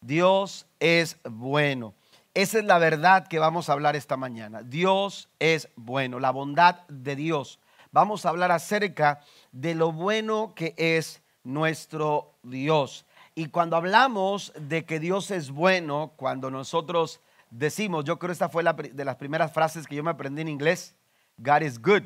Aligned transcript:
Dios 0.00 0.66
es 0.80 1.18
bueno. 1.24 1.94
Esa 2.34 2.58
es 2.58 2.64
la 2.64 2.78
verdad 2.78 3.26
que 3.26 3.38
vamos 3.38 3.68
a 3.68 3.72
hablar 3.72 3.96
esta 3.96 4.16
mañana. 4.16 4.62
Dios 4.62 5.28
es 5.38 5.68
bueno, 5.76 6.20
la 6.20 6.30
bondad 6.30 6.86
de 6.88 7.16
Dios. 7.16 7.58
Vamos 7.90 8.24
a 8.24 8.28
hablar 8.28 8.52
acerca 8.52 9.20
de 9.50 9.74
lo 9.74 9.92
bueno 9.92 10.52
que 10.54 10.74
es 10.76 11.22
nuestro 11.42 12.34
Dios. 12.42 13.06
Y 13.34 13.46
cuando 13.46 13.76
hablamos 13.76 14.52
de 14.58 14.84
que 14.84 15.00
Dios 15.00 15.30
es 15.30 15.50
bueno, 15.50 16.12
cuando 16.16 16.50
nosotros 16.50 17.20
decimos, 17.50 18.04
yo 18.04 18.18
creo 18.18 18.28
que 18.28 18.32
esta 18.32 18.48
fue 18.48 18.62
la, 18.62 18.72
de 18.72 19.04
las 19.04 19.16
primeras 19.16 19.52
frases 19.52 19.86
que 19.86 19.96
yo 19.96 20.04
me 20.04 20.10
aprendí 20.10 20.42
en 20.42 20.48
inglés, 20.48 20.94
God 21.38 21.62
is 21.62 21.80
good, 21.80 22.02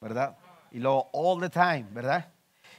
¿verdad? 0.00 0.36
Y 0.70 0.78
luego 0.78 1.10
all 1.12 1.40
the 1.40 1.50
time, 1.50 1.86
¿verdad? 1.90 2.32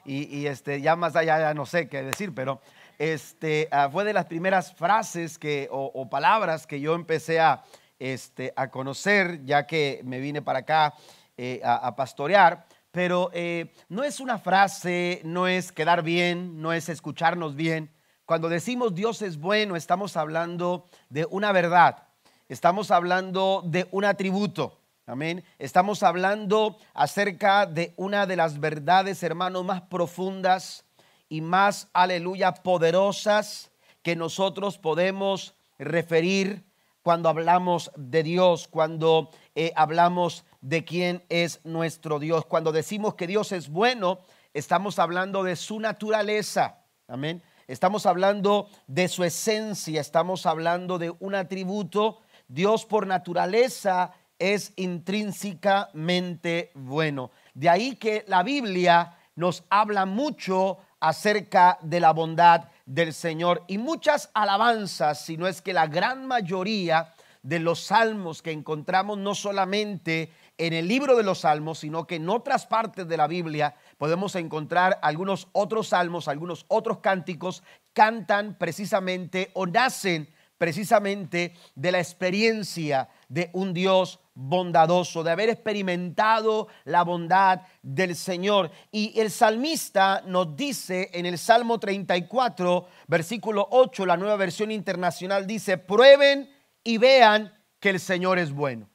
Y, 0.05 0.47
este, 0.47 0.79
ya 0.79 0.95
más 0.95 1.17
allá 1.17 1.37
ya 1.37 1.53
no 1.53 1.65
sé 1.65 1.89
qué 1.89 2.01
decir, 2.01 2.33
pero 2.33 2.61
este, 2.97 3.67
ah, 3.71 3.89
fue 3.91 4.03
de 4.03 4.13
las 4.13 4.25
primeras 4.25 4.73
frases 4.73 5.37
que, 5.37 5.67
o, 5.71 6.09
palabras 6.09 6.65
que 6.65 6.79
yo 6.79 6.95
empecé 6.95 7.39
a, 7.39 7.63
este, 7.99 8.53
a 8.55 8.69
conocer, 8.69 9.43
ya 9.45 9.67
que 9.67 10.01
me 10.03 10.19
vine 10.19 10.41
para 10.41 10.59
acá 10.59 10.93
eh, 11.37 11.61
a, 11.63 11.95
pastorear. 11.95 12.65
Pero 12.91 13.29
eh, 13.33 13.73
no 13.89 14.03
es 14.03 14.19
una 14.19 14.39
frase, 14.39 15.21
no 15.23 15.47
es 15.47 15.71
quedar 15.71 16.01
bien, 16.01 16.61
no 16.61 16.73
es 16.73 16.89
escucharnos 16.89 17.55
bien. 17.55 17.91
Cuando 18.25 18.49
decimos 18.49 18.95
Dios 18.95 19.21
es 19.21 19.37
bueno, 19.37 19.75
estamos 19.75 20.17
hablando 20.17 20.85
de 21.09 21.27
una 21.29 21.51
verdad, 21.51 22.07
estamos 22.49 22.91
hablando 22.91 23.63
de 23.65 23.87
un 23.91 24.05
atributo. 24.05 24.79
Amén. 25.05 25.45
Estamos 25.57 26.03
hablando 26.03 26.77
acerca 26.93 27.65
de 27.65 27.93
una 27.95 28.25
de 28.25 28.35
las 28.35 28.59
verdades, 28.59 29.23
hermanos, 29.23 29.63
más 29.63 29.81
profundas 29.83 30.86
y 31.29 31.41
más, 31.41 31.89
aleluya, 31.93 32.53
poderosas 32.53 33.71
que 34.01 34.15
nosotros 34.15 34.77
podemos 34.77 35.55
referir 35.77 36.65
cuando 37.01 37.29
hablamos 37.29 37.91
de 37.95 38.23
Dios, 38.23 38.67
cuando 38.67 39.29
eh, 39.55 39.71
hablamos 39.75 40.43
de 40.61 40.83
quién 40.83 41.23
es 41.29 41.61
nuestro 41.63 42.19
Dios. 42.19 42.45
Cuando 42.45 42.71
decimos 42.71 43.15
que 43.15 43.27
Dios 43.27 43.51
es 43.51 43.69
bueno, 43.69 44.19
estamos 44.53 44.99
hablando 44.99 45.43
de 45.43 45.55
su 45.55 45.79
naturaleza. 45.79 46.79
Amén. 47.07 47.41
Estamos 47.67 48.05
hablando 48.05 48.69
de 48.87 49.07
su 49.07 49.23
esencia, 49.23 50.01
estamos 50.01 50.45
hablando 50.45 50.97
de 50.97 51.13
un 51.19 51.35
atributo. 51.35 52.19
Dios 52.47 52.85
por 52.85 53.07
naturaleza 53.07 54.13
es 54.39 54.73
intrínsecamente 54.75 56.71
bueno. 56.73 57.31
De 57.53 57.69
ahí 57.69 57.95
que 57.95 58.23
la 58.27 58.43
Biblia 58.43 59.17
nos 59.35 59.63
habla 59.69 60.05
mucho 60.05 60.79
acerca 60.99 61.77
de 61.81 61.99
la 61.99 62.11
bondad 62.11 62.65
del 62.85 63.13
Señor. 63.13 63.63
Y 63.67 63.77
muchas 63.77 64.29
alabanzas, 64.33 65.21
si 65.25 65.37
no 65.37 65.47
es 65.47 65.61
que 65.61 65.73
la 65.73 65.87
gran 65.87 66.27
mayoría 66.27 67.13
de 67.43 67.59
los 67.59 67.79
salmos 67.79 68.41
que 68.41 68.51
encontramos 68.51 69.17
no 69.17 69.33
solamente 69.33 70.33
en 70.57 70.73
el 70.73 70.87
libro 70.87 71.15
de 71.15 71.23
los 71.23 71.39
salmos, 71.39 71.79
sino 71.79 72.05
que 72.07 72.15
en 72.15 72.29
otras 72.29 72.65
partes 72.65 73.07
de 73.07 73.17
la 73.17 73.27
Biblia 73.27 73.75
podemos 73.97 74.35
encontrar 74.35 74.99
algunos 75.01 75.47
otros 75.53 75.89
salmos, 75.89 76.27
algunos 76.27 76.65
otros 76.67 76.99
cánticos, 76.99 77.63
cantan 77.93 78.57
precisamente 78.57 79.51
o 79.53 79.65
nacen 79.65 80.29
precisamente 80.57 81.53
de 81.75 81.91
la 81.91 81.99
experiencia 81.99 83.09
de 83.27 83.49
un 83.53 83.73
Dios 83.73 84.19
bondadoso, 84.33 85.23
de 85.23 85.31
haber 85.31 85.49
experimentado 85.49 86.67
la 86.85 87.03
bondad 87.03 87.61
del 87.81 88.15
Señor. 88.15 88.69
Y 88.91 89.19
el 89.19 89.31
salmista 89.31 90.21
nos 90.25 90.55
dice 90.55 91.09
en 91.13 91.25
el 91.25 91.37
Salmo 91.37 91.79
34, 91.79 92.87
versículo 93.07 93.67
8, 93.71 94.05
la 94.05 94.17
nueva 94.17 94.35
versión 94.35 94.71
internacional 94.71 95.47
dice, 95.47 95.77
prueben 95.77 96.49
y 96.83 96.97
vean 96.99 97.51
que 97.79 97.89
el 97.89 97.99
Señor 97.99 98.37
es 98.37 98.51
bueno. 98.51 98.89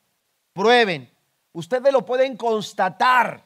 Prueben. 0.52 1.10
Ustedes 1.52 1.92
lo 1.92 2.04
pueden 2.04 2.36
constatar. 2.36 3.44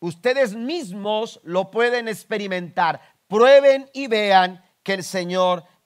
Ustedes 0.00 0.54
mismos 0.54 1.40
lo 1.42 1.70
pueden 1.70 2.08
experimentar. 2.08 3.00
Prueben 3.26 3.90
y 3.92 4.06
vean 4.06 4.62
que 4.82 4.94
el 4.94 5.04
Señor 5.04 5.60
es 5.60 5.77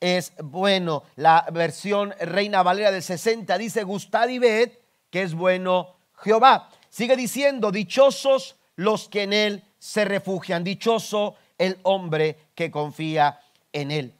bueno. 0.42 1.04
La 1.16 1.46
versión 1.52 2.14
Reina 2.20 2.62
Valera 2.62 2.90
del 2.90 3.02
60 3.02 3.56
dice, 3.58 3.82
gustad 3.84 4.28
y 4.28 4.38
ved 4.38 4.70
que 5.10 5.22
es 5.22 5.34
bueno 5.34 5.94
Jehová. 6.16 6.70
Sigue 6.88 7.16
diciendo, 7.16 7.70
dichosos 7.70 8.56
los 8.76 9.08
que 9.08 9.22
en 9.22 9.32
él 9.32 9.64
se 9.78 10.04
refugian, 10.04 10.64
dichoso 10.64 11.36
el 11.58 11.78
hombre 11.82 12.38
que 12.54 12.70
confía 12.70 13.40
en 13.72 13.90
él. 13.90 14.14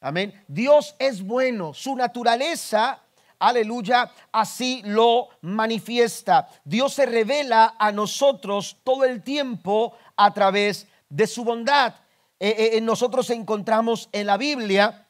Amén. 0.00 0.44
Dios 0.48 0.94
es 0.98 1.22
bueno, 1.22 1.74
su 1.74 1.96
naturaleza, 1.96 3.00
aleluya, 3.38 4.10
así 4.32 4.82
lo 4.84 5.28
manifiesta. 5.42 6.48
Dios 6.64 6.94
se 6.94 7.06
revela 7.06 7.74
a 7.78 7.92
nosotros 7.92 8.78
todo 8.84 9.04
el 9.04 9.22
tiempo 9.22 9.94
a 10.16 10.32
través 10.32 10.86
de 11.08 11.26
su 11.26 11.44
bondad. 11.44 11.94
Eh, 12.40 12.70
eh, 12.74 12.80
nosotros 12.80 13.28
encontramos 13.30 14.08
en 14.12 14.26
la 14.26 14.36
Biblia, 14.36 15.07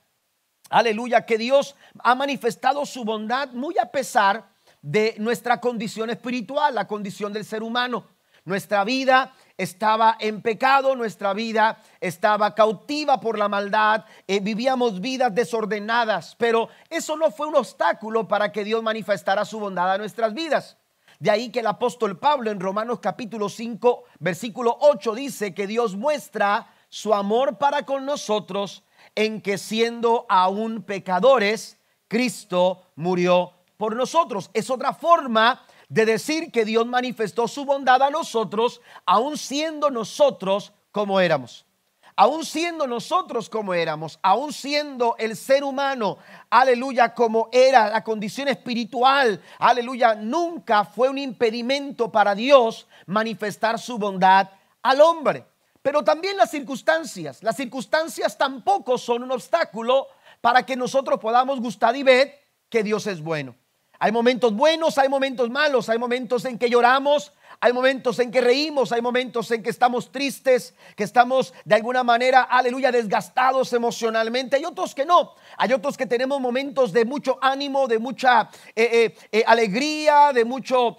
aleluya, 0.68 1.26
que 1.26 1.38
Dios 1.38 1.74
ha 2.00 2.14
manifestado 2.14 2.84
su 2.86 3.04
bondad 3.04 3.50
muy 3.52 3.76
a 3.78 3.90
pesar 3.90 4.48
de 4.82 5.14
nuestra 5.18 5.60
condición 5.60 6.10
espiritual, 6.10 6.74
la 6.74 6.86
condición 6.86 7.32
del 7.32 7.44
ser 7.44 7.62
humano. 7.62 8.04
Nuestra 8.44 8.82
vida 8.84 9.34
estaba 9.58 10.16
en 10.20 10.40
pecado, 10.40 10.96
nuestra 10.96 11.34
vida 11.34 11.82
estaba 12.00 12.54
cautiva 12.54 13.20
por 13.20 13.38
la 13.38 13.48
maldad, 13.48 14.06
eh, 14.26 14.40
vivíamos 14.40 15.00
vidas 15.00 15.34
desordenadas, 15.34 16.34
pero 16.38 16.70
eso 16.88 17.16
no 17.16 17.30
fue 17.30 17.46
un 17.46 17.56
obstáculo 17.56 18.26
para 18.26 18.50
que 18.50 18.64
Dios 18.64 18.82
manifestara 18.82 19.44
su 19.44 19.60
bondad 19.60 19.92
a 19.92 19.98
nuestras 19.98 20.32
vidas. 20.32 20.78
De 21.18 21.30
ahí 21.30 21.50
que 21.50 21.60
el 21.60 21.66
apóstol 21.66 22.18
Pablo 22.18 22.50
en 22.50 22.60
Romanos 22.60 23.00
capítulo 23.00 23.48
5, 23.48 24.04
versículo 24.20 24.78
8 24.80 25.14
dice 25.14 25.52
que 25.52 25.66
Dios 25.66 25.96
muestra 25.96 26.68
su 26.88 27.12
amor 27.12 27.58
para 27.58 27.82
con 27.82 28.06
nosotros 28.06 28.82
en 29.18 29.40
que 29.40 29.58
siendo 29.58 30.26
aún 30.28 30.84
pecadores, 30.84 31.76
Cristo 32.06 32.82
murió 32.94 33.52
por 33.76 33.96
nosotros. 33.96 34.48
Es 34.54 34.70
otra 34.70 34.92
forma 34.94 35.66
de 35.88 36.06
decir 36.06 36.52
que 36.52 36.64
Dios 36.64 36.86
manifestó 36.86 37.48
su 37.48 37.64
bondad 37.64 38.00
a 38.00 38.10
nosotros, 38.10 38.80
aun 39.04 39.36
siendo 39.36 39.90
nosotros 39.90 40.72
como 40.92 41.18
éramos. 41.18 41.66
Aun 42.14 42.44
siendo 42.44 42.86
nosotros 42.86 43.50
como 43.50 43.74
éramos, 43.74 44.20
aun 44.22 44.52
siendo 44.52 45.16
el 45.18 45.36
ser 45.36 45.64
humano, 45.64 46.18
aleluya, 46.48 47.12
como 47.12 47.48
era 47.50 47.90
la 47.90 48.04
condición 48.04 48.46
espiritual, 48.46 49.40
aleluya, 49.58 50.14
nunca 50.14 50.84
fue 50.84 51.08
un 51.08 51.18
impedimento 51.18 52.12
para 52.12 52.36
Dios 52.36 52.86
manifestar 53.06 53.80
su 53.80 53.98
bondad 53.98 54.48
al 54.82 55.00
hombre. 55.00 55.44
Pero 55.88 56.04
también 56.04 56.36
las 56.36 56.50
circunstancias, 56.50 57.42
las 57.42 57.56
circunstancias 57.56 58.36
tampoco 58.36 58.98
son 58.98 59.22
un 59.22 59.32
obstáculo 59.32 60.06
para 60.42 60.66
que 60.66 60.76
nosotros 60.76 61.18
podamos 61.18 61.60
gustar 61.60 61.96
y 61.96 62.02
ver 62.02 62.38
que 62.68 62.82
Dios 62.82 63.06
es 63.06 63.22
bueno. 63.22 63.56
Hay 63.98 64.12
momentos 64.12 64.52
buenos, 64.52 64.98
hay 64.98 65.08
momentos 65.08 65.48
malos, 65.48 65.88
hay 65.88 65.96
momentos 65.96 66.44
en 66.44 66.58
que 66.58 66.68
lloramos, 66.68 67.32
hay 67.60 67.72
momentos 67.72 68.18
en 68.20 68.30
que 68.30 68.40
reímos, 68.40 68.92
hay 68.92 69.02
momentos 69.02 69.50
en 69.50 69.64
que 69.64 69.70
estamos 69.70 70.12
tristes, 70.12 70.74
que 70.94 71.02
estamos 71.02 71.52
de 71.64 71.74
alguna 71.74 72.04
manera, 72.04 72.42
aleluya, 72.42 72.92
desgastados 72.92 73.72
emocionalmente. 73.72 74.56
Hay 74.56 74.64
otros 74.64 74.94
que 74.94 75.04
no. 75.04 75.34
Hay 75.56 75.72
otros 75.72 75.96
que 75.96 76.06
tenemos 76.06 76.40
momentos 76.40 76.92
de 76.92 77.04
mucho 77.04 77.36
ánimo, 77.42 77.88
de 77.88 77.98
mucha 77.98 78.48
eh, 78.76 78.88
eh, 78.92 79.16
eh, 79.32 79.44
alegría, 79.44 80.30
de 80.32 80.44
mucho, 80.44 80.98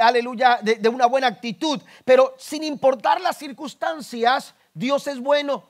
aleluya, 0.00 0.58
de, 0.60 0.76
de 0.76 0.88
una 0.88 1.06
buena 1.06 1.28
actitud. 1.28 1.80
Pero 2.04 2.34
sin 2.38 2.64
importar 2.64 3.20
las 3.20 3.38
circunstancias, 3.38 4.54
Dios 4.74 5.06
es 5.06 5.20
bueno. 5.20 5.62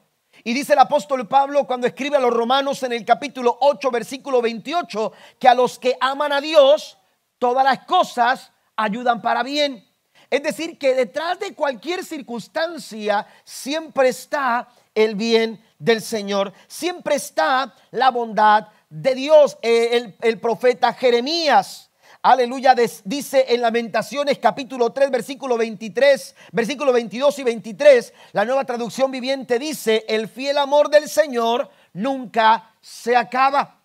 Y 0.43 0.55
dice 0.55 0.73
el 0.73 0.79
apóstol 0.79 1.29
Pablo 1.29 1.67
cuando 1.67 1.87
escribe 1.87 2.17
a 2.17 2.21
los 2.21 2.33
romanos 2.33 2.83
en 2.83 2.93
el 2.93 3.05
capítulo 3.05 3.59
8, 3.61 3.91
versículo 3.91 4.41
28, 4.41 5.13
que 5.39 5.49
a 5.49 5.55
los 5.55 5.79
que 5.79 5.99
aman 6.01 6.33
a 6.33 6.41
Dios, 6.41 6.97
todas 7.39 7.63
las 7.63 7.81
cosas 7.85 8.53
ayudan 8.75 9.21
para 9.21 9.43
bien. 9.43 9.90
Es 10.31 10.45
decir, 10.45 10.79
que 10.79 10.95
detrás 10.95 11.41
de 11.41 11.55
cualquier 11.55 12.05
circunstancia 12.05 13.27
siempre 13.45 14.11
está 14.11 14.69
el 14.95 15.17
bien 15.17 15.61
del 15.79 16.01
Señor, 16.01 16.53
siempre 16.69 17.17
está 17.17 17.75
la 17.91 18.13
bondad 18.13 18.69
de 18.89 19.17
Dios. 19.17 19.59
Eh, 19.61 20.15
el, 20.21 20.39
profeta 20.39 20.95
Jeremías 20.95 21.91
aleluya, 22.23 22.77
dice 23.05 23.47
en 23.49 23.61
Lamentaciones 23.61 24.39
capítulo 24.39 24.93
3, 24.93 25.11
versículo 25.11 25.57
23, 25.57 26.37
versículo 26.53 26.93
22 26.93 27.39
y 27.41 27.43
23, 27.43 28.13
la 28.33 28.45
nueva 28.45 28.65
traducción 28.65 29.11
viviente 29.11 29.59
dice, 29.59 30.05
el 30.07 30.29
fiel 30.29 30.59
amor 30.59 30.91
del 30.91 31.09
Señor 31.09 31.71
nunca 31.93 32.73
se 32.81 33.17
acaba. 33.17 33.81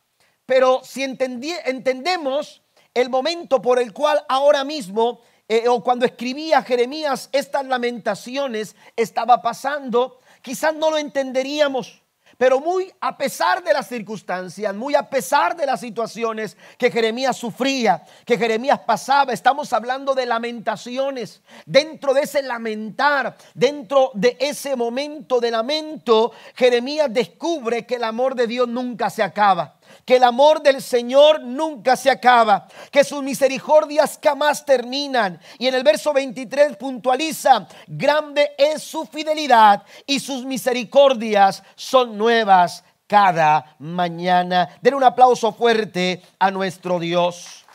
Pero 0.45 0.81
si 0.83 1.01
entendemos 1.01 2.61
el 2.93 3.09
momento 3.09 3.61
por 3.61 3.79
el 3.79 3.93
cual 3.93 4.23
ahora 4.29 4.63
mismo, 4.63 5.21
eh, 5.47 5.67
o 5.67 5.83
cuando 5.83 6.05
escribía 6.05 6.63
Jeremías 6.63 7.29
estas 7.31 7.65
lamentaciones, 7.65 8.75
estaba 8.95 9.41
pasando, 9.41 10.19
quizás 10.41 10.75
no 10.75 10.89
lo 10.89 10.97
entenderíamos. 10.97 12.01
Pero 12.37 12.59
muy 12.59 12.91
a 12.99 13.17
pesar 13.17 13.63
de 13.63 13.71
las 13.71 13.87
circunstancias, 13.87 14.75
muy 14.75 14.93
a 14.93 15.09
pesar 15.09 15.55
de 15.55 15.65
las 15.65 15.79
situaciones 15.79 16.57
que 16.77 16.91
Jeremías 16.91 17.37
sufría, 17.37 18.03
que 18.25 18.37
Jeremías 18.37 18.79
pasaba, 18.85 19.31
estamos 19.31 19.71
hablando 19.71 20.13
de 20.13 20.25
lamentaciones. 20.25 21.41
Dentro 21.65 22.13
de 22.13 22.21
ese 22.21 22.41
lamentar, 22.41 23.37
dentro 23.53 24.11
de 24.15 24.35
ese 24.39 24.75
momento 24.75 25.39
de 25.39 25.51
lamento, 25.51 26.33
Jeremías 26.55 27.07
descubre 27.13 27.85
que 27.85 27.95
el 27.95 28.03
amor 28.03 28.35
de 28.35 28.47
Dios 28.47 28.67
nunca 28.67 29.09
se 29.09 29.23
acaba 29.23 29.77
que 30.05 30.17
el 30.17 30.23
amor 30.23 30.61
del 30.61 30.81
Señor 30.83 31.41
nunca 31.41 31.95
se 31.95 32.11
acaba, 32.11 32.67
que 32.91 33.03
sus 33.03 33.23
misericordias 33.23 34.19
jamás 34.23 34.63
terminan. 34.63 35.39
Y 35.57 35.67
en 35.67 35.73
el 35.73 35.83
verso 35.83 36.13
23 36.13 36.77
puntualiza, 36.77 37.67
grande 37.87 38.51
es 38.55 38.83
su 38.83 39.05
fidelidad 39.07 39.83
y 40.05 40.19
sus 40.19 40.45
misericordias 40.45 41.63
son 41.75 42.17
nuevas 42.17 42.83
cada 43.07 43.75
mañana. 43.79 44.77
Den 44.79 44.93
un 44.93 45.03
aplauso 45.03 45.51
fuerte 45.51 46.21
a 46.37 46.51
nuestro 46.51 46.99
Dios. 46.99 47.65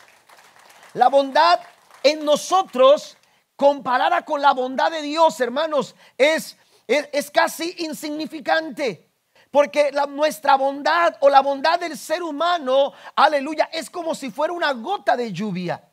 La 0.93 1.09
bondad 1.09 1.59
en 2.01 2.23
nosotros, 2.23 3.17
comparada 3.57 4.23
con 4.23 4.41
la 4.41 4.53
bondad 4.53 4.89
de 4.89 5.01
Dios, 5.01 5.39
hermanos, 5.41 5.95
es, 6.17 6.57
es, 6.87 7.09
es 7.11 7.29
casi 7.29 7.75
insignificante. 7.79 9.10
Porque 9.51 9.91
la, 9.91 10.05
nuestra 10.05 10.55
bondad 10.55 11.15
o 11.19 11.29
la 11.29 11.41
bondad 11.41 11.79
del 11.79 11.97
ser 11.97 12.23
humano, 12.23 12.93
aleluya, 13.15 13.69
es 13.71 13.89
como 13.89 14.15
si 14.15 14.31
fuera 14.31 14.53
una 14.53 14.71
gota 14.71 15.17
de 15.17 15.31
lluvia. 15.31 15.83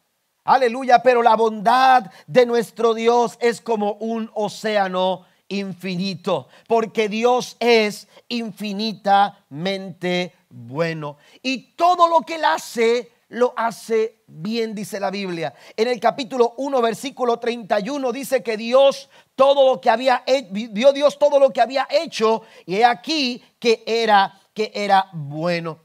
Aleluya, 0.45 1.03
pero 1.03 1.23
la 1.23 1.37
bondad 1.37 2.11
de 2.27 2.47
nuestro 2.47 2.95
Dios 2.95 3.37
es 3.41 3.61
como 3.61 3.95
un 3.95 4.31
océano 4.33 5.27
infinito, 5.49 6.49
porque 6.67 7.09
Dios 7.09 7.57
es 7.61 8.09
infinitamente 8.29 10.35
bueno. 10.49 11.19
Y 11.43 11.75
todo 11.75 12.09
lo 12.09 12.21
que 12.21 12.37
Él 12.37 12.45
hace, 12.45 13.13
lo 13.29 13.53
hace 13.57 14.23
bien, 14.27 14.75
dice 14.75 14.99
la 14.99 15.11
Biblia. 15.11 15.55
En 15.77 15.89
el 15.89 16.01
capítulo 16.01 16.55
1, 16.57 16.81
versículo 16.81 17.39
31 17.39 18.13
dice 18.13 18.43
que 18.43 18.57
Dios 18.57 19.09
todo 19.35 19.71
lo 19.71 19.81
que 19.81 19.91
había 19.91 20.25
dio 20.51 20.93
Dios 20.93 21.19
todo 21.19 21.39
lo 21.39 21.51
que 21.51 21.61
había 21.61 21.87
hecho 21.91 22.43
y 22.65 22.77
he 22.77 22.85
aquí 22.85 23.43
que 23.59 23.85
era 23.87 24.41
que 24.55 24.73
era 24.75 25.09
bueno. 25.13 25.85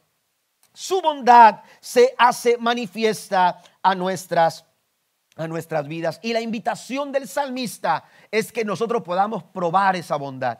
Su 0.74 1.01
bondad 1.01 1.62
se 1.80 2.16
hace 2.18 2.57
manifiesta 2.57 3.62
a 3.81 3.94
nuestras 3.94 4.66
a 5.36 5.48
nuestras 5.48 5.88
vidas 5.88 6.19
y 6.24 6.31
la 6.31 6.42
invitación 6.42 7.12
del 7.12 7.28
salmista 7.28 8.06
es 8.31 8.51
que 8.51 8.63
nosotros 8.63 9.01
podamos 9.04 9.44
probar 9.44 9.96
esa 9.96 10.16
bondad, 10.16 10.60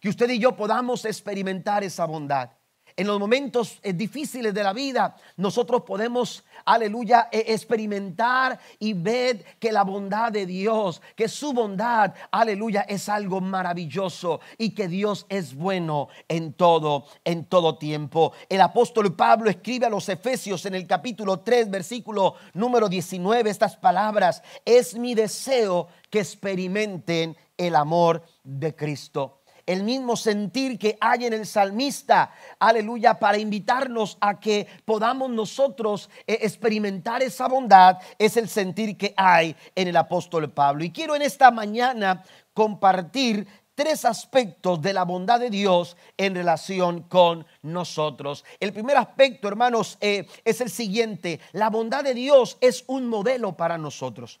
que 0.00 0.08
usted 0.08 0.30
y 0.30 0.38
yo 0.38 0.56
podamos 0.56 1.04
experimentar 1.04 1.84
esa 1.84 2.06
bondad. 2.06 2.50
En 2.96 3.06
los 3.06 3.18
momentos 3.18 3.78
eh, 3.82 3.92
difíciles 3.92 4.52
de 4.52 4.62
la 4.62 4.72
vida, 4.72 5.16
nosotros 5.36 5.82
podemos, 5.82 6.44
aleluya, 6.64 7.28
e, 7.32 7.52
experimentar 7.52 8.58
y 8.78 8.92
ver 8.92 9.44
que 9.58 9.72
la 9.72 9.82
bondad 9.82 10.32
de 10.32 10.46
Dios, 10.46 11.00
que 11.16 11.28
su 11.28 11.52
bondad, 11.52 12.14
aleluya, 12.30 12.82
es 12.82 13.08
algo 13.08 13.40
maravilloso 13.40 14.40
y 14.58 14.70
que 14.70 14.88
Dios 14.88 15.26
es 15.28 15.54
bueno 15.54 16.08
en 16.28 16.52
todo, 16.52 17.06
en 17.24 17.46
todo 17.46 17.78
tiempo. 17.78 18.32
El 18.48 18.60
apóstol 18.60 19.14
Pablo 19.14 19.50
escribe 19.50 19.86
a 19.86 19.90
los 19.90 20.08
Efesios 20.08 20.66
en 20.66 20.74
el 20.74 20.86
capítulo 20.86 21.40
3, 21.40 21.70
versículo 21.70 22.34
número 22.54 22.88
19, 22.88 23.48
estas 23.48 23.76
palabras, 23.76 24.42
es 24.64 24.94
mi 24.94 25.14
deseo 25.14 25.88
que 26.10 26.20
experimenten 26.20 27.36
el 27.56 27.76
amor 27.76 28.22
de 28.44 28.74
Cristo 28.74 29.41
el 29.66 29.82
mismo 29.82 30.16
sentir 30.16 30.78
que 30.78 30.96
hay 31.00 31.26
en 31.26 31.32
el 31.32 31.46
salmista, 31.46 32.32
aleluya, 32.58 33.18
para 33.18 33.38
invitarnos 33.38 34.18
a 34.20 34.38
que 34.40 34.66
podamos 34.84 35.30
nosotros 35.30 36.10
eh, 36.26 36.38
experimentar 36.42 37.22
esa 37.22 37.48
bondad, 37.48 37.98
es 38.18 38.36
el 38.36 38.48
sentir 38.48 38.96
que 38.96 39.14
hay 39.16 39.56
en 39.74 39.88
el 39.88 39.96
apóstol 39.96 40.50
Pablo. 40.50 40.84
Y 40.84 40.90
quiero 40.90 41.14
en 41.14 41.22
esta 41.22 41.50
mañana 41.50 42.22
compartir 42.54 43.46
tres 43.74 44.04
aspectos 44.04 44.82
de 44.82 44.92
la 44.92 45.04
bondad 45.04 45.40
de 45.40 45.50
Dios 45.50 45.96
en 46.16 46.34
relación 46.34 47.02
con 47.02 47.46
nosotros. 47.62 48.44
El 48.60 48.72
primer 48.72 48.96
aspecto, 48.96 49.48
hermanos, 49.48 49.96
eh, 50.00 50.26
es 50.44 50.60
el 50.60 50.70
siguiente. 50.70 51.40
La 51.52 51.70
bondad 51.70 52.04
de 52.04 52.14
Dios 52.14 52.58
es 52.60 52.84
un 52.86 53.06
modelo 53.06 53.56
para 53.56 53.78
nosotros. 53.78 54.40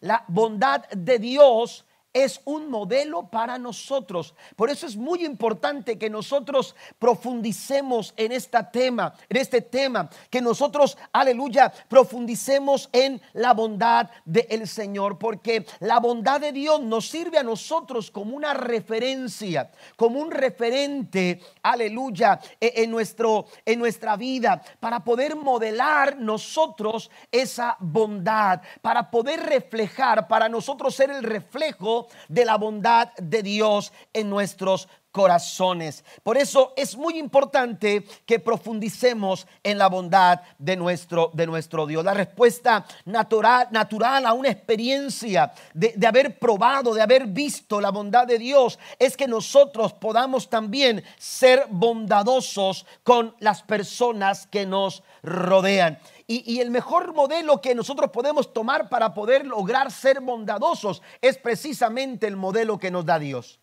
La 0.00 0.24
bondad 0.28 0.88
de 0.90 1.18
Dios 1.18 1.86
es 2.12 2.40
un 2.44 2.68
modelo 2.68 3.28
para 3.28 3.58
nosotros. 3.58 4.34
Por 4.56 4.70
eso 4.70 4.86
es 4.86 4.96
muy 4.96 5.24
importante 5.24 5.98
que 5.98 6.10
nosotros 6.10 6.76
profundicemos 6.98 8.12
en 8.16 8.32
este 8.32 8.62
tema, 8.72 9.14
en 9.28 9.36
este 9.38 9.62
tema, 9.62 10.10
que 10.28 10.40
nosotros, 10.40 10.98
aleluya, 11.12 11.72
profundicemos 11.88 12.88
en 12.92 13.20
la 13.32 13.54
bondad 13.54 14.10
del 14.24 14.68
Señor, 14.68 15.18
porque 15.18 15.64
la 15.80 16.00
bondad 16.00 16.40
de 16.40 16.52
Dios 16.52 16.80
nos 16.80 17.08
sirve 17.08 17.38
a 17.38 17.42
nosotros 17.42 18.10
como 18.10 18.36
una 18.36 18.52
referencia, 18.52 19.70
como 19.96 20.20
un 20.20 20.30
referente, 20.30 21.40
aleluya, 21.62 22.40
e, 22.60 22.82
en, 22.82 22.90
nuestro, 22.90 23.46
en 23.64 23.78
nuestra 23.78 24.16
vida, 24.16 24.62
para 24.80 25.02
poder 25.02 25.34
modelar 25.36 26.18
nosotros 26.18 27.10
esa 27.30 27.76
bondad, 27.80 28.60
para 28.82 29.10
poder 29.10 29.40
reflejar, 29.40 30.28
para 30.28 30.48
nosotros 30.48 30.94
ser 30.94 31.10
el 31.10 31.22
reflejo 31.22 32.01
de 32.28 32.44
la 32.44 32.56
bondad 32.56 33.12
de 33.16 33.42
Dios 33.42 33.92
en 34.12 34.30
nuestros 34.30 34.88
corazones. 35.12 36.04
Por 36.22 36.38
eso 36.38 36.72
es 36.74 36.96
muy 36.96 37.18
importante 37.18 38.04
que 38.24 38.40
profundicemos 38.40 39.46
en 39.62 39.76
la 39.76 39.88
bondad 39.88 40.40
de 40.58 40.74
nuestro, 40.74 41.30
de 41.34 41.46
nuestro 41.46 41.86
Dios. 41.86 42.02
La 42.02 42.14
respuesta 42.14 42.86
natural, 43.04 43.68
natural 43.70 44.24
a 44.24 44.32
una 44.32 44.48
experiencia 44.48 45.52
de, 45.74 45.92
de 45.94 46.06
haber 46.06 46.38
probado, 46.38 46.94
de 46.94 47.02
haber 47.02 47.26
visto 47.26 47.80
la 47.80 47.90
bondad 47.90 48.26
de 48.26 48.38
Dios, 48.38 48.78
es 48.98 49.16
que 49.16 49.28
nosotros 49.28 49.92
podamos 49.92 50.48
también 50.48 51.04
ser 51.18 51.66
bondadosos 51.68 52.86
con 53.02 53.36
las 53.38 53.62
personas 53.62 54.46
que 54.46 54.64
nos 54.64 55.02
rodean. 55.22 55.98
Y, 56.26 56.60
el 56.60 56.70
mejor 56.70 57.14
modelo 57.14 57.60
que 57.60 57.74
nosotros 57.74 58.10
podemos 58.10 58.52
tomar 58.52 58.88
para 58.88 59.12
poder 59.12 59.46
lograr 59.46 59.90
ser 59.90 60.20
bondadosos 60.20 61.02
es 61.20 61.36
precisamente 61.36 62.26
el 62.26 62.36
modelo 62.36 62.78
que 62.78 62.90
nos 62.90 63.04
da 63.04 63.18
Dios. 63.18 63.60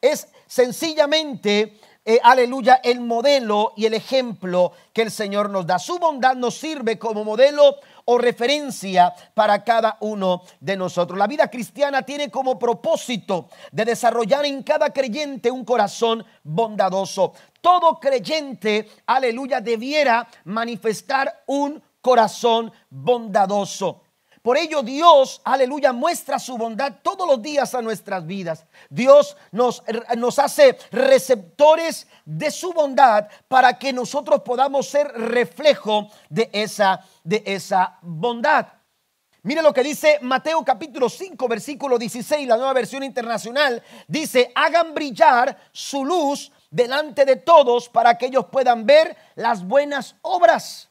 Es 0.00 0.28
sencillamente, 0.46 1.80
eh, 2.04 2.20
aleluya, 2.22 2.80
el 2.82 3.00
modelo 3.00 3.72
y 3.76 3.86
el 3.86 3.94
ejemplo 3.94 4.72
que 4.92 5.02
el 5.02 5.10
Señor 5.10 5.50
nos 5.50 5.66
da. 5.66 5.78
Su 5.78 5.98
bondad 5.98 6.36
nos 6.36 6.54
sirve 6.54 6.98
como 6.98 7.24
modelo 7.24 7.76
o 8.04 8.16
referencia 8.16 9.12
para 9.34 9.62
cada 9.64 9.98
uno 10.00 10.42
de 10.60 10.76
nosotros. 10.76 11.18
La 11.18 11.26
vida 11.26 11.50
cristiana 11.50 12.02
tiene 12.02 12.30
como 12.30 12.58
propósito 12.58 13.48
de 13.70 13.84
desarrollar 13.84 14.46
en 14.46 14.62
cada 14.62 14.90
creyente 14.92 15.50
un 15.50 15.64
corazón 15.64 16.24
bondadoso. 16.42 17.34
Todo 17.60 18.00
creyente, 18.00 18.88
aleluya, 19.04 19.60
debiera 19.60 20.26
manifestar 20.44 21.42
un 21.46 21.82
corazón 22.00 22.72
bondadoso. 22.90 24.02
Por 24.42 24.56
ello 24.56 24.82
Dios, 24.82 25.40
aleluya, 25.44 25.92
muestra 25.92 26.38
su 26.38 26.56
bondad 26.56 26.94
todos 27.02 27.26
los 27.26 27.42
días 27.42 27.74
a 27.74 27.82
nuestras 27.82 28.24
vidas. 28.26 28.64
Dios 28.88 29.36
nos, 29.52 29.82
nos, 30.16 30.38
hace 30.38 30.78
receptores 30.90 32.06
de 32.24 32.50
su 32.50 32.72
bondad 32.72 33.28
para 33.48 33.78
que 33.78 33.92
nosotros 33.92 34.40
podamos 34.42 34.88
ser 34.88 35.08
reflejo 35.08 36.08
de 36.30 36.48
esa, 36.52 37.04
de 37.24 37.42
esa 37.44 37.98
bondad. 38.00 38.68
Mire 39.42 39.62
lo 39.62 39.72
que 39.72 39.82
dice 39.82 40.18
Mateo 40.22 40.64
capítulo 40.64 41.08
5, 41.08 41.48
versículo 41.48 41.98
16, 41.98 42.48
la 42.48 42.56
nueva 42.56 42.72
versión 42.72 43.02
internacional. 43.02 43.82
Dice, 44.06 44.52
hagan 44.54 44.94
brillar 44.94 45.56
su 45.72 46.04
luz 46.04 46.52
delante 46.70 47.24
de 47.24 47.36
todos 47.36 47.88
para 47.88 48.16
que 48.16 48.26
ellos 48.26 48.46
puedan 48.50 48.86
ver 48.86 49.16
las 49.34 49.62
buenas 49.66 50.16
obras 50.22 50.88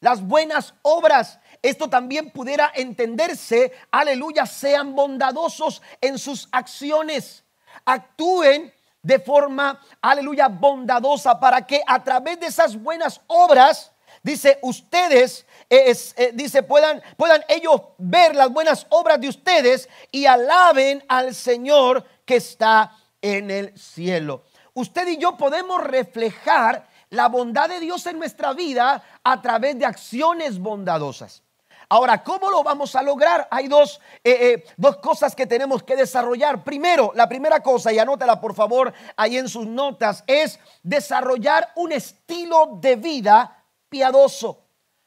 las 0.00 0.22
buenas 0.22 0.74
obras. 0.82 1.38
Esto 1.62 1.88
también 1.88 2.30
pudiera 2.30 2.70
entenderse, 2.74 3.72
aleluya, 3.90 4.46
sean 4.46 4.94
bondadosos 4.94 5.82
en 6.00 6.18
sus 6.18 6.48
acciones. 6.52 7.44
Actúen 7.84 8.72
de 9.02 9.18
forma, 9.18 9.80
aleluya, 10.00 10.48
bondadosa 10.48 11.38
para 11.38 11.66
que 11.66 11.82
a 11.86 12.02
través 12.02 12.38
de 12.40 12.46
esas 12.46 12.80
buenas 12.80 13.20
obras, 13.26 13.92
dice, 14.22 14.58
ustedes, 14.62 15.46
eh, 15.70 15.94
dice, 16.34 16.62
puedan, 16.62 17.02
puedan 17.16 17.44
ellos 17.48 17.80
ver 17.98 18.34
las 18.34 18.50
buenas 18.50 18.86
obras 18.90 19.20
de 19.20 19.28
ustedes 19.28 19.88
y 20.10 20.26
alaben 20.26 21.04
al 21.08 21.34
Señor 21.34 22.04
que 22.24 22.36
está 22.36 22.92
en 23.22 23.50
el 23.50 23.78
cielo. 23.78 24.44
Usted 24.74 25.08
y 25.08 25.16
yo 25.16 25.36
podemos 25.36 25.82
reflejar 25.82 26.87
la 27.10 27.28
bondad 27.28 27.68
de 27.68 27.80
Dios 27.80 28.06
en 28.06 28.18
nuestra 28.18 28.52
vida 28.52 29.02
a 29.22 29.42
través 29.42 29.78
de 29.78 29.86
acciones 29.86 30.58
bondadosas, 30.58 31.42
Ahora, 31.90 32.22
¿cómo 32.22 32.50
lo 32.50 32.62
vamos 32.62 32.94
a 32.96 33.02
lograr? 33.02 33.48
Hay 33.50 33.66
dos, 33.66 33.98
eh, 34.22 34.30
eh, 34.30 34.64
dos 34.76 34.98
cosas 34.98 35.34
que 35.34 35.46
tenemos 35.46 35.82
que 35.82 35.96
desarrollar. 35.96 36.62
Primero, 36.62 37.12
la 37.14 37.26
primera 37.26 37.62
cosa, 37.62 37.90
y 37.90 37.98
anótala 37.98 38.38
por 38.38 38.54
favor 38.54 38.92
ahí 39.16 39.38
en 39.38 39.48
sus 39.48 39.66
notas, 39.66 40.22
es 40.26 40.60
desarrollar 40.82 41.72
un 41.76 41.92
estilo 41.92 42.78
de 42.78 42.96
vida 42.96 43.64
piadoso. 43.88 44.64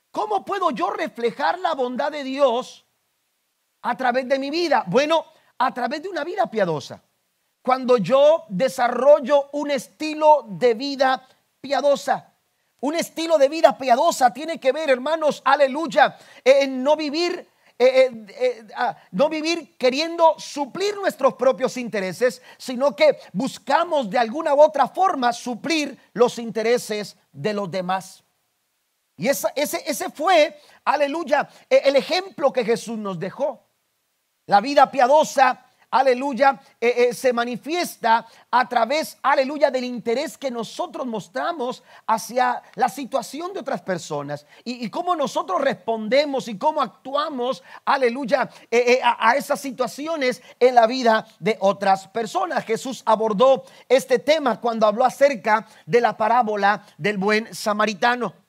¿Cómo 0.10 0.43
puedo 0.43 0.72
yo 0.72 0.89
reflejar 0.89 1.60
la 1.60 1.75
bondad 1.75 2.12
de 2.12 2.24
Dios 2.24 2.84
a 3.84 3.96
través 3.96 4.27
de 4.27 4.39
mi 4.39 4.50
vida? 4.50 4.84
Bueno, 4.88 5.24
a 5.60 5.72
través 5.75 6.01
de 6.01 6.10
una 6.10 6.24
vida 6.24 6.50
piadosa. 6.50 7.03
Cuando 7.62 7.98
yo 7.98 8.46
desarrollo 8.50 9.50
un 9.51 9.70
estilo 9.70 10.46
de 10.48 10.74
vida 10.74 11.27
piadosa. 11.62 12.34
Un 12.82 12.96
estilo 12.96 13.38
de 13.38 13.48
vida 13.48 13.77
piadosa 13.77 14.34
tiene 14.34 14.60
que 14.60 14.72
ver, 14.72 14.89
hermanos, 14.89 15.41
aleluya, 15.46 16.18
en 16.44 16.84
no 16.84 16.96
vivir 16.96 17.48
eh, 17.84 18.06
eh, 18.06 18.25
eh, 18.39 18.68
ah, 18.75 18.96
no 19.10 19.27
vivir 19.27 19.75
queriendo 19.75 20.36
suplir 20.38 20.96
nuestros 20.98 21.34
propios 21.34 21.77
intereses, 21.77 22.39
sino 22.60 22.96
que 22.96 23.18
buscamos 23.34 24.08
de 24.08 24.20
alguna 24.20 24.53
u 24.53 24.62
otra 24.62 24.88
forma 24.88 25.34
suplir 25.34 25.98
los 26.13 26.38
intereses 26.38 27.18
de 27.32 27.53
los 27.53 27.72
demás. 27.72 28.24
Y 29.18 29.30
ese, 29.30 29.48
ese 29.56 30.12
fue, 30.12 30.60
aleluya, 30.86 31.50
el 31.68 31.96
ejemplo 31.96 32.53
que 32.53 32.63
Jesús 32.63 33.00
nos 33.00 33.18
dejó. 33.20 33.68
La 34.46 34.62
vida 34.62 34.91
piadosa 34.91 35.65
aleluya, 35.92 36.60
eh, 36.80 37.10
eh, 37.10 37.14
se 37.14 37.34
manifiesta 37.34 38.26
a 38.50 38.68
través, 38.68 39.18
aleluya, 39.22 39.70
del 39.70 39.84
interés 39.84 40.38
que 40.38 40.50
nosotros 40.50 41.06
mostramos 41.06 41.84
hacia 42.08 42.64
la 42.76 42.90
situación 42.90 43.54
de 43.54 43.60
otras 43.60 43.82
personas 43.82 44.46
y, 44.64 44.90
cómo 44.90 45.16
nosotros 45.16 45.62
respondemos 45.62 46.48
y 46.48 46.58
cómo 46.58 46.82
actuamos, 46.82 47.64
aleluya, 47.86 48.50
eh, 48.72 49.00
a, 49.04 49.30
a 49.30 49.36
esas 49.36 49.60
situaciones 49.60 50.42
en 50.60 50.76
la 50.76 50.88
vida 50.88 51.28
de 51.40 51.58
otras 51.60 52.08
personas. 52.08 52.66
Jesús 52.66 53.04
abordó 53.06 53.64
este 53.90 54.20
tema 54.20 54.60
cuando 54.60 54.88
habló 54.88 55.06
acerca 55.06 55.68
de 55.86 56.02
la 56.02 56.16
parábola 56.18 56.86
del 56.98 57.18
buen 57.18 57.54
samaritano. 57.54 58.41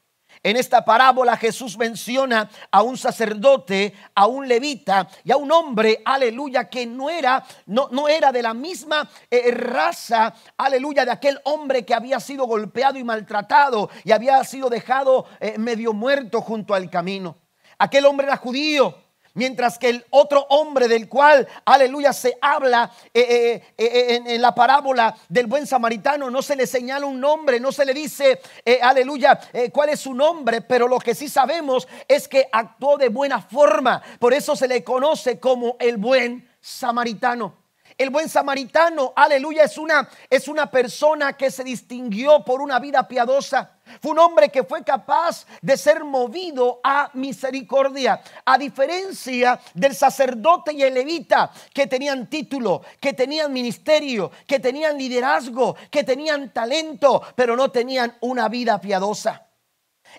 En 0.44 0.56
esta 0.56 0.84
parábola 0.84 1.36
Jesús 1.36 1.78
menciona 1.78 2.50
a 2.72 2.82
un 2.82 2.96
sacerdote, 2.96 3.94
a 4.14 4.26
un 4.26 4.48
levita 4.48 5.08
y 5.22 5.30
a 5.30 5.36
un 5.36 5.52
hombre, 5.52 6.02
aleluya, 6.04 6.68
que 6.68 6.84
no 6.84 7.08
era, 7.08 7.44
no, 7.66 7.88
no 7.92 8.08
era 8.08 8.32
de 8.32 8.42
la 8.42 8.52
misma 8.52 9.08
eh, 9.30 9.52
raza, 9.52 10.34
aleluya, 10.56 11.04
de 11.04 11.12
aquel 11.12 11.40
hombre 11.44 11.84
que 11.84 11.94
había 11.94 12.18
sido 12.18 12.46
golpeado 12.46 12.98
y 12.98 13.04
maltratado 13.04 13.88
y 14.02 14.10
había 14.10 14.42
sido 14.42 14.68
dejado 14.68 15.26
eh, 15.38 15.58
medio 15.58 15.92
muerto 15.92 16.40
junto 16.40 16.74
al 16.74 16.90
camino. 16.90 17.36
Aquel 17.78 18.04
hombre 18.06 18.26
era 18.26 18.36
judío, 18.36 18.96
Mientras 19.34 19.78
que 19.78 19.88
el 19.88 20.04
otro 20.10 20.46
hombre 20.50 20.88
del 20.88 21.08
cual, 21.08 21.48
aleluya, 21.64 22.12
se 22.12 22.36
habla 22.40 22.92
eh, 23.14 23.62
eh, 23.78 23.84
eh, 23.86 24.20
en, 24.26 24.42
la 24.42 24.54
parábola 24.54 25.16
del 25.28 25.46
buen 25.46 25.66
samaritano, 25.66 26.30
no 26.30 26.42
se 26.42 26.54
le 26.54 26.66
señala 26.66 27.06
un 27.06 27.18
nombre, 27.18 27.58
no 27.58 27.72
se 27.72 27.86
le 27.86 27.94
dice, 27.94 28.40
aleluya, 28.82 29.40
cuál 29.72 29.88
es 29.88 30.00
su 30.00 30.12
nombre, 30.12 30.60
pero 30.60 30.86
lo 30.86 30.98
que 30.98 31.14
sí 31.14 31.28
sabemos 31.28 31.88
es 32.06 32.28
que 32.28 32.48
actuó 32.52 32.98
de 32.98 33.08
buena 33.08 33.40
forma. 33.40 34.02
Por 34.18 34.34
eso 34.34 34.54
se 34.54 34.68
le 34.68 34.84
conoce 34.84 35.40
como 35.40 35.76
el 35.80 35.96
buen 35.96 36.46
samaritano. 36.60 37.62
El 37.98 38.10
buen 38.10 38.28
samaritano, 38.28 39.12
aleluya, 39.16 39.64
es 39.64 39.78
una, 39.78 40.08
es 40.28 40.48
una 40.48 40.70
persona 40.70 41.34
que 41.34 41.50
se 41.50 41.64
distinguió 41.64 42.44
por 42.44 42.60
una 42.60 42.78
vida 42.78 43.06
piadosa. 43.06 43.78
Fue 44.00 44.12
un 44.12 44.18
hombre 44.18 44.48
que 44.48 44.64
fue 44.64 44.82
capaz 44.82 45.46
de 45.60 45.76
ser 45.76 46.04
movido 46.04 46.80
a 46.82 47.10
misericordia, 47.14 48.20
a 48.44 48.58
diferencia 48.58 49.60
del 49.74 49.94
sacerdote 49.94 50.72
y 50.72 50.82
el 50.82 50.94
levita 50.94 51.52
que 51.72 51.86
tenían 51.86 52.28
título, 52.28 52.82
que 53.00 53.12
tenían 53.12 53.52
ministerio, 53.52 54.30
que 54.46 54.60
tenían 54.60 54.96
liderazgo, 54.96 55.76
que 55.90 56.04
tenían 56.04 56.52
talento, 56.52 57.22
pero 57.34 57.56
no 57.56 57.70
tenían 57.70 58.16
una 58.20 58.48
vida 58.48 58.80
piadosa. 58.80 59.46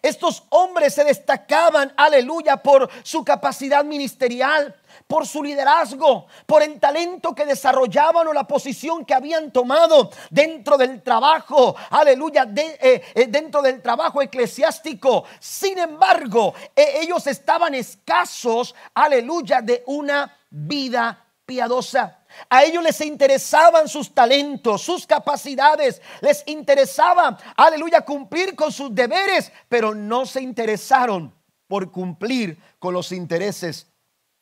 Estos 0.02 0.44
hombres 0.50 0.94
se 0.94 1.04
destacaban, 1.04 1.94
aleluya, 1.96 2.58
por 2.58 2.90
su 3.04 3.24
capacidad 3.24 3.84
ministerial, 3.84 4.76
por 5.08 5.28
su 5.28 5.44
liderazgo, 5.44 6.28
por 6.46 6.64
el 6.64 6.80
talento 6.80 7.34
que 7.36 7.46
desarrollaban 7.46 8.28
o 8.28 8.34
la 8.34 8.48
posición 8.48 9.06
que 9.06 9.14
habían 9.14 9.52
tomado 9.52 10.10
dentro 10.30 10.78
del 10.78 11.02
trabajo, 11.02 11.76
aleluya, 11.90 12.48
eh, 12.56 13.02
eh, 13.14 13.28
dentro 13.28 13.62
del 13.62 13.82
trabajo 13.82 14.22
eclesiástico. 14.22 15.26
Sin 15.40 15.78
embargo, 15.78 16.54
eh, 16.76 17.00
ellos 17.02 17.28
estaban 17.28 17.74
escasos, 17.76 18.76
aleluya, 18.94 19.62
de 19.62 19.84
una 19.88 20.36
vida 20.50 21.26
piadosa. 21.46 22.23
A 22.50 22.64
ellos 22.64 22.84
les 22.84 23.00
interesaban 23.02 23.88
sus 23.88 24.14
talentos, 24.14 24.82
sus 24.82 25.06
capacidades, 25.06 26.02
les 26.22 26.44
interesaba, 26.48 27.38
aleluya, 27.56 28.02
cumplir 28.02 28.56
con 28.56 28.72
sus 28.72 28.94
deberes, 28.94 29.52
pero 29.70 29.94
no 29.96 30.26
se 30.26 30.42
interesaron 30.42 31.34
por 31.68 31.92
cumplir 31.92 32.58
con 32.80 32.94
los 32.94 33.12
intereses 33.12 33.88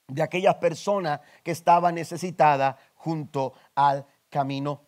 de 0.07 0.21
aquellas 0.21 0.55
personas 0.55 1.21
que 1.43 1.51
estaban 1.51 1.95
necesitadas 1.95 2.75
junto 2.95 3.53
al 3.75 4.05
camino. 4.29 4.81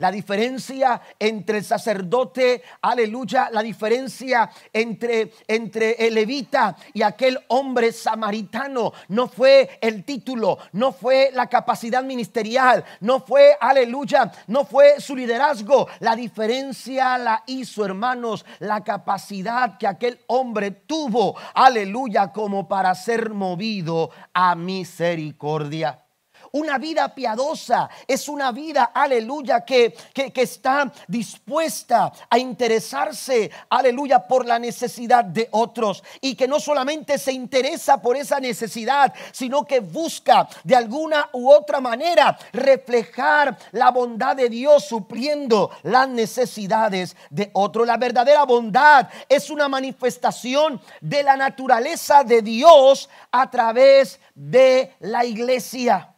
La 0.00 0.10
diferencia 0.10 1.00
entre 1.18 1.58
el 1.58 1.64
sacerdote, 1.64 2.62
aleluya, 2.80 3.50
la 3.52 3.62
diferencia 3.62 4.50
entre, 4.72 5.30
entre 5.46 5.92
el 6.06 6.14
levita 6.14 6.74
y 6.94 7.02
aquel 7.02 7.38
hombre 7.48 7.92
samaritano 7.92 8.94
no 9.08 9.28
fue 9.28 9.78
el 9.82 10.04
título, 10.04 10.56
no 10.72 10.92
fue 10.92 11.30
la 11.34 11.48
capacidad 11.48 12.02
ministerial, 12.02 12.82
no 13.00 13.20
fue, 13.20 13.54
aleluya, 13.60 14.32
no 14.46 14.64
fue 14.64 15.02
su 15.02 15.14
liderazgo. 15.14 15.86
La 15.98 16.16
diferencia 16.16 17.18
la 17.18 17.42
hizo, 17.46 17.84
hermanos, 17.84 18.46
la 18.58 18.82
capacidad 18.82 19.76
que 19.76 19.86
aquel 19.86 20.18
hombre 20.28 20.70
tuvo, 20.70 21.36
aleluya, 21.52 22.32
como 22.32 22.66
para 22.66 22.94
ser 22.94 23.28
movido 23.28 24.10
a 24.32 24.54
misericordia. 24.54 26.04
Una 26.52 26.78
vida 26.78 27.14
piadosa 27.14 27.88
es 28.06 28.28
una 28.28 28.50
vida, 28.52 28.90
aleluya, 28.94 29.64
que, 29.64 29.94
que, 30.12 30.32
está 30.34 30.92
dispuesta 31.06 32.12
a 32.28 32.38
interesarse, 32.38 33.50
aleluya, 33.68 34.26
por 34.26 34.46
la 34.46 34.58
necesidad 34.58 35.24
de 35.24 35.48
otros. 35.52 36.02
Y 36.20 36.34
que 36.34 36.48
no 36.48 36.58
solamente 36.58 37.18
se 37.18 37.32
interesa 37.32 38.02
por 38.02 38.16
esa 38.16 38.40
necesidad, 38.40 39.14
sino 39.32 39.64
que 39.64 39.80
busca 39.80 40.48
de 40.64 40.74
alguna 40.74 41.28
u 41.32 41.50
otra 41.50 41.80
manera 41.80 42.36
reflejar 42.52 43.56
la 43.72 43.90
bondad 43.90 44.36
de 44.36 44.48
Dios 44.48 44.84
supliendo 44.84 45.70
las 45.82 46.08
necesidades 46.08 47.16
de 47.30 47.50
otro. 47.52 47.84
La 47.84 47.96
verdadera 47.96 48.44
bondad 48.44 49.08
es 49.28 49.50
una 49.50 49.68
manifestación 49.68 50.80
de 51.00 51.22
la 51.22 51.36
naturaleza 51.36 52.24
de 52.24 52.42
Dios 52.42 53.08
a 53.30 53.50
través 53.50 54.20
de 54.34 54.94
la 55.00 55.24
iglesia. 55.24 56.09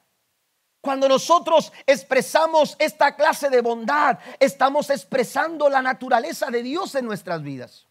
Cuando 0.82 1.08
nosotros 1.08 1.72
expresamos 1.86 2.74
esta 2.80 3.14
clase 3.14 3.48
de 3.48 3.60
bondad, 3.60 4.18
estamos 4.40 4.90
expresando 4.90 5.68
la 5.68 5.80
naturaleza 5.80 6.50
de 6.50 6.64
Dios 6.64 6.96
en 6.96 7.06
nuestras 7.06 7.40
vidas. 7.40 7.86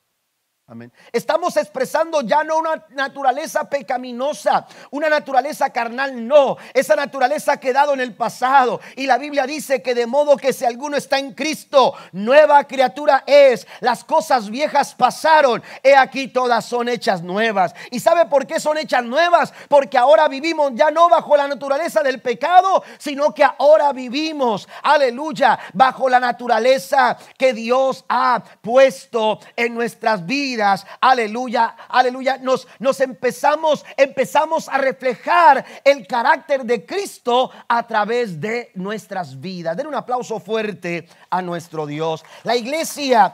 Estamos 1.12 1.58
expresando 1.58 2.22
ya 2.22 2.46
no 2.46 2.58
una 2.58 2.86
naturaleza 2.92 3.70
pecaminosa, 3.70 4.66
una 4.92 5.10
naturaleza 5.10 5.70
carnal, 5.70 6.26
no. 6.26 6.56
Esa 6.74 6.96
naturaleza 6.96 7.54
ha 7.54 7.60
quedado 7.60 7.94
en 7.94 8.00
el 8.00 8.16
pasado. 8.16 8.80
Y 8.96 9.06
la 9.06 9.18
Biblia 9.18 9.46
dice 9.46 9.82
que 9.82 9.94
de 9.94 10.08
modo 10.08 10.38
que 10.38 10.54
si 10.54 10.64
alguno 10.64 10.96
está 10.96 11.20
en 11.20 11.34
Cristo, 11.34 11.94
nueva 12.14 12.64
criatura 12.66 13.24
es. 13.28 13.68
Las 13.82 14.06
cosas 14.06 14.50
viejas 14.50 14.96
pasaron. 14.96 15.62
He 15.84 15.94
aquí 15.96 16.30
todas 16.30 16.64
son 16.64 16.88
hechas 16.88 17.22
nuevas. 17.22 17.76
¿Y 17.90 18.00
sabe 18.00 18.28
por 18.28 18.48
qué 18.48 18.60
son 18.62 18.78
hechas 18.78 19.04
nuevas? 19.04 19.54
Porque 19.68 19.98
ahora 19.98 20.30
vivimos 20.30 20.72
ya 20.76 20.90
no 20.90 21.10
bajo 21.10 21.36
la 21.36 21.50
naturaleza 21.50 22.02
del 22.02 22.22
pecado, 22.22 22.82
sino 22.98 23.34
que 23.34 23.44
ahora 23.44 23.92
vivimos, 23.92 24.70
aleluya, 24.84 25.60
bajo 25.74 26.08
la 26.08 26.22
naturaleza 26.22 27.18
que 27.38 27.52
Dios 27.52 28.06
ha 28.08 28.42
puesto 28.62 29.40
en 29.58 29.74
nuestras 29.74 30.26
vidas 30.26 30.61
aleluya, 31.00 31.76
aleluya, 31.90 32.38
nos, 32.38 32.68
nos 32.80 33.00
empezamos, 33.00 33.86
empezamos 33.98 34.70
a 34.70 34.78
reflejar 34.78 35.66
el 35.84 36.08
carácter 36.08 36.64
de 36.64 36.86
Cristo 36.86 37.52
a 37.68 37.86
través 37.86 38.40
de 38.40 38.72
nuestras 38.76 39.40
vidas. 39.40 39.76
Den 39.76 39.88
un 39.88 39.96
aplauso 39.96 40.40
fuerte 40.40 41.08
a 41.30 41.42
nuestro 41.42 41.86
Dios. 41.86 42.24
La 42.44 42.56
iglesia 42.56 43.34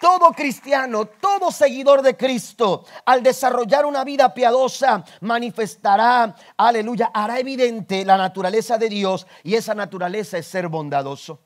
todo 0.00 0.32
cristiano, 0.32 1.06
todo 1.06 1.50
seguidor 1.50 2.02
de 2.02 2.16
Cristo, 2.16 2.84
al 3.04 3.22
desarrollar 3.22 3.86
una 3.86 4.04
vida 4.04 4.34
piadosa, 4.34 5.04
manifestará, 5.20 6.34
aleluya, 6.56 7.10
hará 7.14 7.38
evidente 7.38 8.04
la 8.04 8.16
naturaleza 8.16 8.78
de 8.78 8.88
Dios 8.88 9.26
y 9.42 9.54
esa 9.54 9.74
naturaleza 9.74 10.38
es 10.38 10.46
ser 10.46 10.68
bondadoso. 10.68 11.40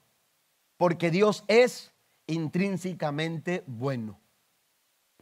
Porque 0.77 1.11
Dios 1.11 1.45
es 1.47 1.93
intrínsecamente 2.27 3.63
bueno 3.67 4.21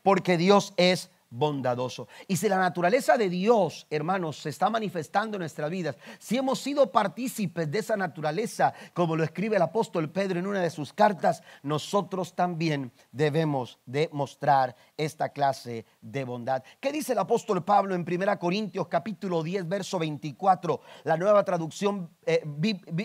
porque 0.08 0.38
Dios 0.38 0.72
es 0.78 1.10
bondadoso. 1.28 2.08
Y 2.26 2.36
si 2.38 2.48
la 2.48 2.56
naturaleza 2.56 3.18
de 3.18 3.28
Dios, 3.28 3.86
hermanos, 3.90 4.38
se 4.38 4.48
está 4.48 4.70
manifestando 4.70 5.36
en 5.36 5.40
nuestras 5.40 5.70
vidas, 5.70 5.98
si 6.18 6.38
hemos 6.38 6.60
sido 6.60 6.90
partícipes 6.90 7.70
de 7.70 7.80
esa 7.80 7.94
naturaleza, 7.94 8.72
como 8.94 9.16
lo 9.16 9.22
escribe 9.22 9.56
el 9.56 9.62
apóstol 9.62 10.08
Pedro 10.08 10.38
en 10.38 10.46
una 10.46 10.62
de 10.62 10.70
sus 10.70 10.94
cartas, 10.94 11.42
nosotros 11.62 12.34
también 12.34 12.90
debemos 13.12 13.80
demostrar 13.84 14.74
esta 14.96 15.28
clase 15.28 15.84
de 16.00 16.24
bondad. 16.24 16.62
¿Qué 16.80 16.90
dice 16.90 17.12
el 17.12 17.18
apóstol 17.18 17.62
Pablo 17.62 17.94
en 17.94 18.06
1 18.10 18.38
Corintios 18.38 18.88
capítulo 18.88 19.42
10, 19.42 19.68
verso 19.68 19.98
24? 19.98 20.80
La 21.04 21.18
nueva 21.18 21.44
traducción 21.44 22.08
eh, 22.24 22.42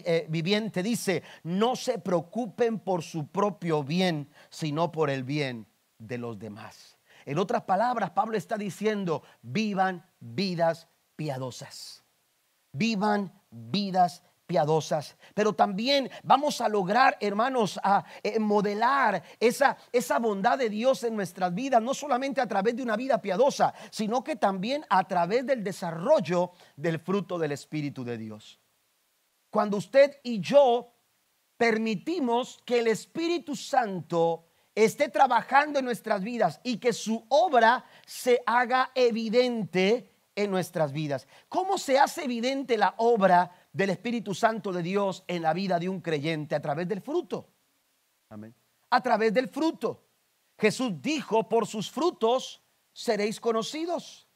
eh, 0.05 0.25
viviente 0.29 0.81
dice, 0.81 1.21
no 1.43 1.75
se 1.75 1.99
preocupen 1.99 2.79
por 2.79 3.03
su 3.03 3.27
propio 3.27 3.83
bien, 3.83 4.29
sino 4.49 4.89
por 4.89 5.09
el 5.09 5.25
bien 5.25 5.67
de 5.97 6.17
los 6.17 6.37
demás. 6.37 6.97
En 7.25 7.37
otras 7.37 7.63
palabras, 7.63 8.11
Pablo 8.11 8.37
está 8.37 8.57
diciendo, 8.57 9.23
vivan 9.41 10.05
vidas 10.19 10.87
piadosas. 11.15 12.03
Vivan 12.71 13.31
vidas 13.49 14.23
piadosas. 14.45 15.15
Pero 15.33 15.53
también 15.53 16.09
vamos 16.23 16.59
a 16.61 16.67
lograr, 16.67 17.17
hermanos, 17.19 17.79
a 17.83 18.03
eh, 18.21 18.39
modelar 18.39 19.23
esa, 19.39 19.77
esa 19.91 20.19
bondad 20.19 20.57
de 20.57 20.69
Dios 20.69 21.03
en 21.03 21.15
nuestras 21.15 21.53
vidas, 21.53 21.81
no 21.81 21.93
solamente 21.93 22.41
a 22.41 22.47
través 22.47 22.75
de 22.75 22.83
una 22.83 22.97
vida 22.97 23.21
piadosa, 23.21 23.73
sino 23.89 24.23
que 24.23 24.35
también 24.35 24.85
a 24.89 25.07
través 25.07 25.45
del 25.45 25.63
desarrollo 25.63 26.51
del 26.75 26.99
fruto 26.99 27.37
del 27.37 27.53
Espíritu 27.53 28.03
de 28.03 28.17
Dios. 28.17 28.59
Cuando 29.49 29.77
usted 29.77 30.19
y 30.23 30.39
yo 30.39 30.93
permitimos 31.57 32.59
que 32.65 32.79
el 32.79 32.87
Espíritu 32.87 33.55
Santo 33.55 34.47
esté 34.75 35.09
trabajando 35.09 35.79
en 35.79 35.85
nuestras 35.85 36.23
vidas 36.23 36.59
y 36.63 36.77
que 36.77 36.93
su 36.93 37.25
obra 37.29 37.85
se 38.05 38.41
haga 38.45 38.91
evidente 38.95 40.09
en 40.35 40.49
nuestras 40.49 40.91
vidas. 40.91 41.27
¿Cómo 41.47 41.77
se 41.77 41.99
hace 41.99 42.23
evidente 42.23 42.77
la 42.77 42.95
obra 42.97 43.51
del 43.71 43.91
Espíritu 43.91 44.33
Santo 44.33 44.71
de 44.71 44.81
Dios 44.81 45.23
en 45.27 45.41
la 45.43 45.53
vida 45.53 45.79
de 45.79 45.89
un 45.89 46.01
creyente? 46.01 46.55
A 46.55 46.61
través 46.61 46.87
del 46.87 47.01
fruto. 47.01 47.49
Amén. 48.29 48.53
A 48.89 49.01
través 49.01 49.33
del 49.33 49.47
fruto. 49.47 50.03
Jesús 50.57 51.01
dijo, 51.01 51.47
por 51.47 51.67
sus 51.67 51.91
frutos 51.91 52.61
seréis 52.91 53.39
conocidos. 53.39 54.27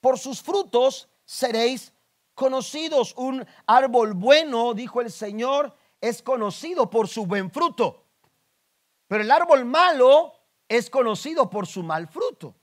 Por 0.00 0.18
sus 0.18 0.40
frutos 0.40 1.08
seréis 1.24 1.92
conocidos. 2.34 3.14
Un 3.16 3.44
árbol 3.66 4.14
bueno, 4.14 4.74
dijo 4.74 5.00
el 5.00 5.10
Señor, 5.10 5.76
es 6.00 6.22
conocido 6.22 6.90
por 6.90 7.08
su 7.08 7.26
buen 7.26 7.50
fruto. 7.50 8.03
Pero 9.14 9.22
el 9.22 9.30
árbol 9.30 9.64
malo 9.64 10.34
es 10.68 10.90
conocido 10.90 11.48
por 11.48 11.68
su 11.68 11.84
mal 11.84 12.08
fruto. 12.08 12.56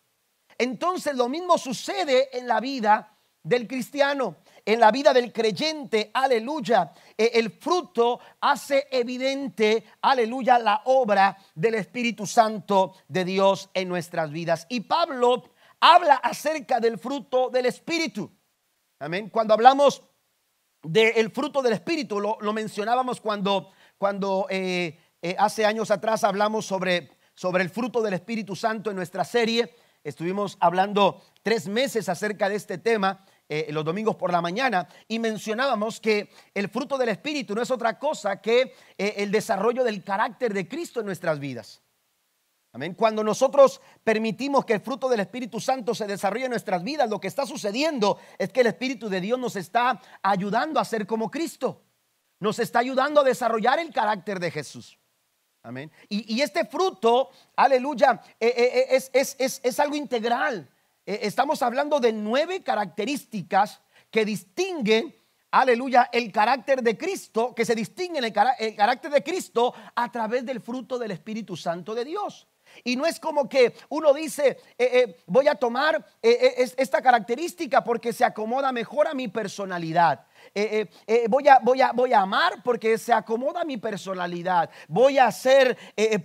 Entonces 0.58 1.15
lo 1.15 1.29
mismo 1.29 1.58
sucede 1.58 2.38
en 2.38 2.46
la 2.46 2.60
vida 2.60 3.17
del 3.41 3.70
cristiano, 3.70 4.36
en 4.65 4.81
la 4.81 4.91
vida 4.91 5.13
del 5.13 5.31
creyente, 5.31 6.12
aleluya. 6.13 6.91
E, 7.17 7.31
el 7.36 7.51
fruto 7.51 8.20
hace 8.41 8.89
evidente, 8.91 9.86
aleluya, 10.01 10.60
la 10.60 10.81
obra 10.88 11.38
del 11.55 11.75
Espíritu 11.75 12.27
Santo 12.27 12.96
de 13.08 13.24
Dios 13.24 13.70
en 13.74 13.88
nuestras 13.88 14.29
vidas. 14.29 14.65
Y 14.67 14.81
Pablo 14.81 15.53
habla 15.79 16.15
acerca 16.15 16.81
del 16.81 16.98
fruto 16.98 17.50
del 17.50 17.67
Espíritu. 17.67 18.29
Amén. 19.00 19.29
Cuando 19.29 19.53
hablamos 19.53 20.01
del 20.84 21.31
fruto 21.31 21.62
del 21.62 21.72
Espíritu, 21.72 22.20
lo, 22.20 22.51
mencionábamos 22.51 23.22
cuando, 23.22 23.72
cuando 23.98 24.48
eh, 24.50 25.00
eh, 25.21 25.35
hace 25.37 25.65
años 25.65 25.91
atrás 25.91 26.23
hablamos 26.23 26.65
sobre, 26.65 27.11
sobre 27.35 27.63
el 27.63 27.69
fruto 27.69 28.01
del 28.01 28.13
Espíritu 28.13 28.55
Santo 28.55 28.89
en 28.89 28.95
nuestra 28.95 29.23
serie. 29.23 29.75
Estuvimos 30.03 30.57
hablando 30.59 31.21
tres 31.43 31.67
meses 31.67 32.09
acerca 32.09 32.49
de 32.49 32.55
este 32.55 32.77
tema. 32.77 33.23
Eh, 33.53 33.67
los 33.71 33.83
domingos 33.83 34.15
por 34.15 34.31
la 34.31 34.41
mañana 34.41 34.87
y 35.09 35.19
mencionábamos 35.19 35.99
que 35.99 36.31
el 36.53 36.69
fruto 36.69 36.97
del 36.97 37.09
Espíritu 37.09 37.53
no 37.53 37.61
es 37.61 37.69
otra 37.69 37.99
cosa 37.99 38.39
que 38.39 38.73
eh, 38.97 39.15
el 39.17 39.29
desarrollo 39.29 39.83
del 39.83 40.05
carácter 40.05 40.53
de 40.53 40.69
Cristo 40.69 41.01
en 41.01 41.05
nuestras 41.05 41.37
vidas. 41.37 41.83
Amén. 42.71 42.93
Cuando 42.93 43.25
nosotros 43.25 43.81
permitimos 44.05 44.63
que 44.63 44.75
el 44.75 44.79
fruto 44.79 45.09
del 45.09 45.19
Espíritu 45.19 45.59
Santo 45.59 45.93
se 45.93 46.07
desarrolle 46.07 46.45
en 46.45 46.51
nuestras 46.51 46.81
vidas, 46.81 47.09
lo 47.09 47.19
que 47.19 47.27
está 47.27 47.45
sucediendo 47.45 48.17
es 48.38 48.53
que 48.53 48.62
el 48.62 48.67
Espíritu 48.67 49.10
de 49.10 49.19
Dios 49.19 49.38
nos 49.38 49.57
está 49.57 50.01
ayudando 50.21 50.79
a 50.79 50.86
ser 50.86 51.05
como 51.05 51.29
Cristo. 51.29 51.84
Nos 52.39 52.57
está 52.57 52.79
ayudando 52.79 53.19
a 53.19 53.25
desarrollar 53.25 53.79
el 53.79 53.91
carácter 53.91 54.39
de 54.39 54.49
Jesús. 54.49 54.97
Amén. 55.63 55.91
Y, 56.10 56.41
este 56.41 56.65
fruto, 56.65 57.30
aleluya, 57.56 58.19
eh, 58.39 58.54
eh, 58.58 58.97
eh, 59.13 59.60
es, 59.63 59.80
algo 59.80 59.95
integral. 59.95 60.67
estamos 61.06 61.62
hablando 61.62 62.00
de 62.00 62.12
nueve 62.12 62.63
características 62.63 63.80
que 64.10 64.26
distinguen, 64.26 65.15
aleluya, 65.52 66.10
el 66.12 66.32
carácter 66.32 66.82
de 66.82 66.97
Cristo, 66.97 67.54
que 67.54 67.65
se 67.65 67.76
distinguen 67.76 68.24
el, 68.24 68.34
el 68.58 68.76
carácter 68.76 69.12
de 69.12 69.24
Cristo 69.24 69.74
a 69.93 70.12
través 70.12 70.45
del 70.45 70.62
fruto 70.62 70.97
del 70.97 71.12
Espíritu 71.12 71.56
Santo 71.56 71.93
de 71.93 72.06
Dios. 72.06 72.47
Y 72.84 72.95
no 72.95 73.05
es 73.05 73.19
como 73.19 73.47
que 73.47 73.73
uno 73.89 74.13
dice, 74.13 74.57
voy 75.25 75.47
a 75.47 75.55
tomar 75.55 76.05
esta 76.21 77.01
característica 77.01 77.84
porque 77.84 78.13
se 78.13 78.25
acomoda 78.25 78.71
mejor 78.71 79.07
a 79.07 79.13
mi 79.13 79.27
personalidad. 79.27 80.25
Eh, 80.53 80.81
eh, 80.81 80.89
eh, 81.07 81.25
voy, 81.29 81.47
a, 81.47 81.60
voy, 81.60 81.81
a, 81.81 81.91
voy 81.91 82.13
a 82.13 82.21
amar 82.21 82.62
porque 82.63 82.97
se 82.97 83.13
acomoda 83.13 83.63
mi 83.63 83.77
personalidad. 83.77 84.69
Voy 84.88 85.17
a 85.17 85.31
ser 85.31 85.77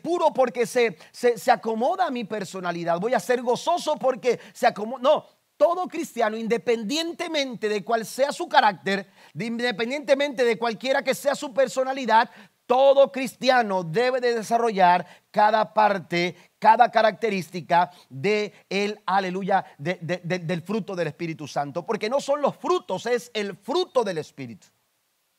puro 0.02 0.32
porque 0.32 0.66
se, 0.66 0.96
se, 1.12 1.50
acomoda 1.50 2.06
a 2.06 2.10
mi 2.10 2.24
personalidad. 2.24 2.98
Voy 2.98 3.14
a 3.14 3.20
ser 3.20 3.42
gozoso 3.42 3.96
porque 3.96 4.40
se 4.52 4.66
acomoda. 4.66 5.02
No, 5.02 5.26
todo 5.56 5.86
cristiano, 5.86 6.36
independientemente 6.36 7.68
de 7.68 7.84
cuál 7.84 8.04
sea 8.04 8.32
su 8.32 8.48
carácter, 8.48 9.06
independientemente 9.34 10.44
de 10.44 10.58
cualquiera 10.58 11.02
que 11.02 11.14
sea 11.14 11.34
su 11.34 11.54
personalidad, 11.54 12.30
todo 12.66 13.12
cristiano 13.12 13.84
debe 13.84 14.20
de 14.20 14.34
desarrollar 14.34 15.06
cada 15.30 15.72
parte, 15.72 16.36
cada 16.58 16.90
característica 16.90 17.90
de 18.08 18.52
el 18.68 19.00
aleluya, 19.06 19.64
del 19.78 20.62
fruto 20.62 20.94
del 20.94 21.08
Espíritu 21.08 21.46
Santo. 21.46 21.86
Porque 21.86 22.10
no 22.10 22.20
son 22.20 22.42
los 22.42 22.56
frutos, 22.56 23.06
es 23.06 23.30
el 23.34 23.56
fruto 23.56 24.02
del 24.04 24.18
Espíritu. 24.18 24.66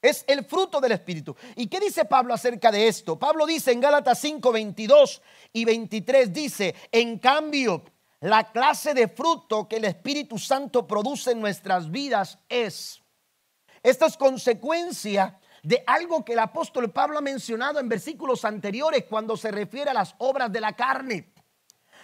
Es 0.01 0.23
el 0.27 0.45
fruto 0.45 0.79
del 0.79 0.93
Espíritu. 0.93 1.35
¿Y 1.55 1.67
qué 1.67 1.79
dice 1.79 2.05
Pablo 2.05 2.33
acerca 2.33 2.71
de 2.71 2.87
esto? 2.87 3.17
Pablo 3.17 3.45
dice 3.45 3.71
en 3.71 3.81
Gálatas 3.81 4.19
5, 4.19 4.51
22 4.51 5.21
y 5.53 5.65
23, 5.65 6.31
dice, 6.31 6.75
en 6.91 7.17
cambio, 7.19 7.83
la 8.21 8.51
clase 8.51 8.93
de 8.93 9.07
fruto 9.07 9.67
que 9.67 9.77
el 9.77 9.85
Espíritu 9.85 10.37
Santo 10.37 10.87
produce 10.87 11.31
en 11.31 11.41
nuestras 11.41 11.91
vidas 11.91 12.39
es, 12.47 13.01
esta 13.83 14.05
es 14.05 14.17
consecuencia 14.17 15.39
de 15.67 15.83
algo 15.85 16.23
que 16.23 16.31
el 16.31 16.39
apóstol 16.39 16.91
Pablo 16.91 17.17
ha 17.17 17.21
mencionado 17.21 17.81
en 17.81 17.89
versículos 17.89 18.45
anteriores 18.45 19.03
cuando 19.03 19.35
se 19.35 19.51
refiere 19.51 19.91
a 19.91 19.93
las 19.93 20.15
obras 20.19 20.49
de 20.49 20.61
la 20.61 20.77
carne. 20.77 21.33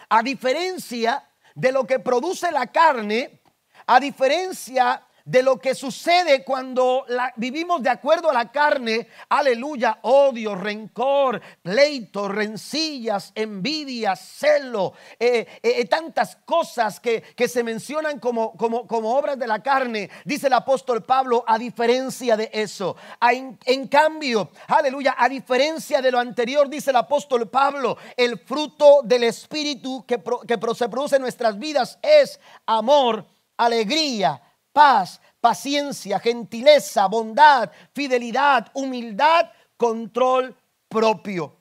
A 0.10 0.22
diferencia 0.22 1.30
de 1.56 1.72
lo 1.72 1.88
que 1.88 2.00
produce 2.00 2.52
la 2.52 2.68
carne, 2.68 3.42
a 3.88 4.02
diferencia 4.02 5.08
de 5.26 5.42
lo 5.42 5.58
que 5.58 5.74
sucede 5.74 6.44
cuando 6.44 7.06
vivimos 7.38 7.82
de 7.82 7.90
acuerdo 7.90 8.30
a 8.30 8.34
la 8.34 8.52
carne, 8.52 9.08
aleluya, 9.30 10.00
odio, 10.02 10.54
rencor, 10.56 11.42
pleito, 11.62 12.28
rencillas, 12.28 13.32
envidia, 13.34 14.18
celo, 14.18 14.94
eh, 15.18 15.48
eh, 15.64 15.74
eh, 15.78 15.86
tantas 15.86 16.36
cosas 16.46 17.00
que, 17.00 17.22
que, 17.22 17.48
se 17.48 17.64
mencionan 17.64 18.20
como, 18.20 18.58
como, 18.58 19.18
obras 19.18 19.40
de 19.40 19.48
la 19.48 19.64
carne, 19.64 20.10
dice 20.26 20.48
el 20.48 20.54
apóstol 20.54 21.04
Pablo, 21.04 21.46
a 21.48 21.58
diferencia 21.58 22.36
de 22.36 22.50
eso. 22.52 22.98
En, 23.22 23.58
en 23.66 23.88
cambio, 23.88 24.52
aleluya, 24.68 25.16
a 25.18 25.30
diferencia 25.30 26.02
de 26.02 26.12
lo 26.12 26.20
anterior, 26.20 26.68
dice 26.68 26.90
el 26.90 26.98
apóstol 26.98 27.50
Pablo, 27.50 27.98
el 28.18 28.40
fruto 28.40 29.02
del 29.04 29.24
Espíritu 29.24 30.06
que, 30.06 30.22
que 30.46 30.60
se 30.76 30.90
produce 30.90 31.16
en 31.16 31.22
nuestras 31.22 31.58
vidas 31.58 31.98
es 32.02 32.40
amor, 32.66 33.26
alegría, 33.56 34.42
paz, 34.74 35.22
paciencia, 35.40 36.20
gentileza, 36.20 37.08
bondad, 37.08 37.72
fidelidad, 37.94 38.70
humildad, 38.74 39.50
control 39.78 40.56
propio. 40.90 41.56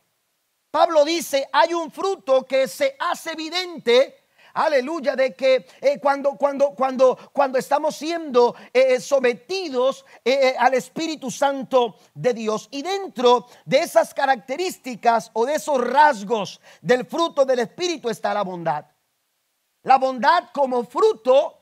Pablo 0.71 1.05
dice, 1.05 1.49
hay 1.53 1.75
un 1.75 1.91
fruto 1.91 2.45
que 2.45 2.67
se 2.67 2.97
hace 2.99 3.33
evidente 3.33 4.23
aleluya, 4.55 5.17
de 5.17 5.35
que 5.35 5.67
eh, 5.81 5.99
cuando, 6.01 6.37
cuando, 6.37 6.71
cuando, 6.71 7.19
cuando 7.33 7.59
estamos 7.59 7.97
siendo 7.97 8.55
eh, 8.73 9.01
sometidos 9.01 10.05
eh, 10.25 10.55
al 10.59 10.75
Espíritu 10.75 11.31
Santo 11.31 11.97
de 12.15 12.35
Dios. 12.35 12.69
Y 12.71 12.83
dentro 12.83 13.47
de 13.65 13.79
esas 13.79 14.13
características 14.15 15.31
o 15.33 15.47
de 15.47 15.55
esos 15.55 15.81
rasgos 15.81 16.61
del 16.81 17.07
fruto 17.07 17.45
del 17.45 17.61
Espíritu 17.61 18.09
está 18.09 18.35
la 18.35 18.43
bondad. 18.43 18.87
La 19.85 19.99
bondad 19.99 20.51
como 20.53 20.85
fruto 20.85 21.62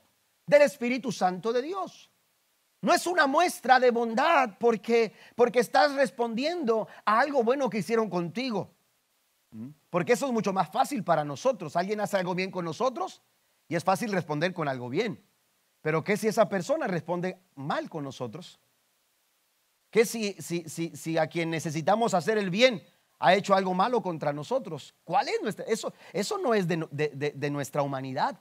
del 0.51 0.63
Espíritu 0.63 1.13
Santo 1.13 1.53
de 1.53 1.63
Dios. 1.63 2.11
No 2.83 2.93
es 2.93 3.07
una 3.07 3.27
muestra 3.27 3.79
de 3.79 3.91
bondad 3.91 4.57
porque, 4.59 5.13
porque 5.37 5.61
estás 5.61 5.95
respondiendo 5.95 6.89
a 7.05 7.21
algo 7.21 7.45
bueno 7.45 7.71
que 7.71 7.79
hicieron 7.79 8.11
contigo. 8.11 8.75
Porque 9.91 10.15
eso 10.15 10.27
es 10.27 10.33
mucho 10.33 10.53
más 10.53 10.71
fácil 10.71 11.05
para 11.05 11.25
nosotros. 11.25 11.77
Alguien 11.77 12.01
hace 12.01 12.17
algo 12.17 12.35
bien 12.35 12.51
con 12.51 12.65
nosotros 12.65 13.21
Y 13.69 13.75
es 13.77 13.85
fácil 13.85 14.13
responder 14.13 14.53
con 14.53 14.67
algo 14.69 14.89
bien. 14.89 15.25
Pero 15.83 16.03
¿qué 16.03 16.17
si 16.17 16.27
esa 16.27 16.49
persona 16.49 16.87
responde 16.89 17.39
mal 17.55 17.89
con 17.89 18.03
nosotros? 18.03 18.59
¿Qué 19.91 20.05
si, 20.05 20.35
si, 20.35 20.69
si, 20.69 20.97
si 20.97 21.17
a 21.17 21.29
quien 21.29 21.51
necesitamos 21.51 22.15
hacer 22.15 22.39
el 22.39 22.51
bien 22.51 22.83
ha 23.19 23.35
hecho 23.35 23.55
algo 23.55 23.75
malo 23.75 24.03
contra 24.03 24.33
nosotros? 24.33 24.95
¿Cuál 25.05 25.29
es 25.29 25.41
nuestra? 25.43 25.65
Eso, 25.67 25.93
eso 26.13 26.39
no 26.39 26.55
es 26.55 26.67
de, 26.67 26.89
de, 26.91 27.33
de 27.37 27.51
nuestra 27.51 27.83
humanidad. 27.83 28.41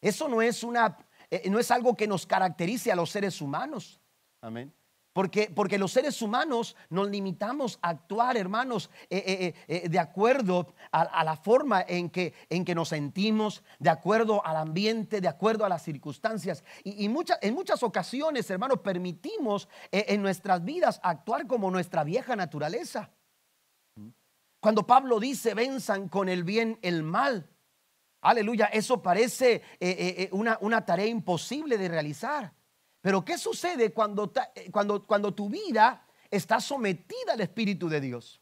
Eso 0.00 0.28
no 0.28 0.42
es, 0.42 0.62
una, 0.62 0.96
eh, 1.30 1.48
no 1.50 1.58
es 1.58 1.70
algo 1.70 1.96
que 1.96 2.06
nos 2.06 2.26
caracterice 2.26 2.92
a 2.92 2.96
los 2.96 3.10
seres 3.10 3.40
humanos. 3.40 4.00
Amén. 4.40 4.72
Porque, 5.12 5.50
porque, 5.54 5.78
los 5.78 5.92
seres 5.92 6.20
humanos 6.20 6.76
nos 6.90 7.08
limitamos 7.08 7.78
a 7.80 7.88
actuar, 7.88 8.36
hermanos, 8.36 8.90
eh, 9.08 9.54
eh, 9.66 9.88
de 9.88 9.98
acuerdo 9.98 10.74
a, 10.92 11.24
la 11.24 11.36
forma 11.36 11.82
en 11.88 12.10
que, 12.10 12.34
en 12.50 12.66
que 12.66 12.74
nos 12.74 12.90
sentimos, 12.90 13.64
de 13.78 13.88
acuerdo 13.88 14.44
al 14.44 14.56
ambiente, 14.56 15.22
de 15.22 15.28
acuerdo 15.28 15.64
a 15.64 15.70
las 15.70 15.82
circunstancias. 15.82 16.62
Y, 16.84 17.08
muchas, 17.08 17.38
en 17.40 17.54
muchas 17.54 17.82
ocasiones, 17.82 18.50
hermanos, 18.50 18.80
permitimos 18.80 19.70
en 19.90 20.20
nuestras 20.20 20.62
vidas 20.62 21.00
actuar 21.02 21.46
como 21.46 21.70
nuestra 21.70 22.04
vieja 22.04 22.36
naturaleza. 22.36 23.10
Cuando 24.60 24.86
Pablo 24.86 25.18
dice, 25.18 25.54
venzan 25.54 26.08
con 26.08 26.28
el 26.28 26.44
bien 26.44 26.78
el 26.82 27.02
mal. 27.02 27.48
Aleluya, 28.20 28.66
eso 28.66 29.02
parece 29.02 29.54
eh, 29.54 29.62
eh, 29.80 30.14
eh, 30.18 30.28
una, 30.32 30.58
una, 30.60 30.84
tarea 30.84 31.06
imposible 31.06 31.78
de 31.78 31.88
realizar. 31.88 32.52
Pero 33.00 33.24
¿qué 33.24 33.38
sucede 33.38 33.92
cuando, 33.92 34.32
cuando, 34.72 35.06
cuando 35.06 35.32
tu 35.32 35.48
vida 35.48 36.06
está 36.30 36.60
sometida 36.60 37.34
al 37.34 37.40
Espíritu 37.40 37.88
de 37.88 38.00
Dios? 38.00 38.40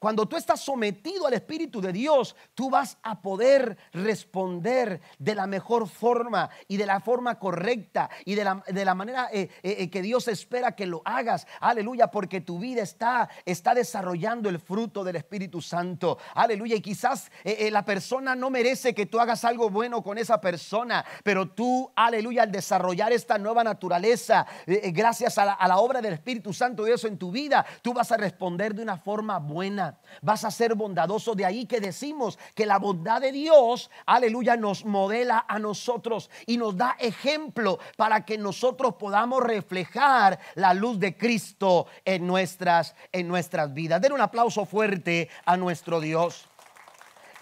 Cuando 0.00 0.24
tú 0.24 0.36
estás 0.36 0.60
sometido 0.60 1.26
al 1.26 1.34
Espíritu 1.34 1.82
de 1.82 1.92
Dios, 1.92 2.34
tú 2.54 2.70
vas 2.70 2.96
a 3.02 3.20
poder 3.20 3.76
responder 3.92 5.02
de 5.18 5.34
la 5.34 5.46
mejor 5.46 5.86
forma 5.86 6.48
y 6.68 6.78
de 6.78 6.86
la 6.86 7.00
forma 7.00 7.38
correcta 7.38 8.08
y 8.24 8.34
de 8.34 8.44
la, 8.44 8.64
de 8.66 8.84
la 8.86 8.94
manera 8.94 9.28
eh, 9.30 9.50
eh, 9.62 9.76
eh, 9.78 9.90
que 9.90 10.00
Dios 10.00 10.26
espera 10.28 10.72
que 10.72 10.86
lo 10.86 11.02
hagas. 11.04 11.46
Aleluya, 11.60 12.06
porque 12.06 12.40
tu 12.40 12.58
vida 12.58 12.80
está, 12.80 13.28
está 13.44 13.74
desarrollando 13.74 14.48
el 14.48 14.58
fruto 14.58 15.04
del 15.04 15.16
Espíritu 15.16 15.60
Santo. 15.60 16.16
Aleluya, 16.34 16.76
y 16.76 16.80
quizás 16.80 17.30
la 17.44 17.84
persona 17.84 18.34
no 18.34 18.48
merece 18.48 18.94
que 18.94 19.04
tú 19.04 19.20
hagas 19.20 19.44
algo 19.44 19.68
bueno 19.68 20.02
con 20.02 20.16
esa 20.16 20.40
persona, 20.40 21.04
pero 21.22 21.50
tú, 21.50 21.92
aleluya, 21.94 22.44
al 22.44 22.52
desarrollar 22.52 23.12
esta 23.12 23.36
nueva 23.36 23.62
naturaleza, 23.64 24.46
gracias 24.66 25.36
a 25.36 25.44
la, 25.44 25.52
a 25.52 25.68
la 25.68 25.76
obra 25.76 26.00
del 26.00 26.14
Espíritu 26.14 26.54
Santo 26.54 26.84
de 26.84 26.92
Dios 26.92 27.04
en 27.04 27.18
tu 27.18 27.30
vida, 27.30 27.66
tú 27.82 27.92
vas 27.92 28.10
a 28.12 28.16
responder 28.16 28.74
de 28.74 28.82
una 28.82 28.96
forma 28.96 29.38
buena 29.38 29.89
vas 30.22 30.44
a 30.44 30.50
ser 30.50 30.74
bondadoso. 30.74 31.34
De 31.34 31.44
ahí 31.44 31.66
que 31.66 31.80
decimos 31.80 32.38
que 32.54 32.66
la 32.66 32.78
bondad 32.78 33.20
de 33.20 33.32
Dios, 33.32 33.90
aleluya, 34.06 34.56
nos 34.56 34.84
modela 34.84 35.44
a 35.48 35.58
nosotros 35.58 36.30
y 36.46 36.56
nos 36.56 36.76
da 36.76 36.96
ejemplo 36.98 37.78
para 37.96 38.24
que 38.24 38.38
nosotros 38.38 38.94
podamos 38.94 39.42
reflejar 39.42 40.38
la 40.54 40.74
luz 40.74 40.98
de 40.98 41.16
Cristo 41.16 41.86
en 42.04 42.26
nuestras, 42.26 42.94
en 43.12 43.28
nuestras 43.28 43.72
vidas. 43.72 44.00
Den 44.00 44.12
un 44.12 44.20
aplauso 44.20 44.64
fuerte 44.64 45.28
a 45.44 45.56
nuestro 45.56 46.00
Dios. 46.00 46.48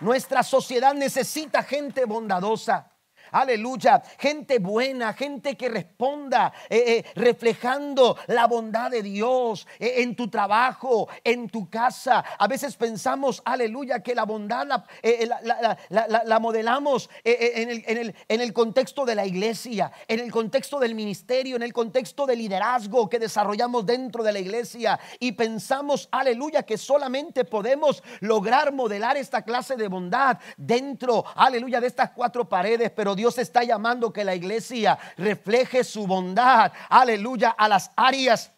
Nuestra 0.01 0.43
sociedad 0.43 0.95
necesita 0.95 1.63
gente 1.63 2.05
bondadosa. 2.05 2.93
Aleluya. 3.33 4.03
Gente 4.19 4.59
buena, 4.59 5.13
gente 5.13 5.57
que 5.57 5.69
responda, 5.69 6.53
eh, 6.69 6.85
eh, 6.87 7.05
reflejando 7.15 8.17
la 8.27 8.47
bondad 8.47 8.91
de 8.91 9.03
Dios 9.03 9.67
eh, 9.79 9.95
en 9.99 10.17
tu 10.17 10.29
trabajo, 10.29 11.09
en 11.25 11.49
tu 11.49 11.69
casa. 11.69 12.25
A 12.39 12.47
veces 12.47 12.77
pensamos, 12.77 13.43
aleluya, 13.45 14.03
que 14.03 14.15
la 14.15 14.25
bondad 14.25 14.67
la, 14.67 16.39
modelamos 16.41 17.11
en 17.25 17.71
el, 17.71 17.85
en, 17.87 17.99
el, 17.99 18.15
en 18.29 18.41
el 18.41 18.53
contexto 18.53 19.05
de 19.05 19.15
la 19.15 19.27
iglesia, 19.27 19.93
en 20.07 20.21
el 20.21 20.31
contexto 20.31 20.79
del 20.79 20.95
ministerio, 20.95 21.57
en 21.57 21.63
el 21.63 21.73
contexto 21.73 22.27
del 22.27 22.39
liderazgo 22.39 23.09
que 23.09 23.19
desarrollamos 23.19 23.87
dentro 23.87 24.23
de 24.23 24.33
la 24.33 24.39
iglesia. 24.39 24.99
Y 25.19 25.33
pensamos, 25.33 26.09
aleluya, 26.11 26.63
que 26.63 26.79
solamente 26.79 27.45
podemos 27.45 28.03
lograr 28.21 28.73
modelar 28.73 29.17
esta 29.17 29.43
clase 29.43 29.77
de 29.77 29.89
bondad 29.89 30.39
dentro, 30.57 31.25
aleluya, 31.35 31.81
de 31.81 31.87
estas 31.87 32.11
cuatro 32.11 32.49
paredes. 32.49 32.91
Pero 32.91 33.15
Dios 33.19 33.37
está 33.37 33.65
llamando 33.65 34.13
que 34.13 34.25
la 34.25 34.35
iglesia 34.35 34.99
refleje 35.17 35.83
su 35.85 36.07
bondad, 36.07 36.73
aleluya, 36.89 37.51
a 37.51 37.69
las 37.69 37.91
áreas 37.97 38.53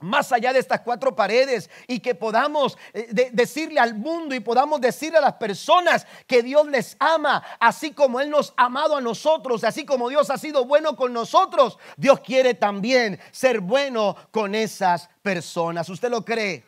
más 0.00 0.32
allá 0.32 0.52
de 0.52 0.58
estas 0.58 0.80
cuatro 0.80 1.14
paredes 1.14 1.70
y 1.86 2.00
que 2.00 2.14
podamos 2.14 2.76
eh, 2.92 3.30
decirle 3.32 3.80
al 3.80 3.94
mundo 3.94 4.34
y 4.34 4.40
podamos 4.40 4.80
decirle 4.80 5.18
a 5.18 5.22
las 5.22 5.34
personas 5.34 6.06
que 6.26 6.42
Dios 6.42 6.66
les 6.66 6.96
ama, 6.98 7.42
así 7.60 7.92
como 7.92 8.20
Él 8.20 8.30
nos 8.30 8.52
ha 8.56 8.64
amado 8.64 8.96
a 8.96 9.00
nosotros, 9.00 9.64
así 9.64 9.86
como 9.86 10.08
Dios 10.08 10.30
ha 10.30 10.38
sido 10.38 10.64
bueno 10.64 10.96
con 10.96 11.12
nosotros, 11.12 11.78
Dios 11.96 12.20
quiere 12.20 12.54
también 12.54 13.18
ser 13.30 13.60
bueno 13.60 14.16
con 14.30 14.54
esas 14.54 15.08
personas. 15.22 15.88
¿Usted 15.88 16.10
lo 16.10 16.24
cree? 16.24 16.64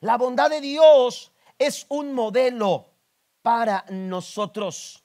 La 0.00 0.16
bondad 0.16 0.50
de 0.50 0.60
Dios 0.60 1.32
es 1.58 1.86
un 1.88 2.12
modelo 2.12 2.86
para 3.42 3.84
nosotros. 3.88 4.99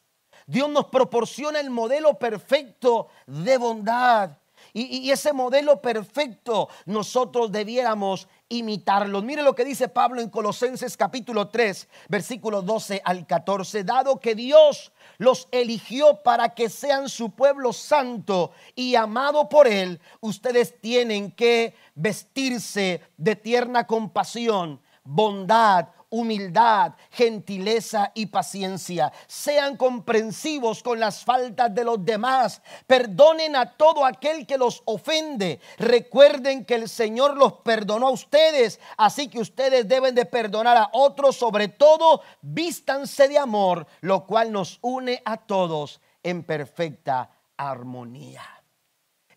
Dios 0.45 0.69
nos 0.69 0.85
proporciona 0.85 1.59
el 1.59 1.69
modelo 1.69 2.17
perfecto 2.19 3.07
de 3.25 3.57
bondad. 3.57 4.37
Y, 4.73 5.09
ese 5.09 5.31
modelo 5.31 5.81
perfecto 5.81 6.67
nosotros 6.85 7.49
debiéramos 7.49 8.27
imitarlo. 8.49 9.21
Mire 9.21 9.41
lo 9.41 9.55
que 9.55 9.63
dice 9.63 9.87
Pablo 9.87 10.21
en 10.21 10.29
Colosenses 10.29 10.97
capítulo 10.97 11.47
3, 11.47 11.87
versículo 12.09 12.61
12 12.61 13.01
al 13.05 13.25
14. 13.25 13.85
Dado 13.85 14.19
que 14.19 14.35
Dios 14.35 14.91
los 15.17 15.47
eligió 15.51 16.21
para 16.23 16.49
que 16.49 16.69
sean 16.69 17.07
su 17.07 17.31
pueblo 17.31 17.71
santo 17.71 18.51
y 18.75 18.95
amado 18.95 19.47
por 19.47 19.65
él, 19.65 20.01
ustedes 20.19 20.79
tienen 20.81 21.31
que 21.31 21.73
vestirse 21.95 23.01
de 23.15 23.37
tierna 23.37 23.87
compasión, 23.87 24.81
bondad, 25.05 25.87
humildad, 26.15 26.93
gentileza 27.11 28.11
y 28.15 28.27
paciencia. 28.27 29.11
Sean 29.27 29.75
comprensivos 29.75 30.81
con 30.81 30.99
las 30.99 31.25
faltas 31.25 31.75
de 31.75 31.83
los 31.83 32.03
demás. 32.05 32.61
Perdonen 32.87 33.55
a 33.57 33.75
todo 33.75 34.05
aquel 34.05 34.47
que 34.47 34.57
los 34.57 34.81
ofende. 34.85 35.59
Recuerden 35.77 36.63
que 36.63 36.75
el 36.75 36.87
Señor 36.87 37.35
los 37.35 37.53
perdonó 37.53 38.07
a 38.07 38.11
ustedes, 38.11 38.79
así 38.97 39.27
que 39.27 39.39
ustedes 39.39 39.87
deben 39.87 40.15
de 40.15 40.25
perdonar 40.25 40.77
a 40.77 40.89
otros. 40.93 41.35
Sobre 41.35 41.67
todo, 41.67 42.21
vístanse 42.41 43.27
de 43.27 43.37
amor, 43.37 43.85
lo 43.99 44.25
cual 44.25 44.53
nos 44.53 44.79
une 44.81 45.21
a 45.25 45.35
todos 45.35 45.99
en 46.23 46.43
perfecta 46.43 47.29
armonía. 47.57 48.43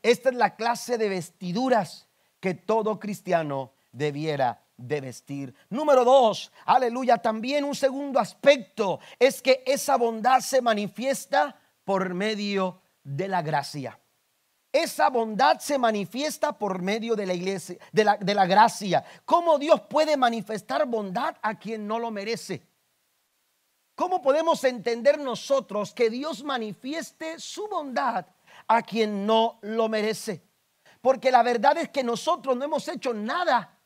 Esta 0.00 0.28
es 0.28 0.36
la 0.36 0.54
clase 0.54 0.96
de 0.96 1.08
vestiduras 1.08 2.06
que 2.38 2.54
todo 2.54 3.00
cristiano 3.00 3.72
debiera 3.90 4.62
de 4.78 5.00
vestir. 5.00 5.54
Número 5.68 6.04
dos, 6.04 6.50
aleluya, 6.64 7.18
también 7.18 7.64
un 7.64 7.74
segundo 7.74 8.18
aspecto 8.18 9.00
es 9.18 9.42
que 9.42 9.62
esa 9.66 9.96
bondad 9.96 10.40
se 10.40 10.62
manifiesta 10.62 11.54
por 11.84 12.14
medio 12.14 12.80
de 13.02 13.28
la 13.28 13.42
gracia. 13.42 13.98
Esa 14.72 15.10
bondad 15.10 15.58
se 15.58 15.78
manifiesta 15.78 16.56
por 16.56 16.80
medio 16.80 17.16
de 17.16 17.26
la 17.26 17.34
iglesia, 17.34 17.78
de 17.92 18.04
la, 18.04 18.16
de 18.16 18.34
la 18.34 18.46
gracia. 18.46 19.04
¿Cómo 19.24 19.58
Dios 19.58 19.80
puede 19.82 20.16
manifestar 20.16 20.86
bondad 20.86 21.36
a 21.42 21.58
quien 21.58 21.86
no 21.86 21.98
lo 21.98 22.10
merece? 22.10 22.62
¿Cómo 23.94 24.22
podemos 24.22 24.62
entender 24.62 25.18
nosotros 25.18 25.92
que 25.92 26.08
Dios 26.08 26.44
manifieste 26.44 27.40
su 27.40 27.66
bondad 27.66 28.26
a 28.68 28.82
quien 28.82 29.26
no 29.26 29.58
lo 29.62 29.88
merece? 29.88 30.42
Porque 31.00 31.32
la 31.32 31.42
verdad 31.42 31.78
es 31.78 31.88
que 31.88 32.04
nosotros 32.04 32.56
no 32.56 32.64
hemos 32.64 32.86
hecho 32.86 33.12
nada 33.12 33.77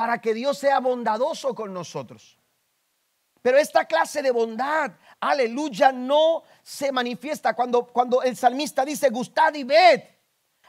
para 0.00 0.18
que 0.18 0.32
Dios 0.32 0.56
sea 0.56 0.80
bondadoso 0.80 1.54
con 1.54 1.74
nosotros. 1.74 2.38
Pero 3.42 3.58
esta 3.58 3.84
clase 3.84 4.22
de 4.22 4.30
bondad, 4.30 4.92
aleluya, 5.20 5.92
no 5.92 6.42
se 6.62 6.90
manifiesta 6.90 7.52
cuando, 7.52 7.84
cuando 7.84 8.22
el 8.22 8.34
salmista 8.34 8.82
dice, 8.82 9.10
gustad 9.10 9.52
y 9.52 9.64
ved. 9.64 10.00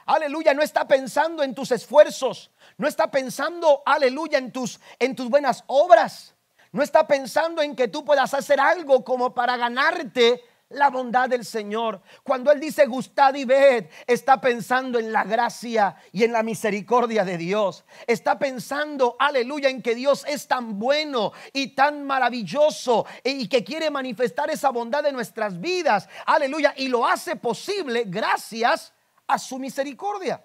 Aleluya, 0.04 0.52
no 0.52 0.60
está 0.60 0.86
pensando 0.86 1.42
en 1.42 1.54
tus 1.54 1.70
esfuerzos, 1.70 2.50
no 2.76 2.86
está 2.86 3.10
pensando, 3.10 3.82
aleluya, 3.86 4.36
en 4.36 4.52
tus, 4.52 4.78
en 4.98 5.16
tus 5.16 5.30
buenas 5.30 5.64
obras. 5.66 6.34
No 6.70 6.82
está 6.82 7.06
pensando 7.06 7.62
en 7.62 7.74
que 7.74 7.88
tú 7.88 8.04
puedas 8.04 8.34
hacer 8.34 8.60
algo 8.60 9.02
como 9.02 9.32
para 9.32 9.56
ganarte 9.56 10.44
la 10.72 10.90
bondad 10.90 11.28
del 11.28 11.44
Señor. 11.44 12.00
Cuando 12.22 12.50
Él 12.50 12.60
dice 12.60 12.86
gustad 12.86 13.34
y 13.34 13.44
ved, 13.44 13.86
está 14.06 14.40
pensando 14.40 14.98
en 14.98 15.12
la 15.12 15.24
gracia 15.24 15.96
y 16.12 16.24
en 16.24 16.32
la 16.32 16.42
misericordia 16.42 17.24
de 17.24 17.38
Dios. 17.38 17.84
Está 18.06 18.38
pensando, 18.38 19.16
aleluya, 19.18 19.68
en 19.68 19.82
que 19.82 19.94
Dios 19.94 20.24
es 20.26 20.46
tan 20.48 20.78
bueno 20.78 21.32
y 21.52 21.68
tan 21.68 22.04
maravilloso 22.04 23.06
y 23.24 23.48
que 23.48 23.64
quiere 23.64 23.90
manifestar 23.90 24.50
esa 24.50 24.70
bondad 24.70 25.06
en 25.06 25.14
nuestras 25.14 25.60
vidas. 25.60 26.08
Aleluya. 26.26 26.74
Y 26.76 26.88
lo 26.88 27.06
hace 27.06 27.36
posible 27.36 28.04
gracias 28.06 28.92
a 29.26 29.38
su 29.38 29.58
misericordia. 29.58 30.44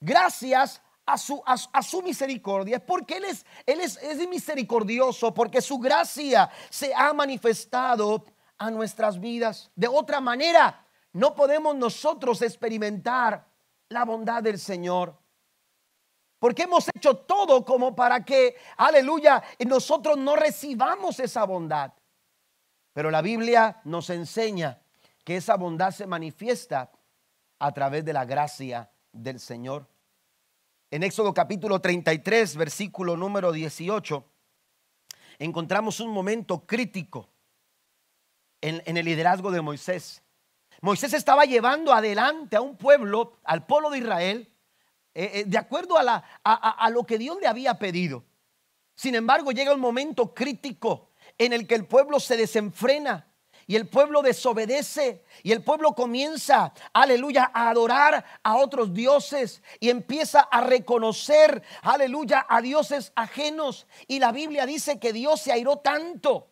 Gracias 0.00 0.80
a 1.04 1.16
su, 1.16 1.42
a, 1.46 1.82
su, 1.82 2.02
misericordia, 2.02 2.84
porque 2.84 3.16
Él, 3.16 3.24
es, 3.24 3.46
él 3.64 3.80
es, 3.80 3.96
es 3.96 4.28
misericordioso, 4.28 5.32
porque 5.32 5.62
su 5.62 5.78
gracia 5.78 6.50
se 6.68 6.94
ha 6.94 7.14
manifestado 7.14 8.26
a 8.58 8.70
nuestras 8.70 9.20
vidas. 9.20 9.70
De 9.74 9.88
otra 9.88 10.20
manera, 10.20 10.86
no 11.12 11.34
podemos 11.34 11.74
nosotros 11.76 12.42
experimentar 12.42 13.46
la 13.88 14.04
bondad 14.04 14.42
del 14.42 14.58
Señor. 14.58 15.16
Porque 16.38 16.62
hemos 16.62 16.88
hecho 16.94 17.16
todo 17.16 17.64
como 17.64 17.96
para 17.96 18.24
que, 18.24 18.56
aleluya, 18.76 19.42
nosotros 19.66 20.16
no 20.16 20.36
recibamos 20.36 21.18
esa 21.18 21.44
bondad. 21.44 21.92
Pero 22.92 23.10
la 23.10 23.22
Biblia 23.22 23.80
nos 23.84 24.10
enseña 24.10 24.80
que 25.24 25.36
esa 25.36 25.56
bondad 25.56 25.90
se 25.90 26.06
manifiesta 26.06 26.92
a 27.58 27.72
través 27.72 28.04
de 28.04 28.12
la 28.12 28.24
gracia 28.24 28.90
del 29.12 29.40
Señor. 29.40 29.88
En 30.90 31.02
Éxodo 31.02 31.34
capítulo 31.34 31.80
33, 31.80 32.56
versículo 32.56 33.16
número 33.16 33.52
18, 33.52 34.24
encontramos 35.38 36.00
un 36.00 36.10
momento 36.10 36.64
crítico 36.66 37.28
en, 38.60 38.96
el 38.96 39.04
liderazgo 39.04 39.50
de 39.50 39.60
Moisés. 39.60 40.22
Moisés 40.80 41.12
estaba 41.12 41.44
llevando 41.44 41.92
adelante 41.92 42.56
a 42.56 42.60
un 42.60 42.76
pueblo, 42.76 43.38
al 43.44 43.66
pueblo 43.66 43.90
de 43.90 43.98
Israel, 43.98 44.52
eh, 45.14 45.30
eh, 45.34 45.44
de 45.46 45.58
acuerdo 45.58 45.98
a, 45.98 46.02
la, 46.02 46.24
a 46.44 46.90
lo 46.90 47.04
que 47.04 47.18
Dios 47.18 47.38
le 47.40 47.46
había 47.46 47.78
pedido. 47.78 48.24
Sin 48.94 49.14
embargo, 49.14 49.52
llega 49.52 49.74
un 49.74 49.80
momento 49.80 50.34
crítico 50.34 51.10
en 51.36 51.52
el 51.52 51.66
que 51.66 51.74
el 51.74 51.86
pueblo 51.86 52.20
se 52.20 52.36
desenfrena 52.36 53.28
y 53.68 53.76
el 53.76 53.86
pueblo 53.86 54.22
desobedece 54.22 55.22
y 55.42 55.52
el 55.52 55.62
pueblo 55.62 55.92
comienza, 55.92 56.72
aleluya, 56.94 57.50
a 57.52 57.68
adorar 57.68 58.24
a 58.42 58.56
otros 58.56 58.94
dioses 58.94 59.62
y 59.78 59.90
empieza 59.90 60.40
a 60.40 60.62
reconocer, 60.62 61.62
aleluya, 61.82 62.46
a 62.48 62.62
dioses 62.62 63.12
ajenos. 63.14 63.86
Y 64.06 64.20
la 64.20 64.32
Biblia 64.32 64.64
dice 64.64 64.98
que 64.98 65.12
Dios 65.12 65.42
se 65.42 65.52
airó 65.52 65.76
tanto 65.76 66.48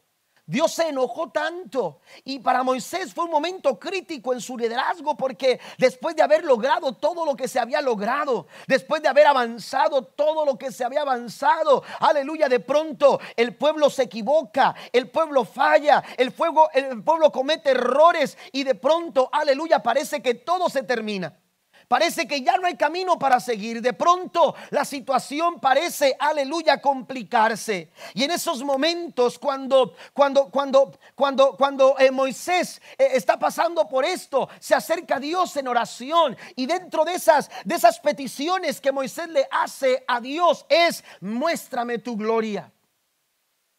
Dios 0.48 0.74
se 0.74 0.90
enojó 0.90 1.30
tanto 1.30 1.98
y 2.22 2.38
para 2.38 2.62
Moisés 2.62 3.12
fue 3.12 3.24
un 3.24 3.32
momento 3.32 3.80
crítico 3.80 4.32
en 4.32 4.40
su 4.40 4.56
liderazgo 4.56 5.16
porque 5.16 5.58
después 5.76 6.14
de 6.14 6.22
haber 6.22 6.44
logrado 6.44 6.92
todo 6.92 7.24
lo 7.24 7.34
que 7.34 7.48
se 7.48 7.58
había 7.58 7.80
logrado, 7.80 8.46
después 8.68 9.02
de 9.02 9.08
haber 9.08 9.26
avanzado 9.26 10.04
todo 10.04 10.44
lo 10.44 10.56
que 10.56 10.70
se 10.70 10.84
había 10.84 11.00
avanzado, 11.00 11.82
aleluya, 11.98 12.48
de 12.48 12.60
pronto 12.60 13.18
el 13.34 13.56
pueblo 13.56 13.90
se 13.90 14.04
equivoca, 14.04 14.76
el 14.92 15.10
pueblo 15.10 15.44
falla, 15.44 16.04
el, 16.16 16.32
pueblo 16.32 17.32
comete 17.32 17.70
errores 17.70 18.38
y 18.52 18.62
de 18.62 18.76
pronto, 18.76 19.28
aleluya, 19.32 19.82
parece 19.82 20.22
que 20.22 20.34
todo 20.34 20.68
se 20.68 20.84
termina. 20.84 21.36
Parece 21.88 22.26
que 22.26 22.42
ya 22.42 22.56
no 22.56 22.66
hay 22.66 22.76
camino 22.76 23.18
para 23.18 23.38
seguir. 23.38 23.80
De 23.80 23.92
pronto 23.92 24.54
la 24.70 24.84
situación 24.84 25.60
parece, 25.60 26.16
aleluya, 26.18 26.80
complicarse. 26.80 27.90
Y 28.14 28.24
en 28.24 28.32
esos 28.32 28.62
momentos 28.64 29.38
cuando, 29.38 29.94
cuando, 30.12 30.50
cuando, 30.50 30.92
cuando, 31.14 31.56
cuando 31.56 31.98
eh, 31.98 32.10
Moisés 32.10 32.80
eh, 32.98 33.10
está 33.12 33.38
pasando 33.38 33.88
por 33.88 34.04
esto, 34.04 34.48
se 34.58 34.74
acerca 34.74 35.16
a 35.16 35.20
Dios 35.20 35.56
en 35.56 35.68
oración. 35.68 36.36
Y 36.56 36.66
dentro 36.66 37.04
de 37.04 37.14
esas, 37.14 37.50
de 37.64 37.74
esas 37.76 38.00
peticiones 38.00 38.80
que 38.80 38.92
Moisés 38.92 39.28
le 39.28 39.46
hace 39.50 40.04
a 40.08 40.20
Dios 40.20 40.66
es, 40.68 41.04
muéstrame 41.20 41.98
tu 41.98 42.16
gloria. 42.16 42.72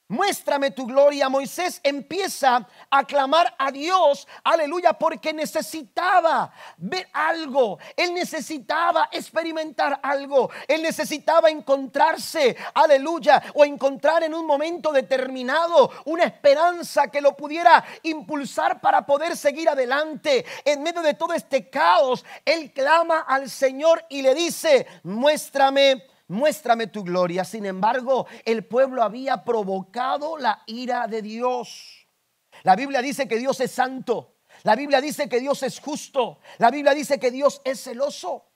Muéstrame 0.10 0.72
tu 0.72 0.86
gloria. 0.86 1.28
Moisés 1.28 1.82
empieza 1.84 2.66
a 2.90 3.04
clamar 3.04 3.54
a 3.58 3.72
Dios, 3.72 4.26
aleluya, 4.42 4.94
porque 4.94 5.34
necesitaba 5.34 6.54
ver 6.78 7.10
algo. 7.12 7.78
Él 7.98 8.14
necesitaba 8.14 9.10
experimentar 9.12 10.00
algo. 10.02 10.50
Él 10.66 10.82
necesitaba 10.82 11.50
encontrarse, 11.50 12.56
aleluya, 12.74 13.44
o 13.54 13.66
encontrar 13.66 14.24
en 14.24 14.34
un 14.34 14.46
momento 14.46 14.94
determinado 14.94 15.92
una 16.06 16.24
esperanza 16.24 17.08
que 17.10 17.20
lo 17.20 17.36
pudiera 17.36 17.84
impulsar 18.04 18.80
para 18.80 19.06
poder 19.06 19.36
seguir 19.36 19.68
adelante. 19.68 20.46
En 20.64 20.84
medio 20.84 21.02
de 21.02 21.16
todo 21.16 21.34
este 21.34 21.70
caos, 21.70 22.24
él 22.46 22.72
clama 22.72 23.26
al 23.28 23.50
Señor 23.50 24.06
y 24.08 24.22
le 24.22 24.34
dice, 24.34 24.88
muéstrame 25.04 26.06
muéstrame 26.28 26.88
tu 26.88 27.04
gloria. 27.04 27.44
Sin 27.44 27.66
embargo, 27.66 28.28
el 28.46 28.66
pueblo 28.66 29.04
había 29.04 29.44
provocado 29.44 30.38
la 30.38 30.64
ira 30.66 31.08
de 31.08 31.22
Dios. 31.22 32.08
La 32.64 32.76
Biblia 32.76 33.02
dice 33.02 33.28
que 33.28 33.38
Dios 33.38 33.60
es 33.60 33.72
santo. 33.72 34.36
La 34.64 34.76
Biblia 34.76 35.02
dice 35.02 35.30
que 35.30 35.40
Dios 35.40 35.62
es 35.64 35.80
justo. 35.80 36.40
La 36.58 36.72
Biblia 36.72 36.94
dice 36.94 37.20
que 37.20 37.32
Dios 37.32 37.62
es 37.64 37.84
celoso. 37.84 38.48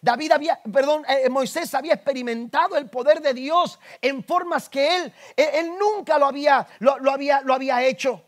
David 0.00 0.32
había, 0.32 0.60
perdón, 0.62 1.04
eh, 1.08 1.28
Moisés 1.28 1.74
había 1.74 1.94
experimentado 1.94 2.76
el 2.76 2.88
poder 2.88 3.20
de 3.20 3.34
Dios 3.34 3.78
en 4.00 4.22
formas 4.24 4.68
que 4.68 4.96
él, 4.96 5.12
eh, 5.36 5.50
él, 5.54 5.72
nunca 5.78 6.18
lo 6.18 6.26
había, 6.26 6.66
lo, 6.78 7.10
había, 7.10 7.40
lo 7.42 7.52
había 7.52 7.84
hecho. 7.84 8.22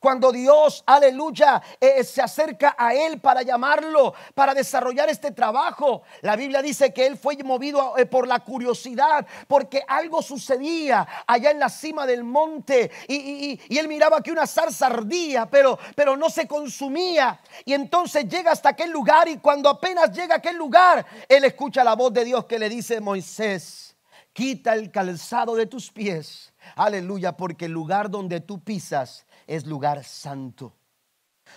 Cuando 0.00 0.32
Dios, 0.32 0.82
aleluya, 0.86 1.60
eh, 1.78 2.02
se 2.04 2.22
acerca 2.22 2.74
a 2.78 2.94
él 2.94 3.20
para 3.20 3.42
llamarlo, 3.42 4.14
para 4.34 4.54
desarrollar 4.54 5.10
este 5.10 5.30
trabajo, 5.30 6.04
la 6.22 6.36
Biblia 6.36 6.62
dice 6.62 6.90
que 6.94 7.06
él 7.06 7.18
fue 7.18 7.36
movido 7.44 7.98
eh, 7.98 8.06
por 8.06 8.26
la 8.26 8.40
curiosidad, 8.40 9.26
porque 9.46 9.84
algo 9.86 10.22
sucedía 10.22 11.06
allá 11.26 11.50
en 11.50 11.58
la 11.58 11.68
cima 11.68 12.06
del 12.06 12.24
monte 12.24 12.90
y, 13.08 13.60
él 13.78 13.88
miraba 13.88 14.22
que 14.22 14.32
una 14.32 14.46
zarza 14.46 14.86
ardía, 14.86 15.50
pero, 15.50 15.78
pero 15.94 16.16
no 16.16 16.30
se 16.30 16.48
consumía. 16.48 17.38
Y 17.66 17.74
entonces 17.74 18.26
llega 18.26 18.52
hasta 18.52 18.70
aquel 18.70 18.90
lugar 18.90 19.28
y 19.28 19.36
cuando 19.36 19.68
apenas 19.68 20.12
llega 20.12 20.36
a 20.36 20.38
aquel 20.38 20.56
lugar, 20.56 21.04
él 21.28 21.44
escucha 21.44 21.84
la 21.84 21.94
voz 21.94 22.12
de 22.14 22.24
Dios 22.24 22.46
que 22.46 22.58
le 22.58 22.70
dice, 22.70 23.02
Moisés, 23.02 23.96
quita 24.32 24.72
el 24.72 24.90
calzado 24.90 25.56
de 25.56 25.66
tus 25.66 25.90
pies. 25.90 26.54
Aleluya, 26.76 27.36
porque 27.36 27.66
el 27.66 27.72
lugar 27.72 28.10
donde 28.10 28.40
tú 28.40 28.62
pisas 28.62 29.26
es 29.50 29.66
lugar 29.66 30.04
santo. 30.04 30.72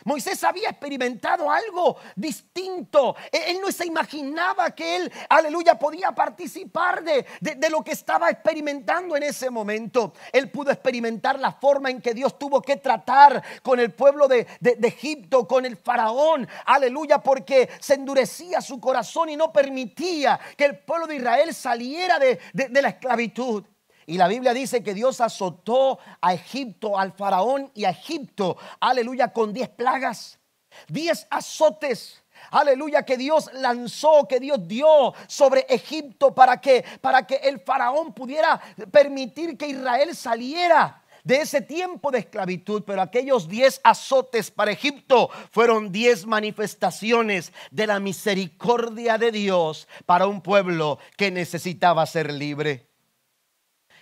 Moisés 0.06 0.44
había 0.44 0.70
experimentado 0.70 1.52
algo 1.52 1.98
distinto. 2.16 3.16
E-, 3.32 3.52
él 3.52 3.60
no 3.62 3.72
se 3.72 3.86
imaginaba 3.86 4.72
que 4.72 4.96
él, 4.96 5.12
aleluya, 5.30 5.78
podía 5.78 6.12
participar 6.12 7.04
de, 7.04 7.26
lo 7.70 7.84
que 7.84 7.92
estaba 7.92 8.32
experimentando 8.32 9.16
en 9.16 9.22
ese 9.22 9.52
momento. 9.52 10.14
Él 10.32 10.50
pudo 10.50 10.72
experimentar 10.72 11.40
la 11.40 11.52
forma 11.52 11.92
en 11.92 12.02
que 12.02 12.16
Dios 12.16 12.40
tuvo 12.40 12.64
que 12.64 12.78
tratar 12.78 13.44
con 13.62 13.80
el 13.80 13.94
pueblo 13.94 14.28
de, 14.28 14.48
Egipto, 14.82 15.48
con 15.48 15.64
el 15.64 15.78
faraón. 15.78 16.48
Aleluya, 16.66 17.20
porque 17.20 17.70
se 17.80 17.94
endurecía 17.94 18.60
su 18.60 18.80
corazón 18.80 19.30
y 19.30 19.36
no 19.36 19.54
permitía 19.54 20.40
que 20.58 20.66
el 20.66 20.80
pueblo 20.80 21.06
de 21.06 21.18
Israel 21.18 21.54
saliera 21.54 22.18
de 22.18 22.82
la 22.82 22.90
esclavitud. 22.90 23.64
Y 24.06 24.18
la 24.18 24.28
Biblia 24.28 24.54
dice 24.54 24.84
que 24.84 24.94
Dios 24.94 25.22
azotó 25.22 26.00
a 26.22 26.34
Egipto, 26.34 26.98
al 26.98 27.14
faraón 27.14 27.72
y 27.74 27.86
a 27.86 27.92
Egipto, 27.92 28.58
aleluya, 28.80 29.32
con 29.32 29.54
diez 29.54 29.70
plagas, 29.70 30.40
diez 30.88 31.28
azotes. 31.30 32.24
Aleluya, 32.52 33.04
que 33.04 33.16
Dios 33.16 33.50
lanzó, 33.54 34.28
que 34.28 34.40
Dios 34.40 34.68
dio 34.68 35.14
sobre 35.28 35.66
Egipto 35.70 36.36
para 36.36 36.60
que, 36.60 36.84
para 37.00 37.26
que 37.26 37.36
el 37.36 37.60
faraón 37.60 38.14
pudiera 38.14 38.60
permitir 38.92 39.58
que 39.58 39.68
Israel 39.68 40.14
saliera 40.16 41.04
de 41.24 41.38
ese 41.38 41.62
tiempo 41.62 42.12
de 42.12 42.20
esclavitud, 42.20 42.84
pero 42.86 43.02
aquellos 43.02 43.48
diez 43.48 43.80
azotes 43.84 44.52
para 44.52 44.72
Egipto 44.72 45.30
fueron 45.52 45.92
diez 45.92 46.26
manifestaciones 46.26 47.54
de 47.72 47.88
la 47.88 48.00
misericordia 48.00 49.18
de 49.18 49.32
Dios 49.32 49.88
para 50.06 50.28
un 50.28 50.42
pueblo 50.42 51.00
que 51.16 51.32
necesitaba 51.32 52.06
ser 52.06 52.32
libre. 52.34 52.93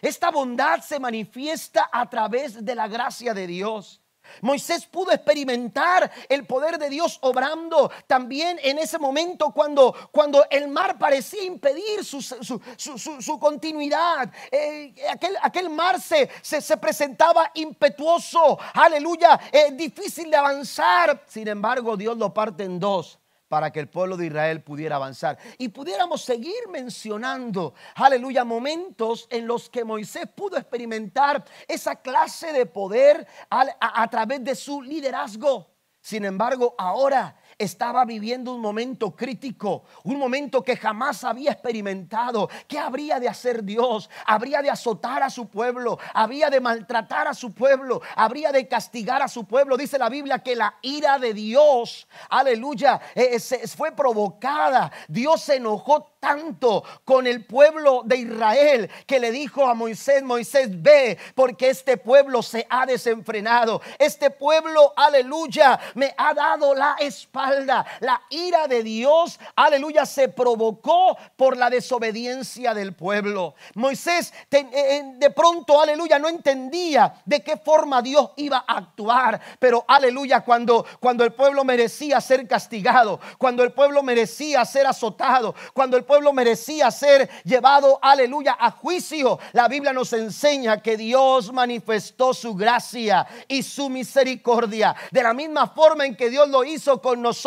Esta 0.02 0.32
bondad 0.32 0.82
se 0.82 1.00
manifiesta 1.00 1.90
a 1.92 2.10
través 2.10 2.64
de 2.66 2.76
la 2.76 2.88
gracia 2.88 3.34
de 3.34 3.46
Dios. 3.48 4.02
Moisés 4.42 4.86
pudo 4.86 5.12
experimentar 5.12 6.10
el 6.30 6.46
poder 6.46 6.78
de 6.78 6.90
Dios 6.90 7.18
obrando 7.22 7.92
también 8.08 8.60
en 8.64 8.78
ese 8.78 8.98
momento 8.98 9.52
cuando, 9.52 9.94
cuando 10.12 10.46
el 10.50 10.68
mar 10.68 10.98
parecía 10.98 11.44
impedir 11.44 12.04
su, 12.06 13.40
continuidad. 13.40 14.32
Eh, 14.52 14.94
aquel, 15.10 15.36
aquel, 15.42 15.70
mar 15.70 16.00
se, 16.00 16.30
se, 16.42 16.78
presentaba 16.78 17.52
impetuoso, 17.56 18.58
aleluya, 18.74 19.40
eh, 19.52 19.72
difícil 19.74 20.30
de 20.30 20.38
avanzar. 20.38 21.24
Sin 21.28 21.48
embargo, 21.48 21.98
Dios 21.98 22.18
lo 22.18 22.34
parte 22.34 22.64
en 22.64 22.80
dos 22.80 23.21
para 23.52 23.70
que 23.70 23.82
el 23.82 23.90
pueblo 23.90 24.16
de 24.16 24.28
Israel 24.28 24.64
pudiera 24.64 24.96
avanzar. 24.96 25.38
Y 25.58 25.68
pudiéramos 25.68 26.22
seguir 26.22 26.70
mencionando, 26.70 27.74
aleluya, 27.96 28.46
momentos 28.46 29.28
en 29.30 29.46
los 29.46 29.70
que 29.70 29.84
Moisés 29.84 30.26
pudo 30.34 30.56
experimentar 30.56 31.44
esa 31.68 31.98
clase 31.98 32.54
de 32.54 32.66
poder 32.66 33.28
a, 33.50 34.10
través 34.10 34.42
de 34.42 34.56
su 34.56 34.82
liderazgo. 34.82 35.70
Sin 36.00 36.24
embargo, 36.24 36.76
ahora 36.78 37.41
estaba 37.62 38.06
viviendo 38.06 38.54
un 38.54 38.62
momento 38.62 39.16
crítico, 39.16 39.84
un 40.04 40.18
momento 40.18 40.64
que 40.64 40.76
jamás 40.76 41.24
había 41.24 41.52
experimentado. 41.52 42.50
¿Qué 42.68 42.80
habría 42.80 43.20
de 43.20 43.30
hacer 43.30 43.64
Dios? 43.64 44.10
Habría 44.26 44.62
de 44.62 44.70
azotar 44.70 45.22
a 45.24 45.30
su 45.30 45.48
pueblo, 45.48 46.00
habría 46.14 46.50
de 46.50 46.60
maltratar 46.60 47.28
a 47.28 47.34
su 47.34 47.54
pueblo, 47.54 48.02
habría 48.16 48.52
de 48.52 48.68
castigar 48.68 49.22
a 49.22 49.28
su 49.28 49.46
pueblo. 49.46 49.78
Dice 49.78 49.98
la 49.98 50.10
Biblia 50.10 50.40
que 50.40 50.56
la 50.56 50.76
ira 50.82 51.20
de 51.20 51.34
Dios, 51.34 52.08
aleluya, 52.30 53.00
eh, 53.16 53.38
eh, 53.38 53.68
fue 53.68 53.92
provocada. 53.92 54.92
Dios 55.08 55.42
se 55.42 55.56
enojó 55.58 56.16
tanto 56.20 56.84
con 57.04 57.28
el 57.28 57.46
pueblo 57.46 58.04
de 58.06 58.18
Israel 58.18 58.90
que 59.06 59.20
le 59.20 59.32
dijo 59.32 59.68
a 59.68 59.74
Moisés, 59.74 60.24
Moisés, 60.24 60.70
ve, 60.82 61.18
porque 61.36 61.70
este 61.70 61.98
pueblo 61.98 62.42
se 62.42 62.66
ha 62.70 62.86
desenfrenado. 62.86 63.82
Este 63.98 64.30
pueblo, 64.30 64.94
aleluya, 64.96 65.80
me 65.96 66.14
ha 66.18 66.34
dado 66.34 66.74
la 66.74 66.96
espalda. 67.00 67.51
La 67.60 68.22
ira 68.30 68.68
de 68.68 68.84
Dios, 68.84 69.40
aleluya, 69.56 70.06
se 70.06 70.30
provocó 70.30 71.18
por 71.36 71.58
la 71.58 71.70
desobediencia 71.70 72.74
del 72.74 72.94
pueblo. 72.94 73.56
Moisés 73.76 74.34
eh, 74.52 74.68
eh, 74.74 75.04
de 75.16 75.30
pronto, 75.30 75.82
aleluya, 75.82 76.20
no 76.20 76.28
entendía 76.28 77.14
de 77.26 77.42
qué 77.42 77.58
forma 77.58 78.02
Dios 78.02 78.32
iba 78.38 78.64
a 78.68 78.78
actuar. 78.78 79.40
Pero, 79.60 79.84
aleluya, 79.88 80.42
cuando, 80.42 80.86
cuando 81.00 81.24
el 81.24 81.34
pueblo 81.34 81.64
merecía 81.64 82.22
ser 82.22 82.48
castigado, 82.48 83.20
cuando 83.38 83.64
el 83.64 83.72
pueblo 83.72 84.04
merecía 84.04 84.66
ser 84.66 84.88
azotado, 84.88 85.56
cuando 85.74 85.98
el 85.98 86.04
pueblo 86.04 86.34
merecía 86.34 86.92
ser 86.92 87.30
llevado, 87.44 88.00
aleluya, 88.02 88.58
a 88.60 88.72
juicio. 88.72 89.40
La 89.54 89.68
Biblia 89.68 89.94
nos 89.94 90.14
enseña 90.14 90.82
que 90.82 90.98
Dios 90.98 91.52
manifestó 91.52 92.34
su 92.34 92.56
gracia 92.56 93.28
y 93.48 93.64
su 93.64 93.90
misericordia. 93.90 94.96
De 95.12 95.24
la 95.24 95.34
misma 95.34 95.68
forma 95.68 96.06
en 96.06 96.16
que 96.16 96.30
Dios 96.30 96.50
lo 96.50 96.64
hizo 96.64 97.02
con 97.02 97.22
nosotros, 97.22 97.41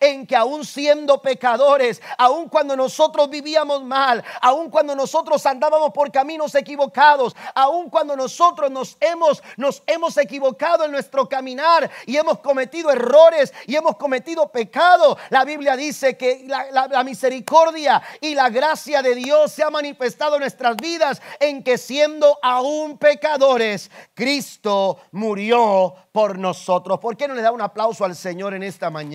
en 0.00 0.26
que 0.26 0.36
aún 0.36 0.64
siendo 0.64 1.20
pecadores, 1.22 2.00
aún 2.18 2.48
cuando 2.48 2.76
nosotros 2.76 3.30
vivíamos 3.30 3.82
mal, 3.82 4.22
aún 4.40 4.70
cuando 4.70 4.94
nosotros 4.94 5.44
andábamos 5.46 5.92
por 5.92 6.10
caminos 6.10 6.54
equivocados, 6.54 7.34
aún 7.54 7.88
cuando 7.88 8.16
nosotros 8.16 8.70
nos 8.70 8.96
hemos, 9.00 9.42
nos 9.56 9.82
hemos 9.86 10.16
equivocado 10.16 10.84
en 10.84 10.92
nuestro 10.92 11.28
caminar 11.28 11.90
y 12.06 12.16
hemos 12.16 12.40
cometido 12.40 12.90
errores 12.90 13.52
y 13.66 13.76
hemos 13.76 13.96
cometido 13.96 14.50
pecado, 14.50 15.16
la 15.30 15.44
Biblia 15.44 15.76
dice 15.76 16.16
que 16.16 16.44
la, 16.46 16.88
la 16.88 17.04
misericordia 17.04 18.02
y 18.20 18.34
la 18.34 18.50
gracia 18.50 19.02
de 19.02 19.14
Dios 19.14 19.52
se 19.52 19.62
ha 19.62 19.70
manifestado 19.70 20.36
en 20.36 20.40
nuestras 20.40 20.76
vidas 20.76 21.22
en 21.40 21.62
que 21.62 21.78
siendo 21.78 22.38
aún 22.42 22.98
pecadores, 22.98 23.90
Cristo 24.14 24.98
murió 25.12 25.94
por 26.12 26.38
nosotros. 26.38 26.98
¿Por 26.98 27.16
qué 27.16 27.28
no 27.28 27.34
le 27.34 27.42
da 27.42 27.52
un 27.52 27.60
aplauso 27.60 28.04
al 28.04 28.14
Señor 28.16 28.54
en 28.54 28.62
esta 28.62 28.90
mañana? 28.90 29.11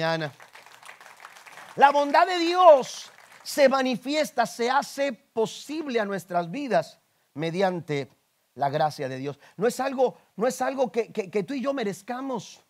La 1.76 1.92
bondad 1.92 2.28
de 2.28 2.38
Dios 2.38 3.12
se 3.44 3.70
manifiesta, 3.70 4.46
se 4.46 4.70
hace 4.70 5.14
posible 5.14 6.00
a 6.00 6.06
nuestras 6.06 6.52
vidas 6.52 7.00
mediante 7.34 8.10
la 8.56 8.70
gracia 8.70 9.08
de 9.08 9.18
Dios. 9.18 9.40
No 9.56 9.68
es 9.68 9.80
algo, 9.80 10.18
no 10.36 10.48
es 10.48 10.62
algo 10.62 10.92
que, 10.92 11.44
tú 11.48 11.54
y 11.54 11.62
yo 11.62 11.74
merezcamos. 11.74 12.64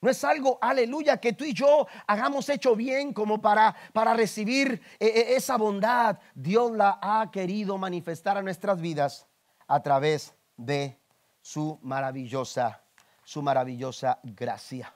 No 0.00 0.10
es 0.10 0.22
algo, 0.22 0.58
aleluya, 0.60 1.16
que 1.16 1.32
tú 1.32 1.44
y 1.44 1.52
yo 1.52 1.88
hagamos 2.06 2.48
hecho 2.48 2.76
bien 2.76 3.12
como 3.12 3.40
para, 3.40 3.74
para 3.92 4.14
recibir 4.14 4.80
eh, 5.00 5.06
eh, 5.06 5.36
esa 5.36 5.56
bondad. 5.56 6.18
Dios 6.34 6.70
la 6.72 7.00
ha 7.02 7.30
querido 7.32 7.78
manifestar 7.78 8.36
a 8.36 8.42
nuestras 8.42 8.80
vidas 8.80 9.26
a 9.66 9.82
través 9.82 10.34
de 10.56 11.00
su 11.40 11.80
maravillosa, 11.82 12.84
su 13.24 13.42
maravillosa 13.42 14.20
gracia. 14.22 14.94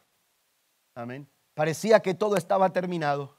Amén. 0.94 1.28
Parecía 1.54 2.00
que 2.00 2.14
todo 2.14 2.36
estaba 2.36 2.72
terminado. 2.72 3.38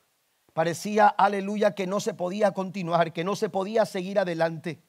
Parecía, 0.53 1.07
aleluya, 1.07 1.73
que 1.73 1.87
no 1.87 1.99
se 1.99 2.13
podía 2.13 2.51
continuar, 2.51 3.11
que 3.11 3.23
no 3.23 3.35
se 3.35 3.49
podía 3.49 3.85
seguir 3.85 4.19
adelante. 4.19 4.83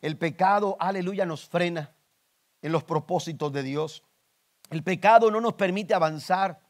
El 0.00 0.18
pecado, 0.18 0.76
aleluya, 0.78 1.24
nos 1.24 1.48
frena 1.48 1.94
en 2.60 2.72
los 2.72 2.84
propósitos 2.84 3.52
de 3.52 3.62
Dios. 3.62 4.02
El 4.70 4.82
pecado 4.82 5.30
no 5.30 5.40
nos 5.40 5.54
permite 5.54 5.94
avanzar. 5.94 6.60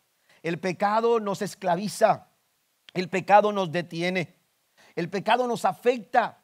El 0.42 0.59
pecado 0.59 1.21
nos 1.21 1.42
esclaviza. 1.42 2.29
El 2.95 3.09
pecado 3.09 3.53
nos 3.53 3.73
detiene. 3.73 4.37
El 4.95 5.09
pecado 5.09 5.47
nos 5.47 5.64
afecta 5.64 6.42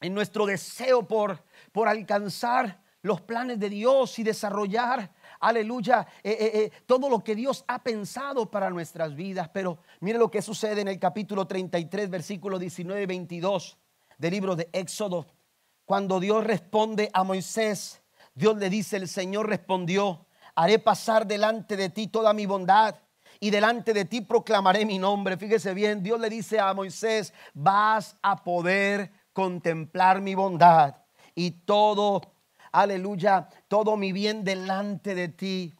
en 0.00 0.14
nuestro 0.14 0.46
deseo 0.46 1.06
por, 1.06 1.44
por 1.72 1.88
alcanzar 1.88 2.82
los 3.02 3.20
planes 3.20 3.58
de 3.58 3.70
Dios 3.70 4.18
y 4.18 4.22
desarrollar, 4.22 5.12
aleluya, 5.40 6.06
eh, 6.22 6.36
eh, 6.38 6.50
eh, 6.54 6.70
todo 6.86 7.08
lo 7.08 7.24
que 7.24 7.34
Dios 7.34 7.64
ha 7.66 7.82
pensado 7.82 8.50
para 8.50 8.70
nuestras 8.70 9.14
vidas. 9.14 9.48
Pero 9.52 9.78
mire 10.00 10.18
lo 10.18 10.30
que 10.30 10.42
sucede 10.42 10.82
en 10.82 10.88
el 10.88 10.98
capítulo 10.98 11.46
33, 11.46 12.08
versículo 12.10 12.58
19 12.58 13.02
y 13.02 13.06
22 13.06 13.78
del 14.18 14.30
libro 14.30 14.54
de 14.54 14.68
Éxodo. 14.72 15.26
Cuando 15.84 16.20
Dios 16.20 16.44
responde 16.44 17.10
a 17.12 17.24
Moisés, 17.24 18.02
Dios 18.34 18.56
le 18.58 18.70
dice, 18.70 18.96
el 18.96 19.08
Señor 19.08 19.48
respondió, 19.48 20.26
haré 20.54 20.78
pasar 20.78 21.26
delante 21.26 21.76
de 21.76 21.88
ti 21.88 22.06
toda 22.06 22.32
mi 22.32 22.46
bondad 22.46 22.94
y 23.40 23.50
delante 23.50 23.92
de 23.92 24.04
ti 24.04 24.20
proclamaré 24.20 24.84
mi 24.84 24.98
nombre. 24.98 25.36
Fíjese 25.36 25.74
bien, 25.74 26.02
Dios 26.02 26.20
le 26.20 26.28
dice 26.28 26.60
a 26.60 26.72
Moisés, 26.74 27.32
vas 27.54 28.16
a 28.22 28.44
poder 28.44 29.10
contemplar 29.32 30.20
mi 30.20 30.34
bondad 30.34 30.96
y 31.34 31.50
todo, 31.50 32.20
aleluya, 32.72 33.48
todo 33.68 33.96
mi 33.96 34.12
bien 34.12 34.44
delante 34.44 35.14
de 35.14 35.28
ti. 35.28 35.74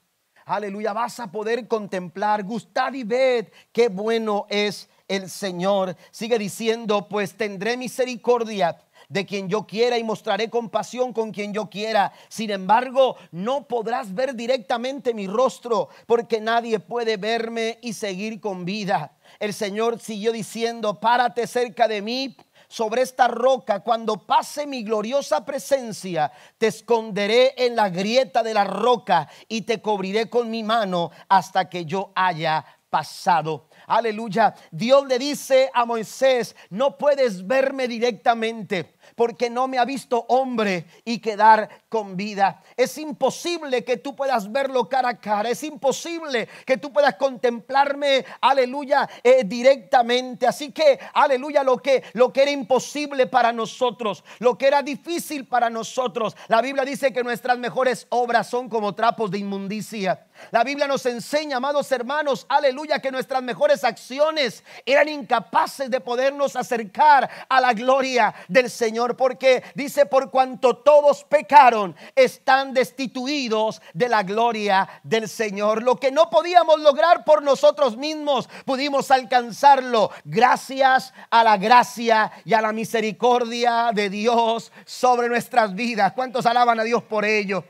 Aleluya, 0.46 0.92
vas 0.92 1.20
a 1.20 1.30
poder 1.30 1.68
contemplar, 1.68 2.42
gustad 2.42 2.92
y 2.94 3.04
ved 3.04 3.48
qué 3.72 3.88
bueno 3.88 4.46
es 4.48 4.88
el 5.06 5.28
Señor. 5.28 5.96
Sigue 6.10 6.38
diciendo, 6.38 7.08
pues 7.08 7.36
tendré 7.36 7.76
misericordia 7.76 8.78
de 9.08 9.26
quien 9.26 9.48
yo 9.48 9.66
quiera 9.66 9.98
y 9.98 10.04
mostraré 10.04 10.48
compasión 10.48 11.12
con 11.12 11.32
quien 11.32 11.52
yo 11.52 11.68
quiera. 11.68 12.12
Sin 12.28 12.50
embargo, 12.50 13.16
no 13.32 13.66
podrás 13.66 14.14
ver 14.14 14.34
directamente 14.34 15.12
mi 15.12 15.26
rostro 15.26 15.88
porque 16.06 16.40
nadie 16.40 16.78
puede 16.78 17.16
verme 17.16 17.78
y 17.82 17.92
seguir 17.92 18.40
con 18.40 18.64
vida. 18.64 19.16
El 19.40 19.52
Señor 19.52 20.00
siguió 20.00 20.32
diciendo, 20.32 21.00
párate 21.00 21.46
cerca 21.46 21.88
de 21.88 22.02
mí 22.02 22.36
sobre 22.70 23.02
esta 23.02 23.26
roca, 23.26 23.80
cuando 23.80 24.16
pase 24.16 24.64
mi 24.64 24.84
gloriosa 24.84 25.44
presencia, 25.44 26.30
te 26.56 26.68
esconderé 26.68 27.52
en 27.56 27.74
la 27.74 27.90
grieta 27.90 28.44
de 28.44 28.54
la 28.54 28.62
roca 28.62 29.28
y 29.48 29.62
te 29.62 29.82
cubriré 29.82 30.30
con 30.30 30.48
mi 30.48 30.62
mano 30.62 31.10
hasta 31.28 31.68
que 31.68 31.84
yo 31.84 32.12
haya 32.14 32.64
pasado. 32.88 33.68
Aleluya. 33.88 34.54
Dios 34.70 35.04
le 35.08 35.18
dice 35.18 35.68
a 35.74 35.84
Moisés, 35.84 36.54
no 36.70 36.96
puedes 36.96 37.44
verme 37.44 37.88
directamente 37.88 38.94
porque 39.20 39.50
no 39.50 39.68
me 39.68 39.76
ha 39.76 39.84
visto 39.84 40.24
hombre 40.30 40.86
y 41.04 41.18
quedar 41.18 41.68
con 41.90 42.16
vida. 42.16 42.62
Es 42.74 42.96
imposible 42.96 43.84
que 43.84 43.98
tú 43.98 44.16
puedas 44.16 44.50
verlo 44.50 44.88
cara 44.88 45.10
a 45.10 45.18
cara. 45.18 45.50
Es 45.50 45.62
imposible 45.62 46.48
que 46.64 46.78
tú 46.78 46.90
puedas 46.90 47.16
contemplarme, 47.16 48.24
aleluya, 48.40 49.06
eh, 49.22 49.44
directamente. 49.44 50.46
Así 50.46 50.72
que, 50.72 50.98
aleluya, 51.12 51.62
lo 51.62 51.76
que, 51.76 52.02
lo 52.14 52.32
que 52.32 52.40
era 52.40 52.50
imposible 52.50 53.26
para 53.26 53.52
nosotros, 53.52 54.24
lo 54.38 54.56
que 54.56 54.68
era 54.68 54.82
difícil 54.82 55.46
para 55.46 55.68
nosotros. 55.68 56.34
La 56.48 56.62
Biblia 56.62 56.86
dice 56.86 57.12
que 57.12 57.22
nuestras 57.22 57.58
mejores 57.58 58.06
obras 58.08 58.46
son 58.46 58.70
como 58.70 58.94
trapos 58.94 59.30
de 59.30 59.36
inmundicia. 59.36 60.28
La 60.50 60.64
Biblia 60.64 60.86
nos 60.86 61.06
enseña, 61.06 61.58
amados 61.58 61.90
hermanos, 61.92 62.46
aleluya, 62.48 62.98
que 62.98 63.12
nuestras 63.12 63.42
mejores 63.42 63.84
acciones 63.84 64.64
eran 64.84 65.08
incapaces 65.08 65.90
de 65.90 66.00
podernos 66.00 66.56
acercar 66.56 67.28
a 67.48 67.60
la 67.60 67.72
gloria 67.72 68.34
del 68.48 68.70
Señor 68.70 69.16
porque 69.16 69.62
dice, 69.74 70.06
por 70.06 70.30
cuanto 70.30 70.78
todos 70.78 71.24
pecaron, 71.24 71.94
están 72.14 72.74
destituidos 72.74 73.80
de 73.94 74.08
la 74.08 74.22
gloria 74.22 74.88
del 75.02 75.28
Señor. 75.28 75.82
Lo 75.82 75.96
que 75.96 76.10
no 76.10 76.30
podíamos 76.30 76.80
lograr 76.80 77.24
por 77.24 77.42
nosotros 77.42 77.96
mismos, 77.96 78.48
pudimos 78.64 79.10
alcanzarlo 79.10 80.10
gracias 80.24 81.12
a 81.30 81.44
la 81.44 81.56
gracia 81.56 82.32
y 82.44 82.54
a 82.54 82.60
la 82.60 82.72
misericordia 82.72 83.90
de 83.92 84.10
Dios 84.10 84.72
sobre 84.84 85.28
nuestras 85.28 85.74
vidas. 85.74 86.12
¿Cuántos 86.12 86.46
alaban 86.46 86.80
a 86.80 86.84
Dios 86.84 87.02
por 87.02 87.24
ello? 87.24 87.64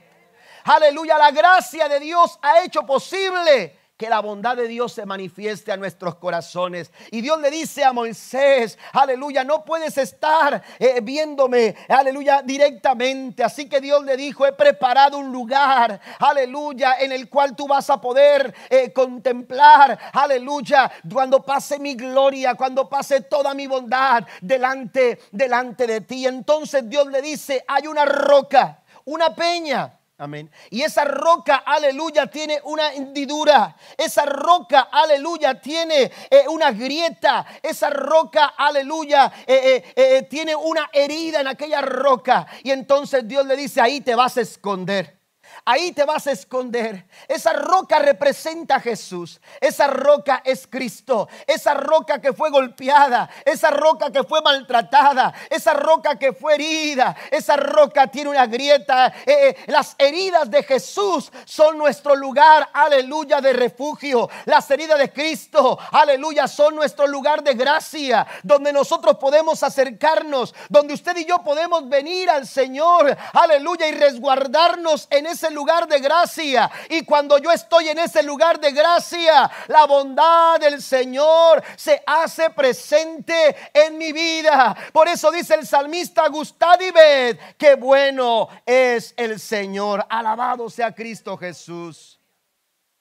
Aleluya, 0.65 1.19
la 1.19 1.31
gracia 1.31 1.89
de 1.89 2.01
Dios 2.01 2.39
ha 2.43 2.63
hecho 2.63 2.85
posible 2.85 3.81
que 4.01 4.09
la 4.09 4.21
bondad 4.21 4.57
de 4.57 4.67
Dios 4.67 4.95
se 4.95 5.05
manifieste 5.05 5.71
a 5.73 5.77
nuestros 5.77 6.15
corazones. 6.15 6.91
Y 7.11 7.21
Dios 7.21 7.39
le 7.39 7.51
dice 7.51 7.85
a 7.85 7.93
Moisés, 7.93 8.79
aleluya, 8.95 9.45
no 9.45 9.63
puedes 9.63 9.99
estar 9.99 10.63
eh, 10.79 11.01
viéndome, 11.03 11.77
aleluya, 11.87 12.41
directamente. 12.41 13.45
Así 13.45 13.69
que 13.69 13.79
Dios 13.79 14.03
le 14.07 14.17
dijo, 14.17 14.47
he 14.47 14.55
preparado 14.55 15.19
un 15.19 15.31
lugar, 15.31 16.01
aleluya, 16.19 16.95
en 16.99 17.13
el 17.13 17.29
cual 17.29 17.55
tú 17.55 17.69
vas 17.69 17.91
a 17.91 18.01
poder 18.01 18.55
eh, 18.71 18.91
contemplar, 18.91 19.99
aleluya, 20.15 20.91
cuando 21.13 21.45
pase 21.45 21.79
mi 21.79 21.95
gloria, 21.95 22.55
cuando 22.55 22.89
pase 22.89 23.21
toda 23.21 23.53
mi 23.53 23.67
bondad 23.67 24.27
delante, 24.41 25.21
delante 25.31 25.87
de 25.87 26.01
ti. 26.01 26.27
Entonces 26.27 26.89
Dios 26.89 27.07
le 27.09 27.21
dice, 27.21 27.63
hay 27.69 27.87
una 27.87 28.07
roca, 28.07 28.83
una 29.05 29.35
peña 29.35 30.00
Amén. 30.21 30.51
Y 30.69 30.83
esa 30.83 31.07
roca, 31.07 31.63
aleluya, 31.65 32.27
tiene 32.27 32.61
una 32.65 32.93
hendidura. 32.93 33.75
Esa 33.97 34.27
roca, 34.27 34.89
aleluya, 34.93 35.59
tiene 35.59 36.13
eh, 36.29 36.45
una 36.47 36.73
grieta. 36.73 37.47
Esa 37.63 37.89
roca, 37.89 38.53
aleluya, 38.55 39.33
eh, 39.47 39.83
eh, 39.97 40.27
tiene 40.29 40.55
una 40.55 40.91
herida 40.93 41.41
en 41.41 41.49
aquella 41.49 41.81
roca. 41.81 42.47
Y 42.63 42.71
entonces 42.71 43.27
Dios 43.27 43.47
le 43.47 43.57
dice, 43.57 43.81
ahí 43.81 44.03
te 44.03 44.15
vas 44.15 44.37
a 44.37 44.43
esconder. 44.43 45.20
Ahí 45.65 45.93
te 45.93 46.05
vas 46.05 46.27
a 46.27 46.33
esconder. 46.33 47.07
Esa 47.29 47.53
roca 47.53 47.99
representa 47.99 48.77
a 48.77 48.81
Jesús. 48.81 49.41
Esa 49.61 49.87
roca 49.87 50.43
es 50.45 50.67
Cristo. 50.67 51.29
Esa 51.47 51.75
roca 51.75 52.21
que 52.21 52.33
fue 52.33 52.51
golpeada. 52.51 53.29
Esa 53.45 53.71
roca 53.71 54.11
que 54.11 54.25
fue 54.25 54.41
maltratada. 54.43 55.33
Esa 55.49 55.75
roca 55.75 56.19
que 56.19 56.33
fue 56.33 56.55
herida. 56.55 57.15
Esa 57.31 57.57
roca 57.57 58.07
tiene 58.07 58.31
una 58.31 58.47
grieta. 58.47 59.13
Eh, 59.27 59.49
eh, 59.49 59.57
las 59.67 59.95
heridas 59.99 60.51
de 60.51 60.63
Jesús 60.63 61.31
son 61.45 61.79
nuestro 61.79 62.17
lugar, 62.17 62.69
aleluya, 62.73 63.41
de 63.41 63.53
refugio. 63.53 64.29
Las 64.47 64.71
heridas 64.71 64.99
de 64.99 65.13
Cristo, 65.13 65.79
aleluya, 65.93 66.49
son 66.49 66.75
nuestro 66.75 67.07
lugar 67.07 67.43
de 67.43 67.55
gracia. 67.55 68.27
Donde 68.43 68.73
nosotros 68.73 69.17
podemos 69.19 69.63
acercarnos. 69.63 70.55
Donde 70.69 70.95
usted 70.95 71.17
y 71.17 71.27
yo 71.27 71.39
podemos 71.39 71.89
venir 71.89 72.29
al 72.31 72.47
Señor, 72.47 73.17
aleluya, 73.33 73.89
y 73.89 73.93
resguardarnos 73.93 75.07
en 75.11 75.27
ese 75.27 75.51
lugar 75.51 75.60
de 75.65 76.01
gracia. 76.01 76.71
Y 76.89 77.05
cuando 77.05 77.39
yo 77.39 77.51
estoy 77.51 77.89
en 77.89 77.99
ese 77.99 78.23
lugar 78.23 78.59
de 78.59 78.73
gracia, 78.73 79.51
la 79.69 79.85
bondad 79.85 80.59
del 80.59 80.83
Señor 80.83 81.63
se 81.77 82.03
hace 82.07 82.51
presente 82.51 83.57
en 83.73 83.99
mi 83.99 84.13
vida. 84.13 84.77
Por 84.93 85.09
eso 85.09 85.31
dice 85.31 85.55
el 85.55 85.67
salmista, 85.67 86.29
gustad 86.29 86.81
y 86.81 86.91
ved 86.91 87.39
qué 87.59 87.75
bueno 87.75 88.49
es 88.65 89.13
el 89.17 89.39
Señor. 89.39 90.05
Alabado 90.09 90.71
sea 90.71 90.95
Cristo 90.95 91.37
Jesús. 91.37 92.20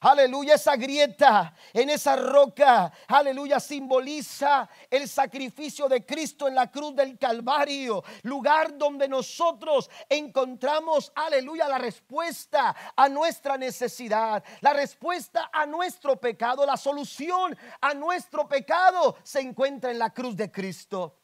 Aleluya, 0.02 0.54
esa 0.54 0.76
grieta 0.76 1.54
en 1.74 1.90
esa 1.90 2.16
roca, 2.16 2.90
aleluya, 3.06 3.60
simboliza 3.60 4.66
el 4.88 5.06
sacrificio 5.06 5.90
de 5.90 6.06
Cristo 6.06 6.48
en 6.48 6.54
la 6.54 6.70
cruz 6.70 6.96
del 6.96 7.18
Calvario, 7.18 8.02
lugar 8.22 8.78
donde 8.78 9.06
nosotros 9.06 9.90
encontramos, 10.08 11.12
aleluya, 11.14 11.68
la 11.68 11.76
respuesta 11.76 12.74
a 12.96 13.10
nuestra 13.10 13.58
necesidad, 13.58 14.42
la 14.62 14.72
respuesta 14.72 15.50
a 15.52 15.66
nuestro 15.66 16.18
pecado, 16.18 16.64
la 16.64 16.78
solución 16.78 17.54
a 17.82 17.92
nuestro 17.92 18.48
pecado 18.48 19.18
se 19.22 19.40
encuentra 19.40 19.90
en 19.90 19.98
la 19.98 20.14
cruz 20.14 20.34
de 20.34 20.50
Cristo, 20.50 21.18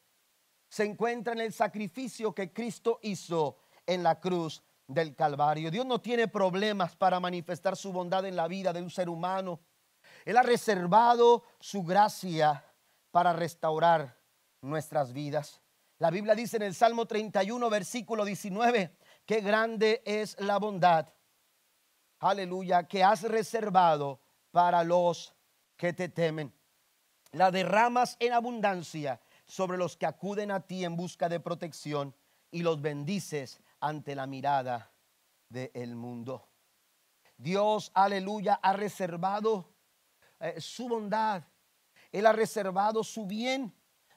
se 0.69 0.85
encuentra 0.85 1.33
en 1.33 1.41
el 1.41 1.55
sacrificio 1.55 2.35
que 2.35 2.53
Cristo 2.53 2.99
hizo 3.01 3.57
en 3.87 4.03
la 4.03 4.21
cruz 4.21 4.63
del 4.87 5.15
Calvario. 5.15 5.71
Dios 5.71 5.87
no 5.87 6.01
tiene 6.01 6.29
problemas 6.29 6.95
para 6.97 7.21
manifestar 7.21 7.77
su 7.77 7.93
bondad 7.93 8.25
en 8.27 8.37
la 8.37 8.49
vida 8.49 8.73
de 8.73 8.83
un 8.83 8.91
ser 8.91 9.09
humano. 9.09 9.61
Él 10.25 10.37
ha 10.37 10.43
reservado 10.43 11.43
su 11.61 11.83
gracia 11.83 12.65
para 13.11 13.33
restaurar 13.33 14.19
nuestras 14.61 15.13
vidas. 15.13 15.61
La 15.99 16.11
Biblia 16.11 16.35
dice 16.35 16.57
en 16.57 16.63
el 16.63 16.75
Salmo 16.75 17.07
31, 17.07 17.71
versículo 17.71 18.25
19, 18.25 18.97
qué 19.25 19.41
grande 19.41 20.03
es 20.05 20.39
la 20.39 20.59
bondad, 20.59 21.09
aleluya, 22.19 22.87
que 22.87 23.03
has 23.03 23.23
reservado 23.23 24.21
para 24.51 24.85
los 24.85 25.35
que 25.77 25.93
te 25.93 26.09
temen. 26.09 26.53
La 27.33 27.51
derramas 27.51 28.17
en 28.21 28.33
abundancia 28.35 29.21
sobre 29.47 29.79
los 29.79 29.97
que 29.97 30.07
acuden 30.07 30.51
a 30.51 30.61
ti 30.61 30.85
en 30.85 30.97
busca 30.97 31.29
de 31.29 31.41
protección 31.41 32.15
y 32.51 32.63
los 32.63 32.81
bendices 32.81 33.61
ante 33.81 34.15
la 34.15 34.27
mirada 34.27 34.93
del 35.49 35.95
mundo. 35.95 36.49
Dios, 37.37 37.91
aleluya, 37.95 38.55
ha 38.63 38.73
reservado 38.73 39.75
eh, 40.41 40.61
su 40.61 40.89
bondad. 40.89 41.43
Él 42.11 42.27
ha 42.27 42.33
reservado 42.33 43.05
su 43.05 43.27
bien 43.27 43.75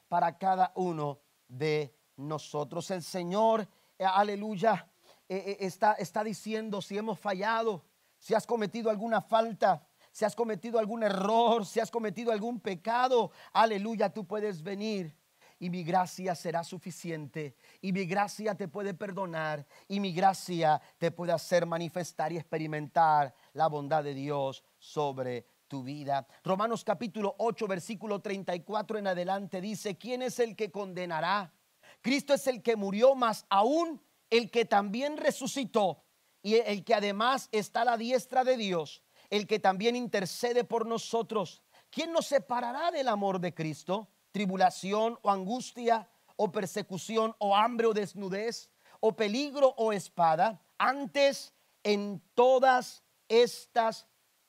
para 0.08 0.38
cada 0.38 0.72
uno 0.74 1.20
de 1.46 1.94
nosotros. 2.16 2.90
El 2.90 3.02
Señor, 3.02 3.68
eh, 3.98 4.04
aleluya, 4.04 4.90
eh, 5.28 5.58
está, 5.60 5.92
está 5.94 6.24
diciendo 6.24 6.80
si 6.80 6.96
hemos 6.96 7.18
fallado, 7.18 7.84
si 8.18 8.34
has 8.34 8.46
cometido 8.46 8.90
alguna 8.90 9.20
falta, 9.20 9.86
si 10.12 10.24
has 10.24 10.34
cometido 10.34 10.78
algún 10.78 11.02
error, 11.02 11.64
si 11.64 11.78
has 11.80 11.90
cometido 11.90 12.32
algún 12.32 12.60
pecado, 12.60 13.30
aleluya, 13.52 14.12
tú 14.12 14.26
puedes 14.26 14.62
venir 14.62 15.14
y 15.60 15.70
mi 15.70 15.84
gracia 15.84 16.34
será 16.34 16.64
suficiente 16.64 17.54
y 17.82 17.92
mi 17.92 18.06
gracia 18.06 18.54
te 18.56 18.66
puede 18.66 18.94
perdonar 18.94 19.66
y 19.86 20.00
mi 20.00 20.12
gracia 20.12 20.80
te 20.98 21.10
puede 21.10 21.32
hacer 21.32 21.66
manifestar 21.66 22.32
y 22.32 22.38
experimentar 22.38 23.34
la 23.52 23.68
bondad 23.68 24.02
de 24.02 24.14
Dios 24.14 24.64
sobre 24.78 25.46
tu 25.68 25.84
vida. 25.84 26.26
Romanos 26.42 26.82
capítulo 26.82 27.36
8 27.38 27.68
versículo 27.68 28.20
34 28.20 28.98
en 28.98 29.06
adelante 29.06 29.60
dice, 29.60 29.96
¿quién 29.96 30.22
es 30.22 30.40
el 30.40 30.56
que 30.56 30.70
condenará? 30.70 31.52
Cristo 32.00 32.32
es 32.32 32.46
el 32.46 32.62
que 32.62 32.76
murió, 32.76 33.14
más 33.14 33.44
aún 33.50 34.02
el 34.30 34.50
que 34.50 34.64
también 34.64 35.18
resucitó 35.18 36.02
y 36.42 36.54
el 36.54 36.84
que 36.84 36.94
además 36.94 37.50
está 37.52 37.82
a 37.82 37.84
la 37.84 37.96
diestra 37.98 38.44
de 38.44 38.56
Dios, 38.56 39.02
el 39.28 39.46
que 39.46 39.58
también 39.58 39.94
intercede 39.94 40.64
por 40.64 40.86
nosotros. 40.86 41.62
¿Quién 41.90 42.12
nos 42.12 42.26
separará 42.26 42.90
del 42.90 43.08
amor 43.08 43.40
de 43.40 43.52
Cristo? 43.52 44.08
Tribulación 44.32 45.18
o 45.22 45.30
angustia 45.30 46.08
o 46.36 46.50
persecución 46.50 47.34
o 47.38 47.54
hambre 47.54 47.86
o 47.86 47.92
desnudez 47.92 48.70
o 49.00 49.12
peligro 49.16 49.74
o 49.76 49.92
espada, 49.92 50.60
antes 50.78 51.52
en 51.82 52.22
todas 52.34 53.02
estas 53.28 54.06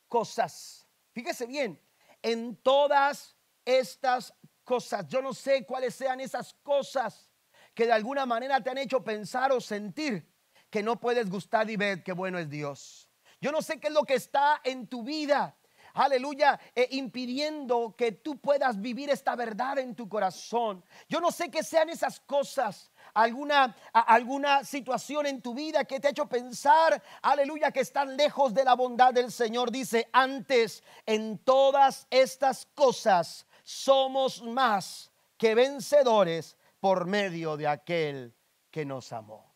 cosas. 0.08 0.88
Fíjese 1.14 1.46
bien, 1.46 1.82
en 2.22 2.56
todas 2.58 3.36
estas 3.66 4.34
cosas. 4.64 5.08
Yo 5.08 5.22
no 5.22 5.34
sé 5.34 5.66
cuáles 5.66 5.96
sean 5.96 6.20
esas 6.20 6.54
cosas 6.64 7.30
que 7.74 7.86
de 7.86 7.94
alguna 7.94 8.26
manera 8.26 8.62
te 8.62 8.70
han 8.70 8.78
hecho 8.78 9.04
pensar 9.04 9.52
o 9.52 9.62
sentir 9.62 10.30
que 10.70 10.84
no 10.84 11.00
puedes 11.00 11.30
gustar 11.30 11.70
y 11.70 11.78
ver 11.78 12.04
qué 12.04 12.14
bueno 12.14 12.38
es 12.38 12.50
Dios. 12.50 13.10
Yo 13.40 13.52
no 13.52 13.62
sé 13.62 13.80
qué 13.80 13.88
es 13.88 13.94
lo 13.94 14.04
que 14.04 14.16
está 14.16 14.62
en 14.64 14.88
tu 14.88 15.04
vida 15.04 15.58
aleluya, 15.94 16.60
eh, 16.76 16.88
impidiendo 16.92 17.96
que 17.98 18.12
tú 18.12 18.40
puedas 18.40 18.80
vivir 18.80 19.10
esta 19.10 19.36
verdad 19.36 19.80
en 19.80 19.96
tu 19.96 20.08
corazón. 20.08 20.84
Yo 21.08 21.20
no 21.20 21.32
sé 21.32 21.50
qué 21.50 21.64
sean 21.64 21.90
esas 21.90 22.20
cosas, 22.20 22.92
alguna, 23.14 23.76
alguna 23.94 24.64
situación 24.64 25.26
en 25.26 25.42
tu 25.42 25.54
vida 25.54 25.86
que 25.86 26.00
te 26.00 26.08
ha 26.08 26.12
hecho 26.12 26.28
pensar, 26.28 27.02
aleluya, 27.22 27.72
que 27.72 27.82
están 27.82 28.16
lejos 28.18 28.54
de 28.54 28.64
la 28.64 28.76
bondad 28.76 29.14
del 29.14 29.32
Señor. 29.32 29.72
Dice, 29.72 30.10
antes 30.12 30.84
en 31.06 31.38
todas 31.40 32.08
estas 32.10 32.68
cosas 32.74 33.46
somos 33.64 34.42
más 34.42 35.12
que 35.38 35.56
vencedores 35.56 36.58
por 36.80 37.06
medio 37.06 37.58
de 37.58 37.68
aquel 37.68 38.36
que 38.70 38.86
nos 38.86 39.12
amó. 39.14 39.56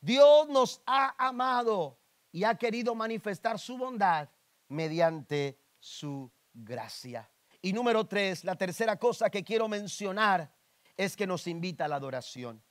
Dios 0.00 0.48
nos 0.48 0.80
ha 0.86 1.14
amado 1.18 1.98
y 2.30 2.44
ha 2.44 2.54
querido 2.56 2.94
manifestar 2.94 3.58
su 3.58 3.76
bondad 3.76 4.28
mediante 4.68 5.58
su 5.78 6.30
gracia. 6.52 7.30
Y 7.60 7.72
número 7.72 8.06
tres, 8.06 8.44
la 8.44 8.56
tercera 8.56 8.98
cosa 8.98 9.30
que 9.30 9.44
quiero 9.44 9.68
mencionar 9.68 10.52
es 10.96 11.16
que 11.16 11.26
nos 11.26 11.46
invita 11.46 11.84
a 11.84 11.88
la 11.88 11.96
adoración. 11.96 12.62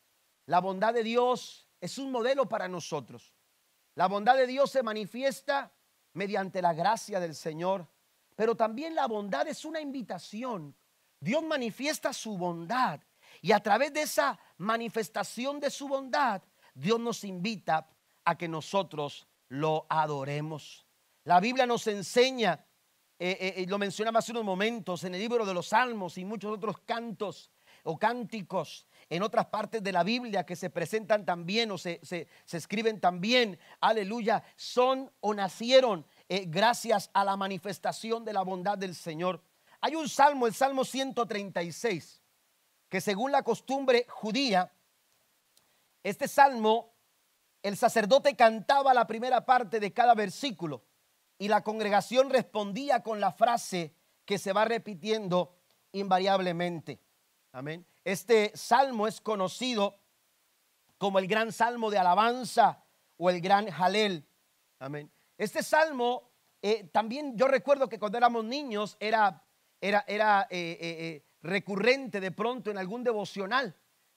La 0.46 0.60
bondad 0.60 0.94
de 0.94 1.04
Dios 1.04 1.68
es 1.82 1.98
un 1.98 2.12
modelo 2.12 2.48
para 2.48 2.68
nosotros. 2.68 3.34
La 3.96 4.08
bondad 4.08 4.38
de 4.38 4.48
Dios 4.48 4.72
se 4.72 4.84
manifiesta 4.84 5.74
mediante 6.14 6.62
la 6.62 6.74
gracia 6.74 7.20
del 7.20 7.36
Señor, 7.36 7.88
pero 8.36 8.56
también 8.56 8.96
la 8.96 9.08
bondad 9.08 9.48
es 9.48 9.66
una 9.66 9.82
invitación. 9.82 10.76
Dios 11.20 11.44
manifiesta 11.44 12.14
su 12.14 12.38
bondad 12.38 13.02
y 13.42 13.52
a 13.52 13.60
través 13.60 13.94
de 13.94 14.04
esa 14.04 14.40
manifestación 14.58 15.60
de 15.60 15.70
su 15.70 15.88
bondad, 15.88 16.42
Dios 16.74 17.00
nos 17.00 17.24
invita 17.24 17.90
a 18.24 18.38
que 18.38 18.48
nosotros 18.48 19.28
lo 19.50 19.86
adoremos. 19.90 20.87
La 21.28 21.42
Biblia 21.42 21.66
nos 21.66 21.86
enseña, 21.88 22.66
eh, 23.20 23.38
eh, 23.38 23.54
eh, 23.58 23.66
lo 23.68 23.78
mencionaba 23.78 24.20
hace 24.20 24.32
unos 24.32 24.46
momentos, 24.46 25.04
en 25.04 25.14
el 25.14 25.20
libro 25.20 25.46
de 25.46 25.54
los 25.54 25.68
Salmos 25.68 26.18
y 26.18 26.24
muchos 26.24 26.54
otros 26.54 26.80
cantos 26.86 27.52
o 27.84 28.00
cánticos 28.00 28.88
en 29.10 29.22
otras 29.22 29.48
partes 29.48 29.84
de 29.84 29.92
la 29.92 30.04
Biblia 30.04 30.46
que 30.46 30.56
se 30.56 30.70
presentan 30.70 31.26
también 31.26 31.70
o 31.72 31.78
se, 31.78 32.00
escriben 32.50 33.02
también, 33.02 33.60
aleluya, 33.82 34.42
son 34.56 35.12
o 35.20 35.34
nacieron 35.34 36.06
gracias 36.46 37.10
a 37.14 37.26
la 37.26 37.36
manifestación 37.36 38.24
de 38.24 38.32
la 38.32 38.44
bondad 38.44 38.78
del 38.78 38.96
Señor. 38.96 39.44
Hay 39.82 39.96
un 39.96 40.08
salmo, 40.08 40.48
el 40.48 40.54
Salmo 40.54 40.86
136, 40.86 42.22
que 42.88 43.02
según 43.02 43.34
la 43.34 43.44
costumbre 43.44 44.06
judía, 44.08 44.72
este 46.04 46.30
salmo, 46.30 46.94
el 47.62 47.76
sacerdote 47.76 48.34
cantaba 48.38 48.94
la 48.94 49.06
primera 49.06 49.46
parte 49.46 49.82
de 49.82 49.92
cada 49.92 50.16
versículo 50.16 50.87
y 51.38 51.48
la 51.48 51.62
congregación 51.62 52.30
respondía 52.30 53.04
con 53.04 53.20
la 53.20 53.32
frase 53.32 53.94
que 54.26 54.38
se 54.38 54.54
va 54.54 54.66
repitiendo 54.66 55.56
invariablemente. 55.92 57.00
Amén. 57.52 57.86
Este 58.04 58.52
salmo 58.56 59.08
es 59.08 59.22
conocido 59.22 60.00
como 60.98 61.20
el 61.20 61.28
gran 61.28 61.52
salmo 61.52 61.92
de 61.92 61.98
alabanza 61.98 62.84
o 63.18 63.30
el 63.30 63.42
gran 63.42 63.70
Jalel. 63.70 64.28
Amén. 64.80 65.12
Este 65.38 65.64
salmo 65.64 66.28
eh, 66.62 66.90
también 66.92 67.38
yo 67.38 67.48
recuerdo 67.48 67.88
que 67.88 68.00
cuando 68.00 68.18
éramos 68.18 68.44
niños 68.44 68.98
era, 69.00 69.44
era, 69.80 70.04
era 70.08 70.48
eh, 70.50 70.78
eh, 70.80 71.26
recurrente 71.42 72.20
de 72.20 72.32
pronto 72.32 72.72
en 72.72 72.78
algún 72.78 73.04
devocional 73.04 73.76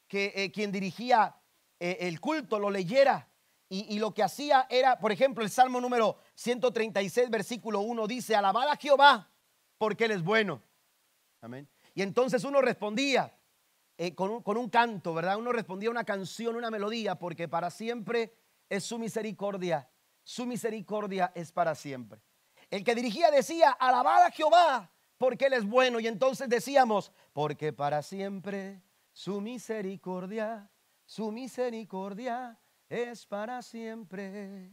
que 0.09 0.51
quien 0.53 0.73
dirigía 0.73 1.37
el 1.79 2.21
culto 2.21 2.59
lo 2.59 2.69
leyera. 2.69 3.29
Y, 3.73 4.01
lo 4.01 4.13
que 4.13 4.25
hacía 4.25 4.67
era, 4.69 4.99
por 4.99 5.13
ejemplo, 5.13 5.45
el 5.45 5.51
Salmo 5.51 5.81
número 5.81 6.19
136, 6.35 7.31
versículo 7.31 7.81
1 7.81 8.09
dice, 8.09 8.35
alabad 8.35 8.69
a 8.69 8.77
Jehová 8.77 9.31
porque 9.79 10.05
Él 10.05 10.11
es 10.11 10.23
bueno. 10.23 10.63
Amén. 11.41 11.67
Y 11.95 12.03
entonces 12.03 12.45
uno 12.45 12.61
respondía 12.61 13.35
con, 14.15 14.31
un, 14.31 14.43
con 14.43 14.59
un 14.59 14.69
canto, 14.69 15.15
¿verdad? 15.15 15.39
Uno 15.39 15.53
respondía 15.53 15.89
una 15.89 16.05
canción, 16.05 16.55
una 16.55 16.71
melodía, 16.71 17.15
porque 17.15 17.49
para 17.49 17.71
siempre 17.71 18.35
es 18.69 18.85
su 18.85 18.99
misericordia. 18.99 19.89
Su 20.23 20.45
misericordia 20.45 21.33
es 21.35 21.51
para 21.51 21.75
siempre. 21.75 22.21
El 22.69 22.85
que 22.85 22.95
dirigía 22.95 23.31
decía, 23.31 23.71
alabad 23.71 24.25
a 24.25 24.31
Jehová, 24.31 24.93
porque 25.17 25.47
Él 25.47 25.55
es 25.55 25.65
bueno. 25.65 25.99
Y 25.99 26.07
entonces 26.07 26.47
decíamos, 26.51 27.11
porque 27.33 27.73
para 27.73 28.03
siempre 28.03 28.83
su 29.15 29.41
misericordia, 29.41 30.71
su 31.07 31.33
misericordia 31.33 32.60
es 32.91 33.25
para 33.25 33.63
siempre. 33.63 34.71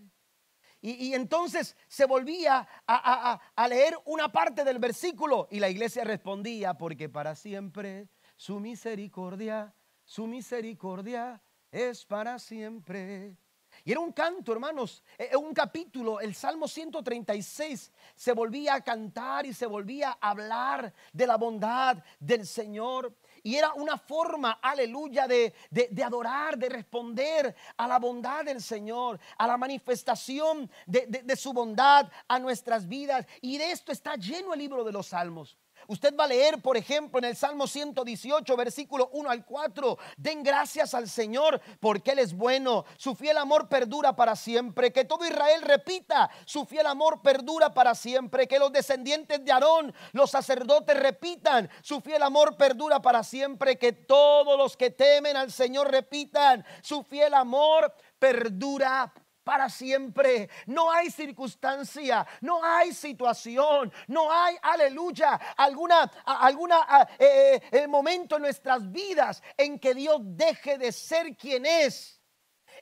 Y, 0.82 1.14
entonces 1.14 1.76
se 1.88 2.06
volvía 2.06 2.68
a, 2.86 3.40
a, 3.56 3.68
leer 3.68 3.98
una 4.06 4.32
parte 4.32 4.64
del 4.64 4.78
versículo 4.78 5.48
y 5.50 5.60
la 5.60 5.70
iglesia 5.70 6.04
respondía, 6.04 6.76
porque 6.76 7.10
para 7.10 7.36
siempre 7.36 8.08
su 8.36 8.60
misericordia, 8.60 9.74
su 10.04 10.28
misericordia 10.28 11.42
es 11.72 12.06
para 12.06 12.38
siempre. 12.38 13.36
Y 13.84 13.92
era 13.92 14.00
un 14.00 14.12
canto, 14.12 14.52
hermanos, 14.52 15.04
e, 15.18 15.30
e, 15.32 15.38
un 15.38 15.54
capítulo, 15.54 16.20
el 16.20 16.36
Salmo 16.36 16.68
136 16.68 17.92
se 18.16 18.34
volvía 18.34 18.76
a 18.76 18.82
cantar 18.82 19.46
y 19.46 19.54
se 19.54 19.66
volvía 19.66 20.18
a 20.20 20.30
hablar 20.30 20.94
de 21.14 21.28
la 21.28 21.38
bondad 21.38 22.04
del 22.20 22.46
Señor. 22.46 23.16
Y 23.48 23.56
era 23.56 23.72
una 23.76 23.98
forma, 23.98 24.60
aleluya, 24.62 25.26
de, 25.26 25.54
de, 25.70 26.04
adorar, 26.04 26.58
de 26.58 26.68
responder 26.68 27.56
a 27.78 27.88
la 27.88 27.98
bondad 27.98 28.44
del 28.44 28.62
Señor, 28.62 29.22
a 29.38 29.48
la 29.48 29.56
manifestación 29.56 30.70
de, 30.86 31.06
de 31.24 31.36
su 31.38 31.54
bondad 31.54 32.12
a 32.28 32.40
nuestras 32.40 32.86
vidas. 32.90 33.26
Y 33.40 33.58
de 33.58 33.72
esto 33.72 33.94
está 33.94 34.18
lleno 34.18 34.54
el 34.54 34.60
libro 34.60 34.84
de 34.84 34.92
los 34.92 35.08
Salmos. 35.08 35.58
Usted 35.88 36.14
va 36.16 36.26
a 36.26 36.28
leer, 36.28 36.62
por 36.62 36.76
ejemplo, 36.76 37.18
en 37.20 37.26
el 37.26 37.36
Salmo 37.36 37.66
118, 37.66 38.58
versículo 38.58 39.10
1 39.14 39.30
al 39.30 39.46
4, 39.46 39.98
den 40.18 40.44
gracias 40.44 40.94
al 40.94 41.08
Señor 41.08 41.62
porque 41.80 42.12
Él 42.12 42.20
es 42.20 42.34
bueno, 42.34 42.84
su 42.98 43.16
fiel 43.16 43.38
amor 43.38 43.70
perdura 43.70 44.14
para 44.14 44.36
siempre, 44.36 44.92
que 44.92 45.06
todo 45.06 45.26
Israel 45.26 45.62
repita, 45.62 46.30
su 46.46 46.66
fiel 46.66 46.88
amor 46.88 47.22
perdura 47.22 47.74
para 47.74 47.96
siempre, 47.96 48.48
que 48.48 48.60
los 48.60 48.72
descendientes 48.72 49.44
de 49.44 49.52
Aarón, 49.52 49.94
los 50.12 50.32
sacerdotes 50.32 51.00
repitan, 51.00 51.70
su 51.82 52.02
fiel 52.02 52.22
amor 52.22 52.58
perdura 52.58 53.02
para 53.02 53.24
siempre, 53.24 53.78
que 53.78 53.94
todos 53.94 54.58
los 54.58 54.76
que 54.76 54.90
temen 54.90 55.38
al 55.38 55.52
Señor 55.54 55.90
repitan, 55.90 56.66
su 56.82 57.04
fiel 57.04 57.34
amor 57.34 57.94
perdura 58.20 59.14
para 59.48 59.70
siempre. 59.70 60.50
No 60.66 60.92
hay 60.92 61.10
circunstancia, 61.10 62.28
no 62.42 62.62
hay 62.62 62.94
situación, 62.94 63.94
no 64.08 64.30
hay, 64.30 64.58
aleluya, 64.62 65.40
alguna, 65.56 66.12
alguna 66.26 67.08
eh, 67.18 67.62
eh, 67.72 67.88
momento 67.88 68.36
en 68.36 68.42
nuestras 68.42 68.92
vidas 68.92 69.42
en 69.56 69.80
que 69.80 69.94
Dios 69.94 70.20
deje 70.22 70.78
de 70.78 70.92
ser 70.92 71.38
quien 71.38 71.66
es 71.66 72.17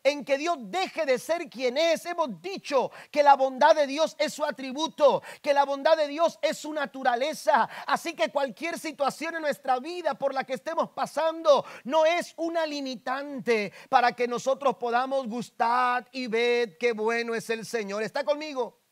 en 0.06 0.24
que 0.24 0.38
Dios 0.38 0.58
deje 0.62 1.06
de 1.06 1.20
ser 1.20 1.50
quien 1.50 1.78
es. 1.78 2.06
Hemos 2.06 2.42
dicho 2.42 2.92
que 3.12 3.24
la 3.24 3.36
bondad 3.36 3.76
de 3.76 3.88
Dios 3.88 4.16
es 4.20 4.34
su 4.34 4.46
atributo, 4.46 5.22
que 5.42 5.54
la 5.54 5.66
bondad 5.66 5.98
de 5.98 6.08
Dios 6.08 6.40
es 6.42 6.60
su 6.60 6.72
naturaleza. 6.72 7.68
Así 7.88 8.14
que 8.14 8.30
cualquier 8.30 8.80
situación 8.80 9.36
en 9.36 9.42
nuestra 9.42 9.80
vida 9.80 10.14
por 10.14 10.34
la 10.34 10.44
que 10.44 10.54
estemos 10.54 10.92
pasando 10.92 11.66
no 11.84 12.06
es 12.06 12.34
una 12.38 12.66
limitante 12.66 13.74
para 13.90 14.14
que 14.14 14.28
nosotros 14.28 14.76
podamos 14.78 15.28
gustar 15.28 16.08
y 16.12 16.28
ver 16.28 16.78
qué 16.78 16.94
bueno 16.94 17.34
es 17.34 17.50
el 17.50 17.66
Señor. 17.66 18.04
¿Está 18.04 18.24
conmigo? 18.24 18.85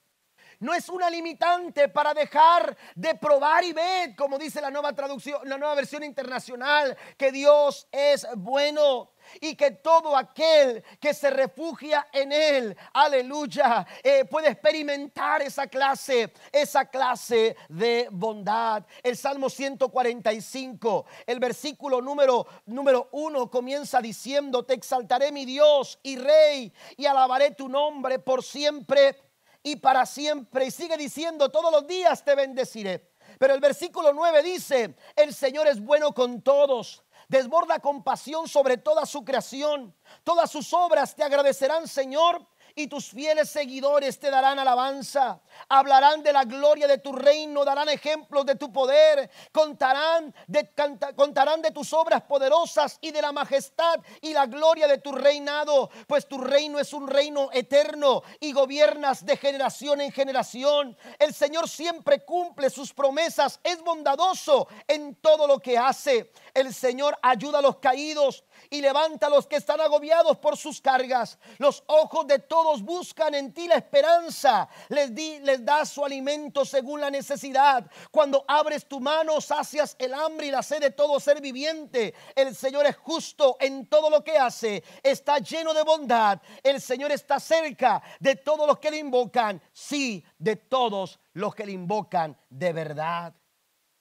No 0.64 0.74
es 0.74 0.88
una 0.88 1.10
limitante 1.10 1.90
para 1.90 2.14
dejar 2.14 2.76
de 2.96 3.16
probar 3.16 3.66
y 3.66 3.74
ver, 3.74 4.16
como 4.16 4.38
dice 4.38 4.62
la 4.62 4.72
nueva 4.72 4.94
traducción, 4.94 5.42
la 5.44 5.58
nueva 5.58 5.76
versión 5.76 6.04
internacional, 6.04 6.98
que 7.18 7.34
Dios 7.34 7.86
es 7.92 8.26
bueno 8.38 9.12
y 9.42 9.56
que 9.56 9.72
todo 9.72 10.16
aquel 10.16 10.82
que 11.02 11.14
se 11.14 11.30
refugia 11.30 12.08
en 12.14 12.32
Él, 12.32 12.78
aleluya, 12.94 13.86
eh, 14.02 14.24
puede 14.24 14.50
experimentar 14.52 15.42
esa 15.42 15.68
clase, 15.68 16.32
esa 16.50 16.86
clase 16.86 17.58
de 17.68 18.08
bondad. 18.10 18.86
El 19.02 19.18
Salmo 19.18 19.50
145, 19.50 21.06
el 21.28 21.40
versículo 21.40 22.02
número, 22.02 22.48
número 22.68 23.10
uno 23.12 23.52
comienza 23.52 24.00
diciendo, 24.00 24.64
te 24.64 24.76
exaltaré 24.76 25.34
mi 25.34 25.44
Dios 25.44 26.00
y 26.04 26.16
Rey 26.18 26.72
y 26.96 27.06
alabaré 27.06 27.52
tu 27.52 27.68
nombre 27.68 28.20
por 28.20 28.44
siempre 28.44 29.33
y 29.64 29.78
para 29.78 30.06
siempre. 30.06 30.66
Y 30.66 30.72
sigue 30.72 30.98
diciendo, 30.98 31.50
todos 31.50 31.72
los 31.72 31.88
días 31.88 32.24
te 32.24 32.36
bendeciré. 32.36 33.10
Pero 33.40 33.54
el 33.56 33.62
versículo 33.62 34.14
9 34.14 34.44
dice, 34.44 34.96
el 35.16 35.34
Señor 35.34 35.68
es 35.68 35.80
bueno 35.80 36.14
con 36.14 36.42
todos 36.42 37.04
desborda 37.28 37.80
compasión 37.80 38.48
sobre 38.48 38.78
toda 38.78 39.06
su 39.06 39.24
creación. 39.24 39.96
Todas 40.24 40.52
sus 40.52 40.72
obras 40.74 41.16
te 41.16 41.24
agradecerán, 41.24 41.88
Señor, 41.88 42.46
y 42.76 42.88
tus 42.88 43.10
fieles 43.10 43.50
seguidores 43.50 44.20
te 44.20 44.32
darán 44.32 44.58
alabanza. 44.58 45.40
Hablarán 45.70 46.24
de 46.24 46.34
la 46.34 46.44
gloria 46.44 46.88
de 46.88 46.98
tu 46.98 47.14
reino, 47.14 47.64
darán 47.64 47.90
ejemplos 47.90 48.46
de 48.46 48.56
tu 48.56 48.72
poder, 48.72 49.30
contarán 49.52 50.34
de, 50.48 51.72
tus 51.72 51.94
obras 51.94 52.24
poderosas 52.24 52.98
y 53.02 53.12
de 53.12 53.22
la 53.22 53.32
majestad 53.32 54.00
y 54.22 54.34
la 54.34 54.48
gloria 54.48 54.88
de 54.88 54.98
tu 54.98 55.12
reinado, 55.12 55.90
pues 56.08 56.28
tu 56.28 56.40
reino 56.40 56.80
es 56.80 56.94
un 56.94 57.08
reino 57.08 57.50
eterno 57.52 58.24
y 58.40 58.52
gobiernas 58.54 59.26
de 59.26 59.38
generación 59.38 60.02
en 60.02 60.12
generación. 60.12 60.98
El 61.20 61.34
Señor 61.34 61.70
siempre 61.70 62.26
cumple 62.26 62.70
sus 62.70 62.94
promesas, 62.94 63.60
es 63.64 63.82
bondadoso 63.82 64.68
en 64.88 65.16
todo 65.16 65.48
lo 65.48 65.60
que 65.60 65.78
hace. 65.78 66.32
El 66.54 66.74
Señor 66.74 67.18
ayuda 67.22 67.60
a 67.60 67.62
los 67.62 67.78
caídos 67.78 68.44
y 68.70 68.82
levanta 68.82 69.28
a 69.28 69.30
los 69.30 69.48
que 69.48 69.58
están 69.58 69.82
agobiados 69.82 70.38
por 70.38 70.58
sus 70.58 70.82
cargas. 70.82 71.38
Los 71.58 71.84
ojos 71.88 72.26
de 72.28 72.40
todos 72.40 72.63
buscan 72.82 73.36
en 73.36 73.54
ti 73.54 73.68
la 73.68 73.76
esperanza. 73.76 74.68
Les, 74.90 75.14
di, 75.14 75.40
les 75.40 75.64
das 75.64 75.90
su 75.90 76.04
alimento 76.04 76.66
según 76.66 77.02
la 77.02 77.10
necesidad. 77.10 77.90
Cuando 78.12 78.44
abres 78.48 78.88
tu 78.88 79.00
mano, 79.00 79.40
sacias 79.42 79.96
el 80.00 80.14
hambre 80.14 80.48
y 80.48 80.52
la 80.52 80.64
sed 80.64 80.82
de 80.82 80.92
todo 80.92 81.20
ser 81.20 81.42
viviente. 81.42 82.14
El 82.36 82.56
Señor 82.56 82.86
es 82.86 82.98
justo 82.98 83.58
en 83.60 83.88
todo 83.88 84.10
lo 84.10 84.24
que 84.24 84.38
hace. 84.38 84.84
Está 85.02 85.40
lleno 85.40 85.74
de 85.74 85.84
bondad. 85.84 86.42
El 86.64 86.82
Señor 86.82 87.12
está 87.12 87.40
cerca 87.40 88.02
de 88.20 88.36
todos 88.36 88.68
los 88.68 88.80
que 88.80 88.92
le 88.92 88.98
invocan. 88.98 89.62
Sí, 89.72 90.24
de 90.38 90.56
todos 90.56 91.20
los 91.34 91.54
que 91.56 91.66
le 91.66 91.72
invocan 91.74 92.38
de 92.50 92.74
verdad. 92.74 93.34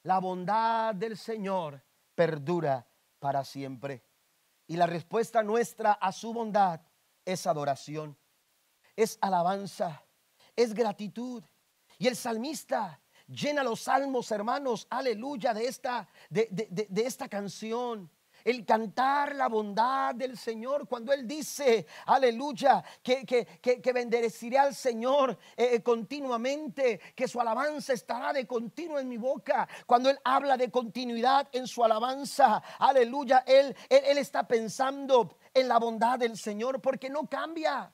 La 0.04 0.18
bondad 0.18 0.94
del 0.94 1.16
Señor 1.16 1.82
perdura 2.14 2.86
para 3.18 3.44
siempre. 3.44 4.04
Y 4.66 4.76
la 4.76 4.86
respuesta 4.86 5.42
nuestra 5.42 5.92
a 5.92 6.12
su 6.12 6.32
bondad 6.32 6.80
es 7.24 7.46
adoración, 7.46 8.16
es 8.96 9.18
alabanza, 9.20 10.04
es 10.56 10.74
gratitud. 10.74 11.42
Y 11.98 12.08
el 12.08 12.16
salmista 12.16 13.00
llena 13.26 13.62
los 13.62 13.82
salmos, 13.82 14.30
hermanos, 14.30 14.86
aleluya, 14.90 15.54
de 15.54 15.66
esta, 15.66 16.08
de, 16.30 16.48
de 16.50 17.02
esta 17.06 17.28
canción 17.28 18.10
el 18.44 18.64
cantar 18.64 19.34
la 19.34 19.48
bondad 19.48 20.14
del 20.14 20.36
Señor. 20.36 20.88
Cuando 20.88 21.12
Él 21.12 21.26
dice, 21.26 21.86
aleluya, 22.06 22.82
que, 23.02 23.24
que, 23.24 23.46
que, 23.60 23.92
bendeciré 23.92 24.58
al 24.58 24.74
Señor 24.74 25.38
eh, 25.56 25.70
eh, 25.74 25.82
continuamente, 25.82 27.00
que 27.14 27.28
su 27.28 27.40
alabanza 27.40 27.92
estará 27.92 28.32
de 28.32 28.46
continuo 28.46 28.98
en 28.98 29.08
mi 29.08 29.16
boca. 29.16 29.68
Cuando 29.86 30.10
Él 30.10 30.18
habla 30.24 30.56
de 30.56 30.70
continuidad 30.70 31.48
en 31.52 31.66
su 31.66 31.84
alabanza, 31.84 32.62
aleluya, 32.78 33.44
él, 33.46 33.74
él 33.88 34.18
está 34.18 34.46
pensando 34.46 35.36
en 35.54 35.68
la 35.68 35.78
bondad 35.78 36.18
del 36.18 36.36
Señor 36.36 36.80
porque 36.80 37.10
no 37.10 37.26
cambia. 37.26 37.92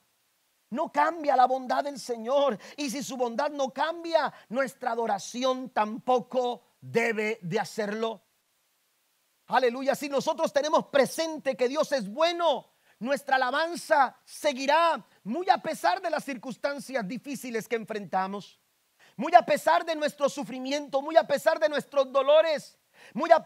No 0.71 0.93
cambia 0.93 1.37
la 1.37 1.47
bondad 1.47 1.85
del 1.85 1.99
Señor. 1.99 2.59
Y 2.77 2.91
si 2.91 3.03
su 3.03 3.17
bondad 3.17 3.51
no 3.51 3.71
cambia, 3.71 4.33
nuestra 4.49 4.93
adoración 4.93 5.71
tampoco 5.71 6.63
debe 6.81 7.39
de 7.43 7.59
hacerlo. 7.59 8.23
Aleluya, 9.47 9.95
si 9.95 10.09
nosotros 10.11 10.53
tenemos 10.53 10.87
presente 10.89 11.57
que 11.57 11.69
Dios 11.69 11.91
es 11.93 12.07
bueno, 12.13 12.75
nuestra 12.99 13.37
alabanza 13.37 14.15
seguirá 14.25 15.03
muy 15.25 15.49
a 15.49 15.59
pesar 15.59 16.03
de 16.03 16.11
las 16.11 16.25
circunstancias 16.25 17.07
difíciles 17.09 17.67
que 17.67 17.77
enfrentamos, 17.77 18.61
muy 19.17 19.35
a 19.35 19.43
pesar 19.43 19.87
de 19.87 19.97
nuestro 19.97 20.29
sufrimiento, 20.29 21.01
muy 21.01 21.17
a 21.17 21.27
pesar 21.27 21.59
de 21.59 21.69
nuestros 21.71 22.13
dolores. 22.13 22.79
Muy 23.15 23.31
a, 23.31 23.43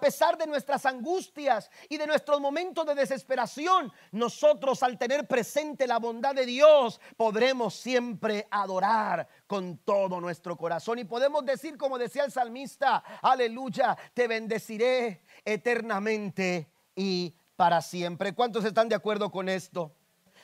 pesar 0.00 0.36
de 0.36 0.46
nuestras 0.46 0.86
angustias 0.86 1.70
y 1.88 1.96
de 1.96 2.06
nuestros 2.06 2.40
momentos 2.40 2.86
de 2.86 2.94
desesperación, 2.94 3.92
nosotros 4.12 4.82
al 4.82 4.98
tener 4.98 5.26
presente 5.26 5.86
la 5.86 5.98
bondad 5.98 6.34
de 6.34 6.46
Dios 6.46 7.00
podremos 7.16 7.74
siempre 7.74 8.46
adorar 8.50 9.28
con 9.46 9.78
todo 9.78 10.20
nuestro 10.20 10.56
corazón 10.56 10.98
y 10.98 11.04
podemos 11.04 11.44
decir 11.44 11.76
como 11.76 11.98
decía 11.98 12.24
el 12.24 12.32
salmista, 12.32 13.02
aleluya, 13.22 13.96
te 14.14 14.28
bendeciré 14.28 15.22
eternamente 15.44 16.70
y 16.94 17.34
para 17.56 17.80
siempre. 17.82 18.34
¿Cuántos 18.34 18.64
están 18.64 18.88
de 18.88 18.94
acuerdo 18.94 19.30
con 19.30 19.48
esto? 19.48 19.94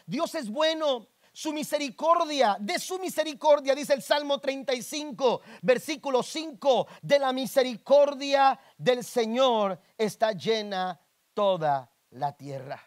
Dios 0.06 0.34
es 0.34 0.50
bueno. 0.50 1.08
Su 1.34 1.52
misericordia, 1.52 2.58
de 2.60 2.78
su 2.78 2.98
misericordia, 2.98 3.74
dice 3.74 3.94
el 3.94 4.02
Salmo 4.02 4.38
35, 4.38 5.40
versículo 5.62 6.22
5, 6.22 6.86
de 7.00 7.18
la 7.18 7.32
misericordia 7.32 8.58
del 8.76 9.02
Señor 9.02 9.80
está 9.96 10.32
llena 10.32 11.00
toda 11.32 11.90
la 12.10 12.36
tierra. 12.36 12.80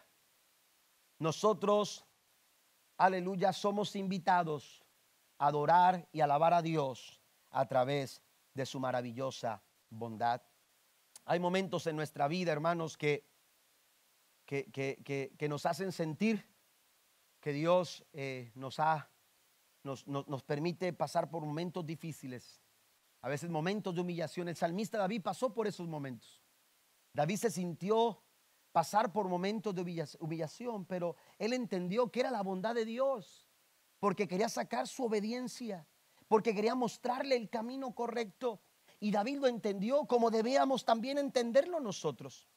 Nosotros, 1.18 2.04
aleluya, 2.98 3.52
somos 3.52 3.96
invitados 3.96 4.84
a 5.38 5.48
adorar 5.48 6.08
y 6.12 6.20
alabar 6.20 6.54
a 6.54 6.62
Dios 6.62 7.20
a 7.50 7.66
través 7.66 8.22
de 8.54 8.64
su 8.64 8.78
maravillosa 8.78 9.62
bondad. 9.90 10.40
Hay 11.24 11.40
momentos 11.40 11.86
en 11.88 11.96
nuestra 11.96 12.28
vida, 12.28 12.52
hermanos, 12.52 12.96
que, 12.96 13.28
que, 14.44 14.70
que, 14.70 15.34
que, 15.36 15.48
nos 15.48 15.66
hacen 15.66 15.90
sentir 15.90 16.46
que 17.46 17.52
Dios 17.52 18.04
eh, 18.12 18.50
nos, 18.56 18.80
ha, 18.80 19.08
nos, 19.84 20.04
nos, 20.08 20.26
nos 20.26 20.42
permite 20.42 20.92
pasar 20.92 21.30
por 21.30 21.44
momentos 21.44 21.86
difíciles, 21.86 22.60
a 23.20 23.28
veces 23.28 23.48
momentos 23.48 23.94
de 23.94 24.00
humillación. 24.00 24.48
El 24.48 24.56
salmista 24.56 24.98
David 24.98 25.22
pasó 25.22 25.54
por 25.54 25.68
esos 25.68 25.86
momentos. 25.86 26.42
David 27.12 27.36
se 27.36 27.52
sintió 27.52 28.20
pasar 28.72 29.12
por 29.12 29.28
momentos 29.28 29.72
de 29.76 29.82
humilla- 29.82 30.16
humillación, 30.18 30.86
pero 30.86 31.14
él 31.38 31.52
entendió 31.52 32.10
que 32.10 32.18
era 32.18 32.32
la 32.32 32.42
bondad 32.42 32.74
de 32.74 32.84
Dios, 32.84 33.48
porque 34.00 34.26
quería 34.26 34.48
sacar 34.48 34.88
su 34.88 35.04
obediencia, 35.04 35.86
porque 36.26 36.52
quería 36.52 36.74
mostrarle 36.74 37.36
el 37.36 37.48
camino 37.48 37.94
correcto. 37.94 38.60
Y 38.98 39.12
David 39.12 39.38
lo 39.38 39.46
entendió 39.46 40.06
como 40.06 40.32
debíamos 40.32 40.84
también 40.84 41.16
entenderlo 41.16 41.78
nosotros. 41.78 42.48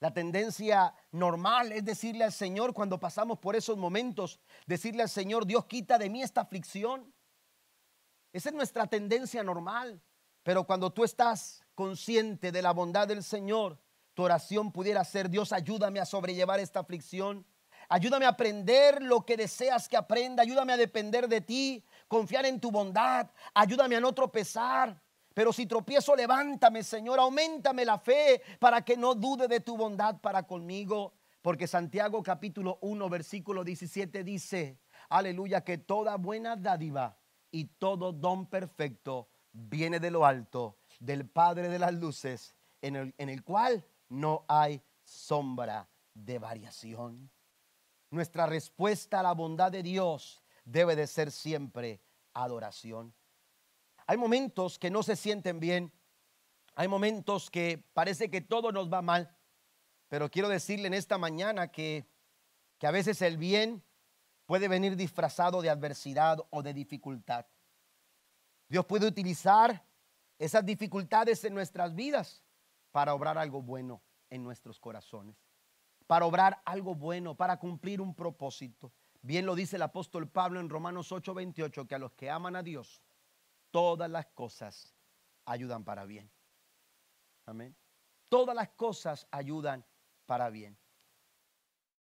La 0.00 0.14
tendencia 0.14 0.94
normal 1.12 1.72
es 1.72 1.84
decirle 1.84 2.24
al 2.24 2.32
Señor 2.32 2.72
cuando 2.72 2.98
pasamos 2.98 3.38
por 3.38 3.54
esos 3.54 3.76
momentos, 3.76 4.40
decirle 4.66 5.02
al 5.02 5.10
Señor, 5.10 5.46
Dios 5.46 5.66
quita 5.66 5.98
de 5.98 6.08
mí 6.08 6.22
esta 6.22 6.40
aflicción. 6.40 7.12
Esa 8.32 8.48
es 8.48 8.54
nuestra 8.54 8.86
tendencia 8.86 9.42
normal. 9.42 10.02
Pero 10.42 10.64
cuando 10.64 10.90
tú 10.90 11.04
estás 11.04 11.62
consciente 11.74 12.50
de 12.50 12.62
la 12.62 12.72
bondad 12.72 13.06
del 13.06 13.22
Señor, 13.22 13.78
tu 14.14 14.22
oración 14.22 14.72
pudiera 14.72 15.04
ser, 15.04 15.28
Dios, 15.28 15.52
ayúdame 15.52 16.00
a 16.00 16.06
sobrellevar 16.06 16.60
esta 16.60 16.80
aflicción. 16.80 17.46
Ayúdame 17.88 18.24
a 18.24 18.30
aprender 18.30 19.02
lo 19.02 19.26
que 19.26 19.36
deseas 19.36 19.86
que 19.86 19.98
aprenda. 19.98 20.42
Ayúdame 20.42 20.72
a 20.72 20.78
depender 20.78 21.28
de 21.28 21.42
ti, 21.42 21.84
confiar 22.08 22.46
en 22.46 22.58
tu 22.58 22.70
bondad. 22.70 23.28
Ayúdame 23.52 23.96
a 23.96 24.00
no 24.00 24.14
tropezar. 24.14 24.98
Pero 25.34 25.52
si 25.52 25.66
tropiezo, 25.66 26.16
levántame, 26.16 26.82
Señor, 26.82 27.18
aumentame 27.20 27.84
la 27.84 27.98
fe 27.98 28.42
para 28.58 28.82
que 28.84 28.96
no 28.96 29.14
dude 29.14 29.46
de 29.46 29.60
tu 29.60 29.76
bondad 29.76 30.20
para 30.20 30.42
conmigo. 30.42 31.14
Porque 31.42 31.66
Santiago 31.66 32.22
capítulo 32.22 32.78
1, 32.82 33.08
versículo 33.08 33.64
17 33.64 34.24
dice, 34.24 34.78
aleluya, 35.08 35.62
que 35.62 35.78
toda 35.78 36.16
buena 36.16 36.56
dádiva 36.56 37.16
y 37.50 37.64
todo 37.64 38.12
don 38.12 38.46
perfecto 38.46 39.28
viene 39.52 40.00
de 40.00 40.10
lo 40.10 40.26
alto, 40.26 40.76
del 40.98 41.28
Padre 41.28 41.68
de 41.68 41.78
las 41.78 41.94
luces, 41.94 42.54
en 42.82 42.96
el, 42.96 43.14
en 43.16 43.28
el 43.28 43.42
cual 43.42 43.84
no 44.08 44.44
hay 44.48 44.82
sombra 45.02 45.88
de 46.12 46.38
variación. 46.38 47.30
Nuestra 48.10 48.46
respuesta 48.46 49.20
a 49.20 49.22
la 49.22 49.32
bondad 49.32 49.72
de 49.72 49.82
Dios 49.82 50.42
debe 50.64 50.96
de 50.96 51.06
ser 51.06 51.30
siempre 51.30 52.02
adoración. 52.34 53.14
Hay 54.10 54.16
momentos 54.16 54.76
que 54.76 54.90
no 54.90 55.04
se 55.04 55.14
sienten 55.14 55.60
bien. 55.60 55.92
Hay 56.74 56.88
momentos 56.88 57.48
que 57.48 57.78
parece 57.94 58.28
que 58.28 58.40
todo 58.40 58.72
nos 58.72 58.92
va 58.92 59.02
mal. 59.02 59.36
Pero 60.08 60.28
quiero 60.28 60.48
decirle 60.48 60.88
en 60.88 60.94
esta 60.94 61.16
mañana 61.16 61.68
que, 61.68 62.10
que 62.78 62.88
a 62.88 62.90
veces 62.90 63.22
el 63.22 63.36
bien 63.36 63.84
puede 64.46 64.66
venir 64.66 64.96
disfrazado 64.96 65.62
de 65.62 65.70
adversidad 65.70 66.40
o 66.50 66.60
de 66.60 66.74
dificultad. 66.74 67.46
Dios 68.68 68.84
puede 68.84 69.06
utilizar 69.06 69.86
esas 70.40 70.66
dificultades 70.66 71.44
en 71.44 71.54
nuestras 71.54 71.94
vidas 71.94 72.42
para 72.90 73.14
obrar 73.14 73.38
algo 73.38 73.62
bueno 73.62 74.02
en 74.28 74.42
nuestros 74.42 74.80
corazones. 74.80 75.36
Para 76.08 76.26
obrar 76.26 76.60
algo 76.64 76.96
bueno, 76.96 77.36
para 77.36 77.60
cumplir 77.60 78.00
un 78.00 78.16
propósito. 78.16 78.92
Bien 79.22 79.46
lo 79.46 79.54
dice 79.54 79.76
el 79.76 79.82
apóstol 79.82 80.28
Pablo 80.28 80.58
en 80.58 80.68
Romanos 80.68 81.12
8:28, 81.12 81.86
que 81.86 81.94
a 81.94 81.98
los 82.00 82.10
que 82.14 82.28
aman 82.28 82.56
a 82.56 82.64
Dios, 82.64 83.00
todas 83.70 84.10
las 84.10 84.26
cosas 84.28 84.94
ayudan 85.44 85.84
para 85.84 86.04
bien. 86.04 86.30
Amén. 87.46 87.76
Todas 88.28 88.54
las 88.54 88.70
cosas 88.70 89.26
ayudan 89.30 89.84
para 90.26 90.50
bien. 90.50 90.79